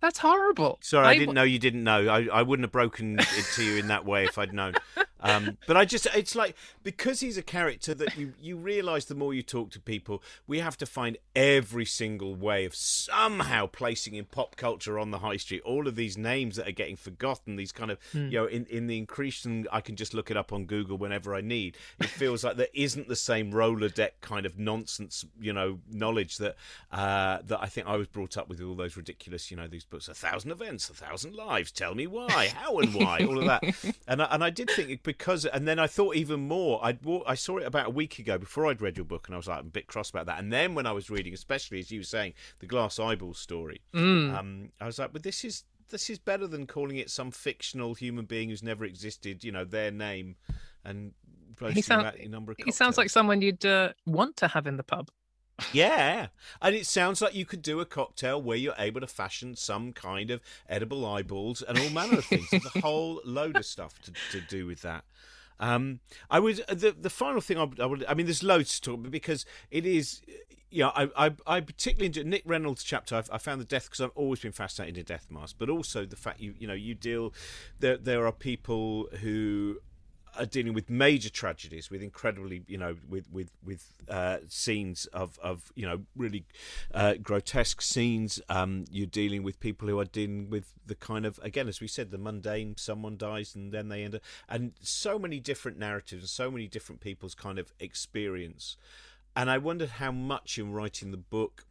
that's 0.00 0.18
horrible 0.18 0.80
Sorry, 0.82 1.06
I, 1.06 1.10
I 1.10 1.18
didn't 1.18 1.36
know 1.36 1.44
you 1.44 1.60
didn't 1.60 1.84
know. 1.84 2.08
I, 2.08 2.26
I 2.26 2.42
wouldn't 2.42 2.64
have 2.64 2.72
broken 2.72 3.20
it 3.20 3.46
to 3.54 3.62
you 3.64 3.76
in 3.76 3.86
that 3.86 4.04
way 4.04 4.24
if 4.24 4.36
I'd 4.36 4.52
known. 4.52 4.74
Um, 5.20 5.58
but 5.66 5.76
I 5.76 5.84
just, 5.84 6.06
it's 6.14 6.34
like, 6.36 6.54
because 6.82 7.20
he's 7.20 7.36
a 7.36 7.42
character 7.42 7.94
that 7.94 8.16
you, 8.16 8.34
you 8.40 8.56
realise 8.56 9.04
the 9.06 9.14
more 9.14 9.34
you 9.34 9.42
talk 9.42 9.70
to 9.72 9.80
people, 9.80 10.22
we 10.46 10.60
have 10.60 10.76
to 10.78 10.86
find 10.86 11.18
every 11.34 11.84
single 11.84 12.34
way 12.34 12.64
of 12.64 12.74
somehow 12.74 13.66
placing 13.66 14.14
in 14.14 14.24
pop 14.24 14.56
culture 14.56 14.98
on 14.98 15.10
the 15.10 15.18
high 15.18 15.36
street 15.36 15.62
all 15.64 15.86
of 15.88 15.96
these 15.96 16.16
names 16.16 16.56
that 16.56 16.68
are 16.68 16.72
getting 16.72 16.96
forgotten, 16.96 17.56
these 17.56 17.72
kind 17.72 17.90
of, 17.90 17.98
Hmm. 18.12 18.26
you 18.28 18.38
know, 18.38 18.46
in, 18.46 18.64
in 18.66 18.86
the 18.86 18.96
increasing, 18.96 19.66
I 19.72 19.80
can 19.80 19.96
just 19.96 20.14
look 20.14 20.30
it 20.30 20.36
up 20.36 20.52
on 20.52 20.66
Google 20.66 20.96
whenever 20.98 21.34
I 21.34 21.40
need. 21.40 21.76
It 21.98 22.06
feels 22.06 22.44
like 22.44 22.56
there 22.56 22.68
isn't 22.72 23.08
the 23.08 23.16
same 23.16 23.50
roller 23.50 23.88
deck 23.88 24.20
kind 24.20 24.46
of 24.46 24.58
nonsense, 24.58 25.24
you 25.40 25.52
know, 25.52 25.80
knowledge 25.90 26.38
that, 26.38 26.56
uh, 26.92 27.38
that 27.44 27.58
I 27.60 27.66
think 27.66 27.86
I 27.86 27.96
was 27.96 28.06
brought 28.06 28.36
up 28.36 28.48
with 28.48 28.60
all 28.62 28.74
those 28.74 28.96
ridiculous, 28.96 29.50
you 29.50 29.56
know, 29.56 29.66
these 29.66 29.84
books, 29.84 30.08
a 30.08 30.14
thousand 30.14 30.50
events, 30.52 30.88
a 30.90 30.94
thousand 30.94 31.34
lives, 31.34 31.72
tell 31.72 31.94
me 31.94 32.06
why, 32.06 32.48
how 32.54 32.78
and 32.78 32.94
why, 32.94 33.18
all 33.28 33.38
of 33.38 33.44
that. 33.46 33.62
And 34.06 34.22
I, 34.22 34.24
and 34.30 34.42
I 34.44 34.50
did 34.50 34.70
think 34.70 34.88
it 34.90 35.02
because, 35.12 35.44
and 35.46 35.66
then 35.66 35.78
I 35.78 35.86
thought 35.86 36.14
even 36.16 36.40
more. 36.46 36.78
I'd 36.84 36.98
I 37.26 37.34
saw 37.34 37.56
it 37.56 37.64
about 37.66 37.86
a 37.86 37.90
week 37.90 38.18
ago 38.18 38.36
before 38.38 38.66
I'd 38.66 38.80
read 38.82 38.96
your 38.98 39.04
book, 39.06 39.26
and 39.26 39.34
I 39.34 39.38
was 39.38 39.48
like 39.48 39.60
a 39.60 39.64
bit 39.64 39.86
cross 39.86 40.10
about 40.10 40.26
that. 40.26 40.38
And 40.38 40.52
then 40.52 40.74
when 40.74 40.86
I 40.86 40.92
was 40.92 41.08
reading, 41.10 41.32
especially 41.34 41.78
as 41.80 41.90
you 41.90 42.00
were 42.00 42.04
saying, 42.04 42.34
the 42.58 42.66
glass 42.66 42.98
eyeball 42.98 43.34
story, 43.34 43.80
Mm. 43.94 44.34
um, 44.38 44.72
I 44.80 44.86
was 44.86 44.98
like, 44.98 45.12
but 45.12 45.22
this 45.22 45.44
is 45.44 45.64
this 45.88 46.10
is 46.10 46.18
better 46.18 46.46
than 46.46 46.66
calling 46.66 46.98
it 46.98 47.10
some 47.10 47.30
fictional 47.30 47.94
human 47.94 48.26
being 48.26 48.50
who's 48.50 48.62
never 48.62 48.84
existed. 48.84 49.42
You 49.42 49.52
know, 49.52 49.64
their 49.64 49.90
name 49.90 50.36
and 50.84 51.12
boasting 51.58 51.82
sound- 51.82 52.02
about 52.02 52.18
a 52.18 52.28
number 52.28 52.52
of. 52.52 52.58
he 52.64 52.70
sounds 52.70 52.98
like 52.98 53.08
someone 53.10 53.40
you'd 53.42 53.64
uh, 53.64 53.92
want 54.06 54.36
to 54.36 54.48
have 54.48 54.66
in 54.66 54.76
the 54.76 54.84
pub 54.84 55.08
Yeah, 55.72 56.28
and 56.62 56.74
it 56.74 56.86
sounds 56.86 57.20
like 57.20 57.34
you 57.34 57.44
could 57.44 57.62
do 57.62 57.80
a 57.80 57.84
cocktail 57.84 58.40
where 58.40 58.56
you're 58.56 58.74
able 58.78 59.00
to 59.00 59.06
fashion 59.06 59.56
some 59.56 59.92
kind 59.92 60.30
of 60.30 60.40
edible 60.68 61.04
eyeballs 61.04 61.62
and 61.62 61.78
all 61.78 61.90
manner 61.90 62.18
of 62.18 62.24
things. 62.24 62.48
There's 62.50 62.66
a 62.76 62.80
whole 62.80 63.20
load 63.24 63.56
of 63.56 63.66
stuff 63.66 64.00
to, 64.02 64.12
to 64.32 64.40
do 64.40 64.66
with 64.66 64.82
that. 64.82 65.04
Um, 65.60 66.00
I 66.30 66.38
would 66.38 66.64
the 66.68 66.94
the 66.98 67.10
final 67.10 67.40
thing 67.40 67.58
I 67.58 67.64
would, 67.64 68.04
I 68.06 68.14
mean 68.14 68.26
there's 68.26 68.44
loads 68.44 68.78
to 68.78 68.90
talk 68.90 69.10
because 69.10 69.44
it 69.70 69.84
is 69.84 70.22
you 70.70 70.84
know, 70.84 70.92
I, 70.94 71.08
I, 71.16 71.30
I 71.46 71.60
particularly 71.60 72.06
enjoy 72.06 72.22
Nick 72.24 72.42
Reynolds' 72.44 72.82
chapter. 72.82 73.16
I, 73.16 73.22
I 73.32 73.38
found 73.38 73.60
the 73.60 73.64
death 73.64 73.84
because 73.86 74.02
I've 74.02 74.10
always 74.14 74.40
been 74.40 74.52
fascinated 74.52 74.98
in 74.98 75.04
death 75.04 75.26
masks, 75.30 75.54
but 75.58 75.70
also 75.70 76.04
the 76.04 76.16
fact 76.16 76.40
you 76.40 76.54
you 76.58 76.66
know 76.66 76.74
you 76.74 76.94
deal 76.94 77.32
there 77.80 77.96
there 77.96 78.26
are 78.26 78.32
people 78.32 79.08
who 79.20 79.78
are 80.36 80.46
dealing 80.46 80.74
with 80.74 80.90
major 80.90 81.30
tragedies, 81.30 81.90
with 81.90 82.02
incredibly, 82.02 82.62
you 82.66 82.78
know, 82.78 82.96
with 83.08 83.30
with 83.30 83.50
with 83.64 83.92
uh, 84.08 84.38
scenes 84.48 85.06
of 85.06 85.38
of 85.42 85.72
you 85.74 85.86
know 85.86 86.00
really 86.16 86.44
uh, 86.94 87.14
grotesque 87.14 87.82
scenes. 87.82 88.40
Um, 88.48 88.84
you're 88.90 89.06
dealing 89.06 89.42
with 89.42 89.60
people 89.60 89.88
who 89.88 89.98
are 90.00 90.04
dealing 90.04 90.50
with 90.50 90.72
the 90.86 90.94
kind 90.94 91.26
of 91.26 91.38
again, 91.42 91.68
as 91.68 91.80
we 91.80 91.88
said, 91.88 92.10
the 92.10 92.18
mundane. 92.18 92.76
Someone 92.76 93.16
dies 93.16 93.54
and 93.54 93.72
then 93.72 93.88
they 93.88 94.04
end 94.04 94.16
up, 94.16 94.22
and 94.48 94.72
so 94.80 95.18
many 95.18 95.40
different 95.40 95.78
narratives 95.78 96.22
and 96.22 96.30
so 96.30 96.50
many 96.50 96.66
different 96.66 97.00
people's 97.00 97.34
kind 97.34 97.58
of 97.58 97.72
experience. 97.80 98.76
And 99.36 99.50
I 99.50 99.58
wondered 99.58 99.90
how 99.90 100.10
much 100.10 100.58
in 100.58 100.72
writing 100.72 101.10
the 101.10 101.16
book 101.16 101.64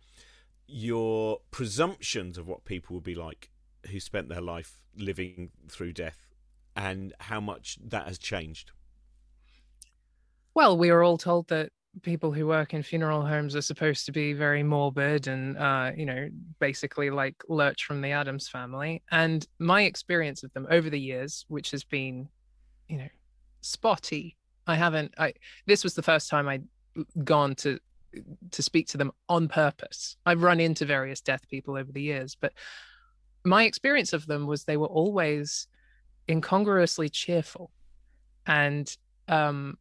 your 0.67 1.39
presumptions 1.51 2.37
of 2.37 2.47
what 2.47 2.65
people 2.65 2.93
would 2.93 3.03
be 3.03 3.15
like 3.15 3.49
who 3.89 3.99
spent 3.99 4.29
their 4.29 4.41
life 4.41 4.81
living 4.97 5.49
through 5.69 5.93
death 5.93 6.26
and 6.77 7.13
how 7.19 7.41
much 7.41 7.77
that 7.89 8.07
has 8.07 8.17
changed? 8.17 8.71
Well, 10.53 10.77
we 10.77 10.91
were 10.91 11.03
all 11.03 11.17
told 11.17 11.47
that 11.49 11.71
people 12.03 12.31
who 12.31 12.45
work 12.45 12.75
in 12.75 12.83
funeral 12.83 13.25
homes 13.25 13.55
are 13.55 13.61
supposed 13.61 14.05
to 14.05 14.11
be 14.11 14.31
very 14.31 14.61
morbid 14.61 15.27
and 15.27 15.57
uh, 15.57 15.91
you 15.97 16.05
know 16.05 16.29
basically 16.59 17.09
like 17.09 17.35
lurch 17.49 17.85
from 17.85 18.01
the 18.01 18.11
Addams 18.11 18.47
Family 18.47 19.01
and 19.11 19.47
my 19.57 19.81
experience 19.81 20.43
of 20.43 20.53
them 20.53 20.67
over 20.69 20.91
the 20.91 20.99
years 20.99 21.43
which 21.47 21.71
has 21.71 21.83
been 21.83 22.29
you 22.87 22.97
know 22.97 23.07
spotty 23.61 24.37
i 24.67 24.75
haven't 24.75 25.13
i 25.17 25.33
this 25.65 25.83
was 25.83 25.95
the 25.95 26.03
first 26.03 26.29
time 26.29 26.47
i'd 26.47 26.63
gone 27.23 27.55
to 27.55 27.79
to 28.51 28.63
speak 28.63 28.87
to 28.87 28.97
them 28.97 29.11
on 29.27 29.47
purpose 29.47 30.15
i've 30.25 30.43
run 30.43 30.59
into 30.59 30.85
various 30.85 31.19
death 31.19 31.49
people 31.49 31.75
over 31.75 31.91
the 31.91 32.01
years 32.01 32.37
but 32.39 32.53
my 33.43 33.63
experience 33.63 34.13
of 34.13 34.25
them 34.27 34.45
was 34.45 34.63
they 34.63 34.77
were 34.77 34.87
always 34.87 35.67
incongruously 36.29 37.09
cheerful. 37.09 37.71
And 38.45 38.95
um, 39.27 39.77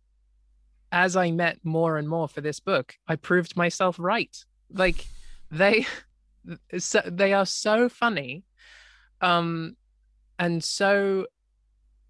as 0.92 1.16
I 1.16 1.30
met 1.30 1.59
more 1.64 1.99
and 1.99 2.09
more 2.09 2.28
for 2.28 2.40
this 2.40 2.61
book, 2.61 2.94
I 3.07 3.16
proved 3.16 3.57
myself 3.57 3.97
right. 3.99 4.36
Like 4.72 5.07
they, 5.51 5.86
so, 6.78 7.03
they 7.05 7.32
are 7.32 7.47
so 7.47 7.88
funny, 7.88 8.44
um, 9.20 9.76
and 10.38 10.62
so 10.62 11.26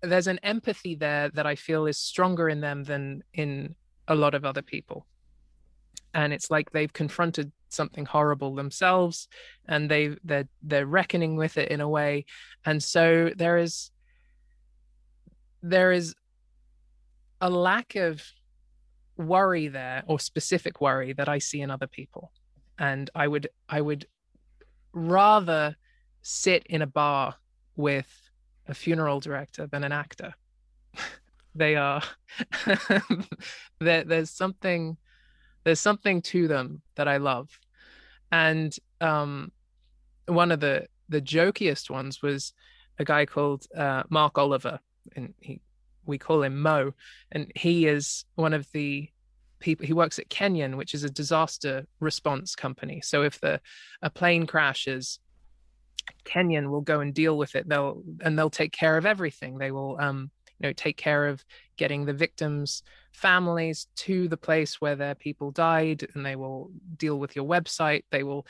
there's 0.03 0.27
an 0.27 0.41
empathy 0.43 0.95
there 0.95 1.31
that 1.31 1.47
I 1.47 1.55
feel 1.55 1.87
is 1.87 1.97
stronger 1.97 2.49
in 2.49 2.61
them 2.61 2.85
than 2.85 3.23
in 3.33 3.75
a 4.09 4.15
lot 4.15 4.35
of 4.35 4.45
other 4.45 4.63
people. 4.63 5.07
And 6.13 6.33
it's 6.33 6.51
like 6.51 6.71
they've 6.71 6.93
confronted 6.93 7.53
something 7.69 8.07
horrible 8.07 8.55
themselves, 8.55 9.29
and 9.67 9.91
they 9.91 10.17
they're 10.25 10.49
they're 10.63 10.87
reckoning 10.87 11.37
with 11.37 11.59
it 11.59 11.71
in 11.71 11.81
a 11.81 11.89
way, 11.89 12.25
and 12.65 12.83
so 12.83 13.31
there 13.37 13.59
is 13.59 13.91
there 15.71 15.91
is 15.91 16.15
a 17.41 17.51
lack 17.51 17.97
of 17.97 18.23
worry 19.17 19.69
there 19.69 20.05
or 20.07 20.21
specific 20.21 20.81
worry 20.81 21.13
that 21.13 21.29
I 21.29 21.39
see 21.39 21.61
in 21.61 21.71
other 21.71 21.89
people. 21.89 22.31
And 22.79 23.11
I 23.15 23.27
would 23.27 23.49
I 23.69 23.81
would 23.81 24.07
rather 24.93 25.77
sit 26.23 26.67
in 26.67 26.83
a 26.83 26.87
bar 26.87 27.35
with 27.75 28.31
a 28.69 28.75
funeral 28.75 29.21
director 29.21 29.67
than 29.67 29.83
an 29.85 29.93
actor. 29.93 30.35
they 31.55 31.75
are 31.75 32.03
there, 33.81 34.05
there's 34.05 34.31
something 34.31 34.97
there's 35.65 35.81
something 35.81 36.23
to 36.23 36.47
them 36.47 36.83
that 36.95 37.09
I 37.09 37.17
love. 37.17 37.49
And 38.31 38.77
um 39.01 39.51
one 40.27 40.53
of 40.53 40.61
the 40.61 40.87
the 41.09 41.21
jokiest 41.21 41.91
ones 41.91 42.23
was 42.23 42.53
a 42.99 43.05
guy 43.05 43.27
called 43.27 43.67
uh, 43.77 44.03
Mark 44.09 44.39
Oliver 44.39 44.81
and 45.15 45.35
he 45.41 45.61
we 46.05 46.19
call 46.19 46.43
him 46.43 46.61
Mo, 46.61 46.93
and 47.33 47.51
he 47.55 47.87
is 47.87 48.25
one 48.37 48.55
of 48.55 48.71
the 48.73 49.09
people. 49.59 49.87
He 49.87 49.93
works 49.93 50.19
at 50.19 50.29
Kenyon, 50.29 50.77
which 50.77 50.95
is 50.95 51.05
a 51.05 51.11
disaster 51.11 51.87
response 52.01 52.55
company. 52.55 53.01
So 53.03 53.23
if 53.23 53.41
the 53.41 53.61
a 54.03 54.11
plane 54.11 54.47
crashes, 54.47 55.19
Kenyon 56.25 56.71
will 56.71 56.81
go 56.81 57.01
and 57.01 57.13
deal 57.13 57.37
with 57.37 57.55
it. 57.57 57.69
They'll 57.69 58.03
and 58.21 58.39
they'll 58.39 58.51
take 58.51 58.73
care 58.73 58.97
of 58.97 59.07
everything. 59.07 59.59
They 59.59 59.71
will 59.71 59.97
um 60.01 60.31
you 60.59 60.69
know 60.69 60.73
take 60.73 60.97
care 60.97 61.27
of 61.27 61.45
getting 61.77 62.05
the 62.05 62.13
victims 62.13 62.83
families 63.13 63.87
to 63.97 64.29
the 64.29 64.37
place 64.37 64.81
where 64.81 64.97
their 64.97 65.15
people 65.15 65.51
died 65.51 66.07
and 66.15 66.25
they 66.25 66.37
will 66.37 66.71
deal 66.97 67.19
with 67.19 67.35
your 67.37 67.47
website 67.47 68.05
they 68.11 68.23
will 68.23 68.47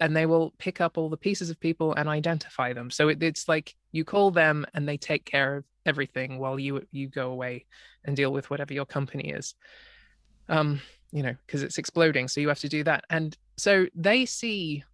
and 0.00 0.16
they 0.16 0.26
will 0.26 0.52
pick 0.58 0.80
up 0.80 0.96
all 0.96 1.08
the 1.08 1.16
pieces 1.16 1.50
of 1.50 1.60
people 1.60 1.94
and 1.94 2.08
identify 2.08 2.72
them. 2.72 2.90
So 2.90 3.08
it, 3.08 3.22
it's 3.22 3.48
like 3.48 3.76
you 3.92 4.04
call 4.04 4.30
them 4.30 4.66
and 4.74 4.88
they 4.88 4.96
take 4.96 5.24
care 5.24 5.56
of 5.56 5.64
everything 5.86 6.38
while 6.38 6.58
you 6.58 6.86
you 6.90 7.08
go 7.08 7.30
away 7.30 7.66
and 8.04 8.16
deal 8.16 8.32
with 8.32 8.50
whatever 8.50 8.72
your 8.72 8.86
company 8.86 9.30
is. 9.30 9.54
Um, 10.48 10.80
you 11.12 11.22
know, 11.22 11.34
because 11.46 11.62
it's 11.62 11.78
exploding, 11.78 12.28
so 12.28 12.40
you 12.40 12.48
have 12.48 12.60
to 12.60 12.68
do 12.68 12.82
that. 12.84 13.04
And 13.10 13.36
so 13.56 13.86
they 13.94 14.24
see 14.24 14.84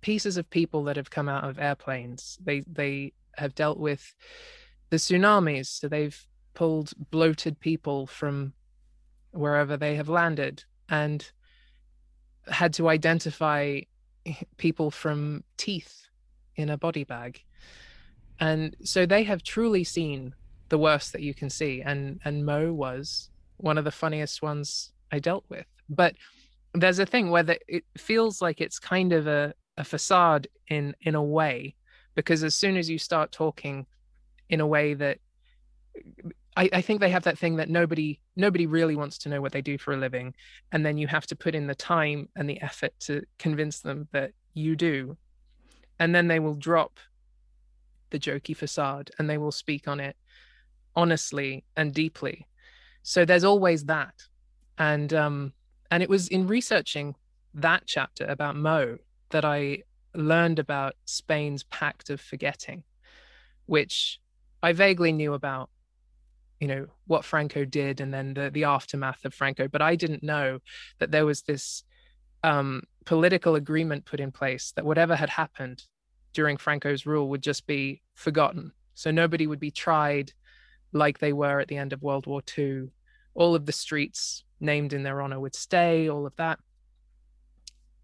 pieces 0.00 0.36
of 0.36 0.50
people 0.50 0.84
that 0.84 0.96
have 0.96 1.10
come 1.10 1.28
out 1.28 1.44
of 1.44 1.58
airplanes. 1.58 2.38
They 2.44 2.60
they 2.60 3.12
have 3.36 3.54
dealt 3.54 3.78
with 3.78 4.14
the 4.90 4.96
tsunamis, 4.96 5.66
so 5.66 5.88
they've 5.88 6.20
pulled 6.54 6.92
bloated 7.10 7.58
people 7.60 8.06
from 8.06 8.52
wherever 9.30 9.76
they 9.76 9.94
have 9.96 10.08
landed 10.08 10.64
and 10.88 11.30
had 12.48 12.74
to 12.74 12.88
identify 12.88 13.80
people 14.56 14.90
from 14.90 15.44
teeth 15.56 16.06
in 16.56 16.70
a 16.70 16.78
body 16.78 17.04
bag. 17.04 17.42
And 18.40 18.76
so 18.82 19.06
they 19.06 19.22
have 19.24 19.42
truly 19.42 19.84
seen 19.84 20.34
the 20.68 20.78
worst 20.78 21.12
that 21.12 21.22
you 21.22 21.34
can 21.34 21.50
see. 21.50 21.82
And 21.82 22.20
and 22.24 22.44
mo 22.44 22.72
was 22.72 23.30
one 23.58 23.78
of 23.78 23.84
the 23.84 23.90
funniest 23.90 24.42
ones 24.42 24.92
i 25.12 25.18
dealt 25.18 25.44
with. 25.48 25.66
But 25.88 26.14
there's 26.74 26.98
a 26.98 27.06
thing 27.06 27.30
where 27.30 27.42
the, 27.42 27.58
it 27.68 27.84
feels 27.98 28.40
like 28.40 28.60
it's 28.60 28.78
kind 28.78 29.12
of 29.12 29.26
a, 29.26 29.54
a 29.76 29.84
facade 29.84 30.48
in 30.68 30.94
in 31.02 31.14
a 31.14 31.22
way 31.22 31.74
because 32.14 32.42
as 32.42 32.54
soon 32.54 32.76
as 32.76 32.90
you 32.90 32.98
start 32.98 33.32
talking 33.32 33.86
in 34.48 34.60
a 34.60 34.66
way 34.66 34.94
that 34.94 35.18
I, 36.56 36.68
I, 36.72 36.80
think 36.82 37.00
they 37.00 37.10
have 37.10 37.22
that 37.24 37.38
thing 37.38 37.56
that 37.56 37.70
nobody 37.70 38.20
nobody 38.36 38.66
really 38.66 38.94
wants 38.94 39.18
to 39.18 39.28
know 39.28 39.40
what 39.40 39.52
they 39.52 39.62
do 39.62 39.78
for 39.78 39.94
a 39.94 39.96
living 39.96 40.34
and 40.70 40.84
then 40.84 40.98
you 40.98 41.06
have 41.06 41.26
to 41.26 41.36
put 41.36 41.54
in 41.54 41.66
the 41.66 41.74
time 41.74 42.28
and 42.36 42.48
the 42.48 42.60
effort 42.60 42.92
to 43.00 43.22
convince 43.38 43.80
them 43.80 44.08
that 44.12 44.32
you 44.54 44.76
do 44.76 45.16
and 45.98 46.14
then 46.14 46.28
they 46.28 46.38
will 46.38 46.54
drop 46.54 46.98
the 48.10 48.18
jokey 48.18 48.56
facade 48.56 49.10
and 49.18 49.30
they 49.30 49.38
will 49.38 49.52
speak 49.52 49.88
on 49.88 49.98
it 49.98 50.16
honestly 50.94 51.64
and 51.74 51.94
deeply. 51.94 52.46
So 53.02 53.24
there's 53.24 53.44
always 53.44 53.86
that 53.86 54.14
and 54.78 55.12
um 55.12 55.52
and 55.90 56.02
it 56.02 56.08
was 56.08 56.28
in 56.28 56.46
researching 56.46 57.14
that 57.54 57.82
chapter 57.86 58.24
about 58.24 58.56
mo 58.56 58.98
that 59.30 59.44
i 59.44 59.82
learned 60.14 60.58
about 60.58 60.94
spain's 61.04 61.62
pact 61.64 62.10
of 62.10 62.20
forgetting 62.20 62.82
which 63.66 64.20
i 64.62 64.72
vaguely 64.72 65.12
knew 65.12 65.34
about 65.34 65.68
you 66.62 66.68
know 66.68 66.86
what 67.08 67.24
Franco 67.24 67.64
did 67.64 68.00
and 68.00 68.14
then 68.14 68.34
the 68.34 68.48
the 68.48 68.62
aftermath 68.62 69.24
of 69.24 69.34
Franco 69.34 69.66
but 69.66 69.82
I 69.82 69.96
didn't 69.96 70.22
know 70.22 70.60
that 71.00 71.10
there 71.10 71.26
was 71.26 71.42
this 71.42 71.82
um, 72.44 72.84
political 73.04 73.56
agreement 73.56 74.04
put 74.04 74.20
in 74.20 74.30
place 74.30 74.72
that 74.76 74.84
whatever 74.84 75.16
had 75.16 75.28
happened 75.28 75.82
during 76.32 76.56
Franco's 76.56 77.04
rule 77.04 77.28
would 77.30 77.42
just 77.42 77.66
be 77.66 78.00
forgotten. 78.14 78.70
So 78.94 79.10
nobody 79.10 79.48
would 79.48 79.58
be 79.58 79.72
tried 79.72 80.32
like 80.92 81.18
they 81.18 81.32
were 81.32 81.58
at 81.58 81.66
the 81.66 81.78
end 81.78 81.92
of 81.92 82.00
World 82.00 82.26
War 82.28 82.42
II 82.56 82.90
all 83.34 83.56
of 83.56 83.66
the 83.66 83.72
streets 83.72 84.44
named 84.60 84.92
in 84.92 85.02
their 85.02 85.20
honor 85.20 85.40
would 85.40 85.56
stay 85.56 86.08
all 86.08 86.26
of 86.26 86.36
that. 86.36 86.60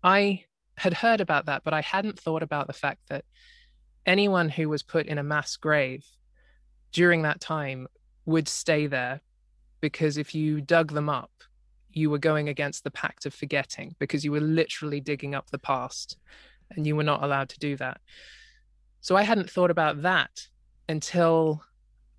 I 0.03 0.47
had 0.77 0.95
heard 0.95 1.21
about 1.21 1.47
that 1.47 1.63
but 1.63 1.75
I 1.75 1.83
hadn't 1.83 2.19
thought 2.19 2.43
about 2.43 2.67
the 2.67 2.73
fact 2.73 3.03
that 3.09 3.25
anyone 4.05 4.49
who 4.49 4.69
was 4.69 4.83
put 4.83 5.07
in 5.07 5.19
a 5.19 5.23
mass 5.23 5.55
grave 5.57 6.05
during 6.91 7.23
that 7.23 7.41
time 7.41 7.87
would 8.29 8.47
stay 8.47 8.87
there 8.87 9.22
because 9.81 10.18
if 10.18 10.35
you 10.35 10.61
dug 10.61 10.93
them 10.93 11.09
up, 11.09 11.31
you 11.93 12.11
were 12.11 12.18
going 12.18 12.51
against 12.51 12.85
the 12.85 12.91
pact 12.91 13.24
of 13.24 13.33
forgetting 13.33 13.97
because 13.99 14.22
you 14.22 14.31
were 14.31 14.41
literally 14.41 15.01
digging 15.01 15.35
up 15.35 15.49
the 15.51 15.59
past 15.59 16.18
and 16.72 16.87
you 16.87 16.95
were 16.95 17.03
not 17.03 17.24
allowed 17.24 17.49
to 17.49 17.59
do 17.59 17.74
that. 17.76 18.03
So 19.01 19.16
I 19.16 19.22
hadn't 19.22 19.49
thought 19.49 19.70
about 19.70 20.03
that 20.03 20.47
until 20.91 21.62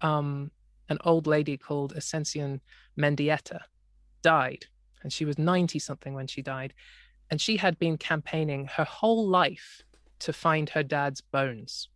um, 0.01 0.49
an 0.89 0.97
old 1.05 1.27
lady 1.27 1.57
called 1.57 1.91
Ascension 1.91 2.59
Mendieta 2.97 3.59
died. 4.23 4.65
And 5.03 5.13
she 5.13 5.25
was 5.25 5.37
90 5.37 5.77
something 5.77 6.15
when 6.15 6.25
she 6.25 6.41
died. 6.41 6.73
And 7.29 7.39
she 7.39 7.57
had 7.57 7.77
been 7.77 7.99
campaigning 7.99 8.65
her 8.65 8.83
whole 8.83 9.27
life 9.27 9.83
to 10.19 10.33
find 10.33 10.69
her 10.69 10.81
dad's 10.81 11.21
bones. 11.21 11.89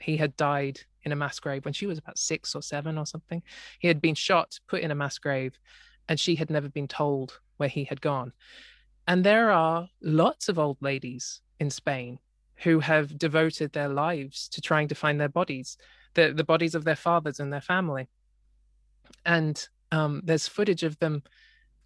He 0.00 0.16
had 0.16 0.36
died 0.36 0.80
in 1.04 1.12
a 1.12 1.16
mass 1.16 1.40
grave 1.40 1.64
when 1.64 1.74
she 1.74 1.86
was 1.86 1.98
about 1.98 2.18
six 2.18 2.54
or 2.54 2.62
seven 2.62 2.98
or 2.98 3.06
something. 3.06 3.42
He 3.78 3.88
had 3.88 4.00
been 4.00 4.14
shot, 4.14 4.58
put 4.68 4.82
in 4.82 4.90
a 4.90 4.94
mass 4.94 5.18
grave, 5.18 5.58
and 6.08 6.18
she 6.18 6.34
had 6.34 6.50
never 6.50 6.68
been 6.68 6.88
told 6.88 7.38
where 7.56 7.68
he 7.68 7.84
had 7.84 8.00
gone. 8.00 8.32
And 9.06 9.24
there 9.24 9.50
are 9.50 9.88
lots 10.02 10.48
of 10.48 10.58
old 10.58 10.76
ladies 10.80 11.40
in 11.58 11.70
Spain 11.70 12.18
who 12.56 12.80
have 12.80 13.18
devoted 13.18 13.72
their 13.72 13.88
lives 13.88 14.48
to 14.48 14.60
trying 14.60 14.88
to 14.88 14.94
find 14.94 15.20
their 15.20 15.28
bodies, 15.28 15.76
the, 16.14 16.32
the 16.32 16.44
bodies 16.44 16.74
of 16.74 16.84
their 16.84 16.96
fathers 16.96 17.40
and 17.40 17.52
their 17.52 17.60
family. 17.60 18.08
And 19.24 19.66
um, 19.92 20.20
there's 20.24 20.46
footage 20.46 20.82
of 20.82 20.98
them 20.98 21.22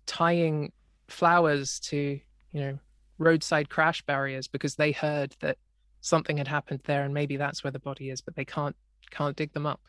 tying 0.06 0.72
flowers 1.08 1.78
to, 1.80 2.20
you 2.52 2.60
know, 2.60 2.78
roadside 3.18 3.70
crash 3.70 4.02
barriers 4.02 4.48
because 4.48 4.74
they 4.74 4.92
heard 4.92 5.36
that 5.40 5.58
something 6.00 6.36
had 6.36 6.48
happened 6.48 6.80
there 6.84 7.04
and 7.04 7.14
maybe 7.14 7.36
that's 7.36 7.64
where 7.64 7.70
the 7.70 7.78
body 7.78 8.10
is, 8.10 8.20
but 8.20 8.34
they 8.34 8.44
can't 8.44 8.76
can't 9.14 9.36
dig 9.36 9.52
them 9.52 9.66
up. 9.66 9.80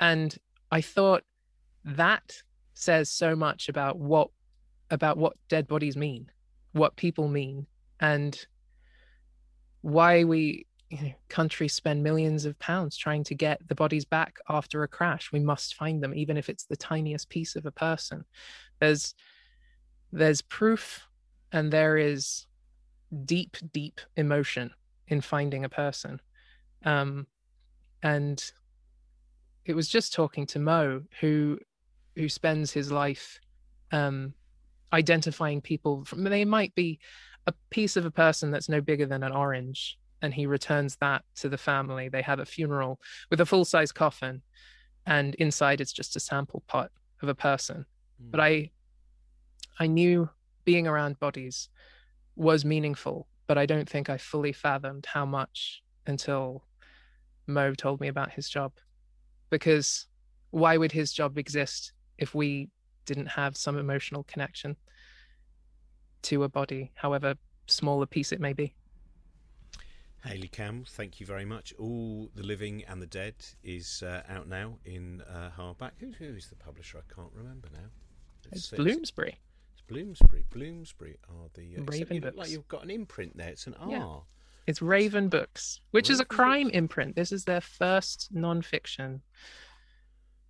And 0.00 0.36
I 0.70 0.80
thought 0.80 1.22
that 1.84 2.42
says 2.74 3.08
so 3.08 3.34
much 3.34 3.68
about 3.68 3.98
what 3.98 4.28
about 4.90 5.16
what 5.16 5.36
dead 5.48 5.66
bodies 5.66 5.96
mean, 5.96 6.30
what 6.72 6.96
people 6.96 7.28
mean, 7.28 7.66
and 8.00 8.46
why 9.80 10.24
we 10.24 10.66
you 10.90 11.02
know, 11.02 11.12
countries 11.28 11.72
spend 11.72 12.02
millions 12.02 12.44
of 12.44 12.58
pounds 12.58 12.96
trying 12.96 13.24
to 13.24 13.34
get 13.34 13.66
the 13.66 13.74
bodies 13.74 14.04
back 14.04 14.38
after 14.48 14.82
a 14.82 14.88
crash. 14.88 15.32
We 15.32 15.40
must 15.40 15.74
find 15.74 16.02
them, 16.02 16.14
even 16.14 16.36
if 16.36 16.48
it's 16.48 16.64
the 16.64 16.76
tiniest 16.76 17.28
piece 17.28 17.56
of 17.56 17.66
a 17.66 17.72
person. 17.72 18.24
There's 18.80 19.14
there's 20.12 20.42
proof 20.42 21.06
and 21.52 21.72
there 21.72 21.96
is 21.96 22.46
deep, 23.24 23.56
deep 23.72 24.00
emotion 24.16 24.70
in 25.08 25.20
finding 25.20 25.64
a 25.64 25.68
person. 25.68 26.20
Um, 26.84 27.26
and 28.06 28.52
it 29.64 29.74
was 29.74 29.88
just 29.88 30.12
talking 30.12 30.46
to 30.46 30.60
Mo, 30.60 31.02
who 31.20 31.58
who 32.14 32.28
spends 32.28 32.70
his 32.70 32.92
life 32.92 33.40
um, 33.90 34.32
identifying 34.92 35.60
people 35.60 36.04
from 36.04 36.22
they 36.22 36.44
might 36.44 36.74
be 36.76 37.00
a 37.48 37.54
piece 37.70 37.96
of 37.96 38.04
a 38.06 38.10
person 38.10 38.50
that's 38.50 38.68
no 38.68 38.80
bigger 38.80 39.06
than 39.06 39.24
an 39.24 39.32
orange 39.32 39.98
and 40.22 40.32
he 40.32 40.46
returns 40.46 40.96
that 40.96 41.22
to 41.34 41.48
the 41.48 41.58
family 41.58 42.08
they 42.08 42.22
have 42.22 42.38
a 42.38 42.46
funeral 42.46 42.98
with 43.30 43.40
a 43.40 43.46
full 43.46 43.64
size 43.64 43.92
coffin 43.92 44.40
and 45.04 45.34
inside 45.34 45.80
it's 45.80 45.92
just 45.92 46.16
a 46.16 46.20
sample 46.20 46.62
pot 46.66 46.90
of 47.22 47.28
a 47.28 47.34
person 47.34 47.84
mm. 48.22 48.30
but 48.30 48.40
i 48.40 48.70
i 49.78 49.86
knew 49.86 50.28
being 50.64 50.86
around 50.86 51.20
bodies 51.20 51.68
was 52.34 52.64
meaningful 52.64 53.26
but 53.46 53.58
i 53.58 53.66
don't 53.66 53.88
think 53.88 54.08
i 54.08 54.16
fully 54.16 54.52
fathomed 54.52 55.06
how 55.06 55.26
much 55.26 55.82
until 56.06 56.64
mo 57.46 57.74
told 57.74 58.00
me 58.00 58.08
about 58.08 58.32
his 58.32 58.48
job 58.48 58.72
because 59.50 60.06
why 60.50 60.76
would 60.76 60.92
his 60.92 61.12
job 61.12 61.38
exist 61.38 61.92
if 62.18 62.34
we 62.34 62.68
didn't 63.04 63.26
have 63.26 63.56
some 63.56 63.78
emotional 63.78 64.24
connection 64.24 64.76
to 66.22 66.42
a 66.42 66.48
body, 66.48 66.90
however 66.94 67.36
small 67.66 68.02
a 68.02 68.06
piece 68.06 68.32
it 68.32 68.40
may 68.40 68.52
be. 68.52 68.74
Hayley 70.24 70.48
Campbell, 70.48 70.86
thank 70.88 71.20
you 71.20 71.26
very 71.26 71.44
much. 71.44 71.72
All 71.78 72.30
the 72.34 72.42
Living 72.42 72.82
and 72.88 73.00
the 73.00 73.06
Dead 73.06 73.34
is 73.62 74.02
uh, 74.02 74.22
out 74.28 74.48
now 74.48 74.78
in 74.84 75.22
uh, 75.22 75.50
hardback. 75.56 75.92
Who, 76.00 76.10
who 76.18 76.34
is 76.34 76.48
the 76.48 76.56
publisher? 76.56 76.98
I 76.98 77.14
can't 77.14 77.30
remember 77.32 77.68
now. 77.72 77.88
It's, 78.50 78.72
it's 78.72 78.82
Bloomsbury. 78.82 79.38
It's 79.74 79.82
Bloomsbury. 79.86 80.44
Bloomsbury 80.50 81.16
are 81.28 81.48
the 81.54 81.76
uh, 81.78 81.84
Raven 81.84 82.20
Books. 82.20 82.36
Like 82.36 82.50
you've 82.50 82.66
got 82.66 82.82
an 82.82 82.90
imprint 82.90 83.36
there. 83.36 83.50
It's 83.50 83.68
an 83.68 83.74
R. 83.74 84.22
It's 84.66 84.82
Raven 84.82 85.28
Books, 85.28 85.80
which 85.92 86.08
Raven 86.08 86.14
is 86.14 86.20
a 86.20 86.24
crime 86.24 86.64
Books. 86.64 86.76
imprint. 86.76 87.16
This 87.16 87.32
is 87.32 87.44
their 87.44 87.60
first 87.60 88.28
non-fiction. 88.32 89.22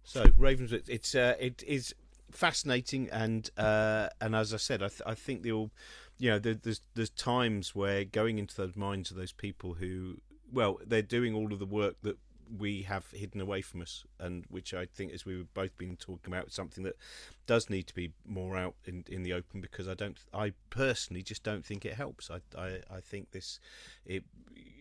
So 0.05 0.25
Raven's 0.37 0.73
it's 0.73 1.15
uh, 1.15 1.35
it 1.39 1.63
is 1.67 1.95
fascinating, 2.31 3.09
and 3.11 3.51
uh, 3.57 4.09
and 4.21 4.35
as 4.37 4.55
I 4.55 4.59
said, 4.59 4.83
I, 4.83 4.89
th- 4.89 5.03
I 5.05 5.15
think 5.15 5.43
the 5.43 5.53
all, 5.53 5.71
you 6.19 6.31
know, 6.31 6.39
there's 6.39 6.81
there's 6.95 7.11
times 7.11 7.75
where 7.75 8.05
going 8.05 8.39
into 8.39 8.57
those 8.57 8.77
minds 8.77 9.11
of 9.11 9.17
those 9.17 9.33
people 9.33 9.75
who, 9.75 10.19
well, 10.53 10.79
they're 10.87 11.03
doing 11.03 11.35
all 11.35 11.53
of 11.53 11.59
the 11.59 11.67
work 11.67 11.97
that 12.03 12.19
we 12.59 12.83
have 12.83 13.11
hidden 13.11 13.41
away 13.41 13.63
from 13.63 13.83
us, 13.83 14.05
and 14.19 14.45
which 14.49 14.75
I 14.75 14.87
think, 14.87 15.13
as 15.13 15.25
we've 15.25 15.53
both 15.55 15.77
been 15.77 15.97
talking 15.97 16.33
about, 16.33 16.53
something 16.53 16.85
that 16.85 16.97
does 17.47 17.71
need 17.71 17.87
to 17.89 17.95
be 17.95 18.13
more 18.25 18.57
out 18.57 18.75
in, 18.85 19.05
in 19.09 19.23
the 19.23 19.33
open 19.33 19.61
because 19.61 19.89
I 19.89 19.95
don't, 19.95 20.19
I 20.33 20.53
personally 20.71 21.23
just 21.23 21.43
don't 21.43 21.65
think 21.65 21.85
it 21.85 21.95
helps. 21.95 22.31
I, 22.31 22.41
I, 22.59 22.81
I 22.91 23.01
think 23.01 23.31
this 23.33 23.61
it 24.05 24.25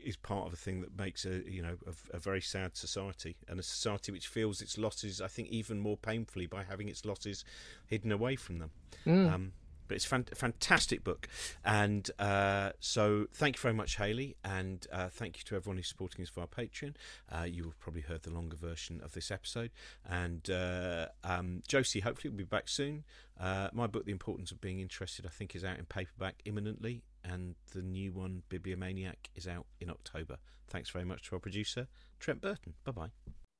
is 0.03 0.15
part 0.15 0.45
of 0.47 0.53
a 0.53 0.57
thing 0.57 0.81
that 0.81 0.97
makes 0.97 1.25
a 1.25 1.41
you 1.49 1.61
know 1.61 1.77
a, 1.87 2.15
a, 2.15 2.19
very 2.19 2.41
sad 2.41 2.77
society 2.77 3.35
and 3.47 3.59
a 3.59 3.63
society 3.63 4.11
which 4.11 4.27
feels 4.27 4.61
its 4.61 4.77
losses. 4.77 5.19
I 5.19 5.27
think 5.27 5.49
even 5.49 5.79
more 5.79 5.97
painfully 5.97 6.45
by 6.45 6.63
having 6.63 6.87
its 6.87 7.05
losses 7.05 7.43
hidden 7.87 8.11
away 8.11 8.35
from 8.35 8.59
them. 8.59 8.71
Mm. 9.05 9.33
Um, 9.33 9.51
but 9.87 9.95
it's 9.95 10.05
a 10.05 10.09
fan- 10.09 10.25
fantastic 10.33 11.03
book. 11.03 11.27
And 11.63 12.09
uh, 12.19 12.71
so 12.79 13.27
thank 13.33 13.57
you 13.57 13.61
very 13.61 13.73
much, 13.73 13.97
Hayley. 13.97 14.35
And 14.43 14.85
uh, 14.91 15.09
thank 15.09 15.37
you 15.37 15.43
to 15.45 15.55
everyone 15.55 15.77
who's 15.77 15.87
supporting 15.87 16.23
us 16.23 16.29
via 16.29 16.47
Patreon. 16.47 16.95
Uh, 17.31 17.43
you 17.43 17.63
have 17.63 17.79
probably 17.79 18.01
heard 18.01 18.23
the 18.23 18.31
longer 18.31 18.55
version 18.55 19.01
of 19.03 19.13
this 19.13 19.31
episode. 19.31 19.71
And 20.09 20.49
uh, 20.49 21.07
um, 21.23 21.61
Josie, 21.67 22.01
hopefully, 22.01 22.29
will 22.29 22.37
be 22.37 22.43
back 22.43 22.69
soon. 22.69 23.03
Uh, 23.39 23.69
my 23.73 23.87
book, 23.87 24.05
The 24.05 24.11
Importance 24.11 24.51
of 24.51 24.61
Being 24.61 24.79
Interested, 24.79 25.25
I 25.25 25.29
think 25.29 25.55
is 25.55 25.63
out 25.63 25.77
in 25.77 25.85
paperback 25.85 26.35
imminently. 26.45 27.03
And 27.23 27.55
the 27.73 27.81
new 27.81 28.13
one, 28.13 28.43
Bibliomaniac, 28.49 29.29
is 29.35 29.47
out 29.47 29.65
in 29.79 29.89
October. 29.89 30.37
Thanks 30.67 30.89
very 30.89 31.05
much 31.05 31.23
to 31.29 31.35
our 31.35 31.39
producer, 31.39 31.87
Trent 32.19 32.41
Burton. 32.41 32.73
Bye 32.83 32.91
bye. 32.91 33.11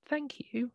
Thank 0.05 0.53
you. 0.53 0.71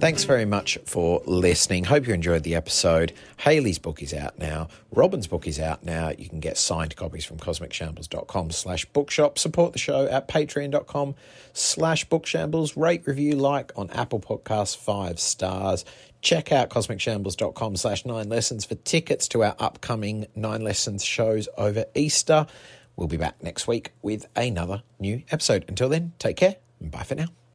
Thanks 0.00 0.22
very 0.22 0.44
much 0.44 0.78
for 0.84 1.20
listening. 1.26 1.82
Hope 1.82 2.06
you 2.06 2.14
enjoyed 2.14 2.44
the 2.44 2.54
episode. 2.54 3.12
Hayley's 3.38 3.80
book 3.80 4.00
is 4.00 4.14
out 4.14 4.38
now. 4.38 4.68
Robin's 4.92 5.26
book 5.26 5.44
is 5.48 5.58
out 5.58 5.82
now. 5.82 6.12
You 6.16 6.28
can 6.28 6.38
get 6.38 6.56
signed 6.56 6.94
copies 6.94 7.24
from 7.24 7.38
cosmicshambles.com 7.38 8.52
slash 8.52 8.84
bookshop. 8.86 9.40
Support 9.40 9.72
the 9.72 9.80
show 9.80 10.06
at 10.06 10.28
patreon.com 10.28 11.16
slash 11.52 12.06
bookshambles. 12.08 12.76
Rate, 12.76 13.08
review, 13.08 13.32
like 13.32 13.72
on 13.74 13.90
Apple 13.90 14.20
Podcasts, 14.20 14.76
five 14.76 15.18
stars. 15.18 15.84
Check 16.22 16.52
out 16.52 16.70
cosmicshambles.com 16.70 17.76
slash 17.76 18.04
nine 18.04 18.28
lessons 18.28 18.64
for 18.64 18.76
tickets 18.76 19.26
to 19.28 19.42
our 19.42 19.56
upcoming 19.58 20.28
nine 20.36 20.62
lessons 20.62 21.04
shows 21.04 21.48
over 21.58 21.86
Easter. 21.96 22.46
We'll 22.94 23.08
be 23.08 23.16
back 23.16 23.42
next 23.42 23.66
week 23.66 23.92
with 24.02 24.26
another 24.36 24.84
new 25.00 25.24
episode. 25.32 25.64
Until 25.66 25.88
then, 25.88 26.12
take 26.20 26.36
care 26.36 26.56
and 26.78 26.92
bye 26.92 27.02
for 27.02 27.16
now. 27.16 27.26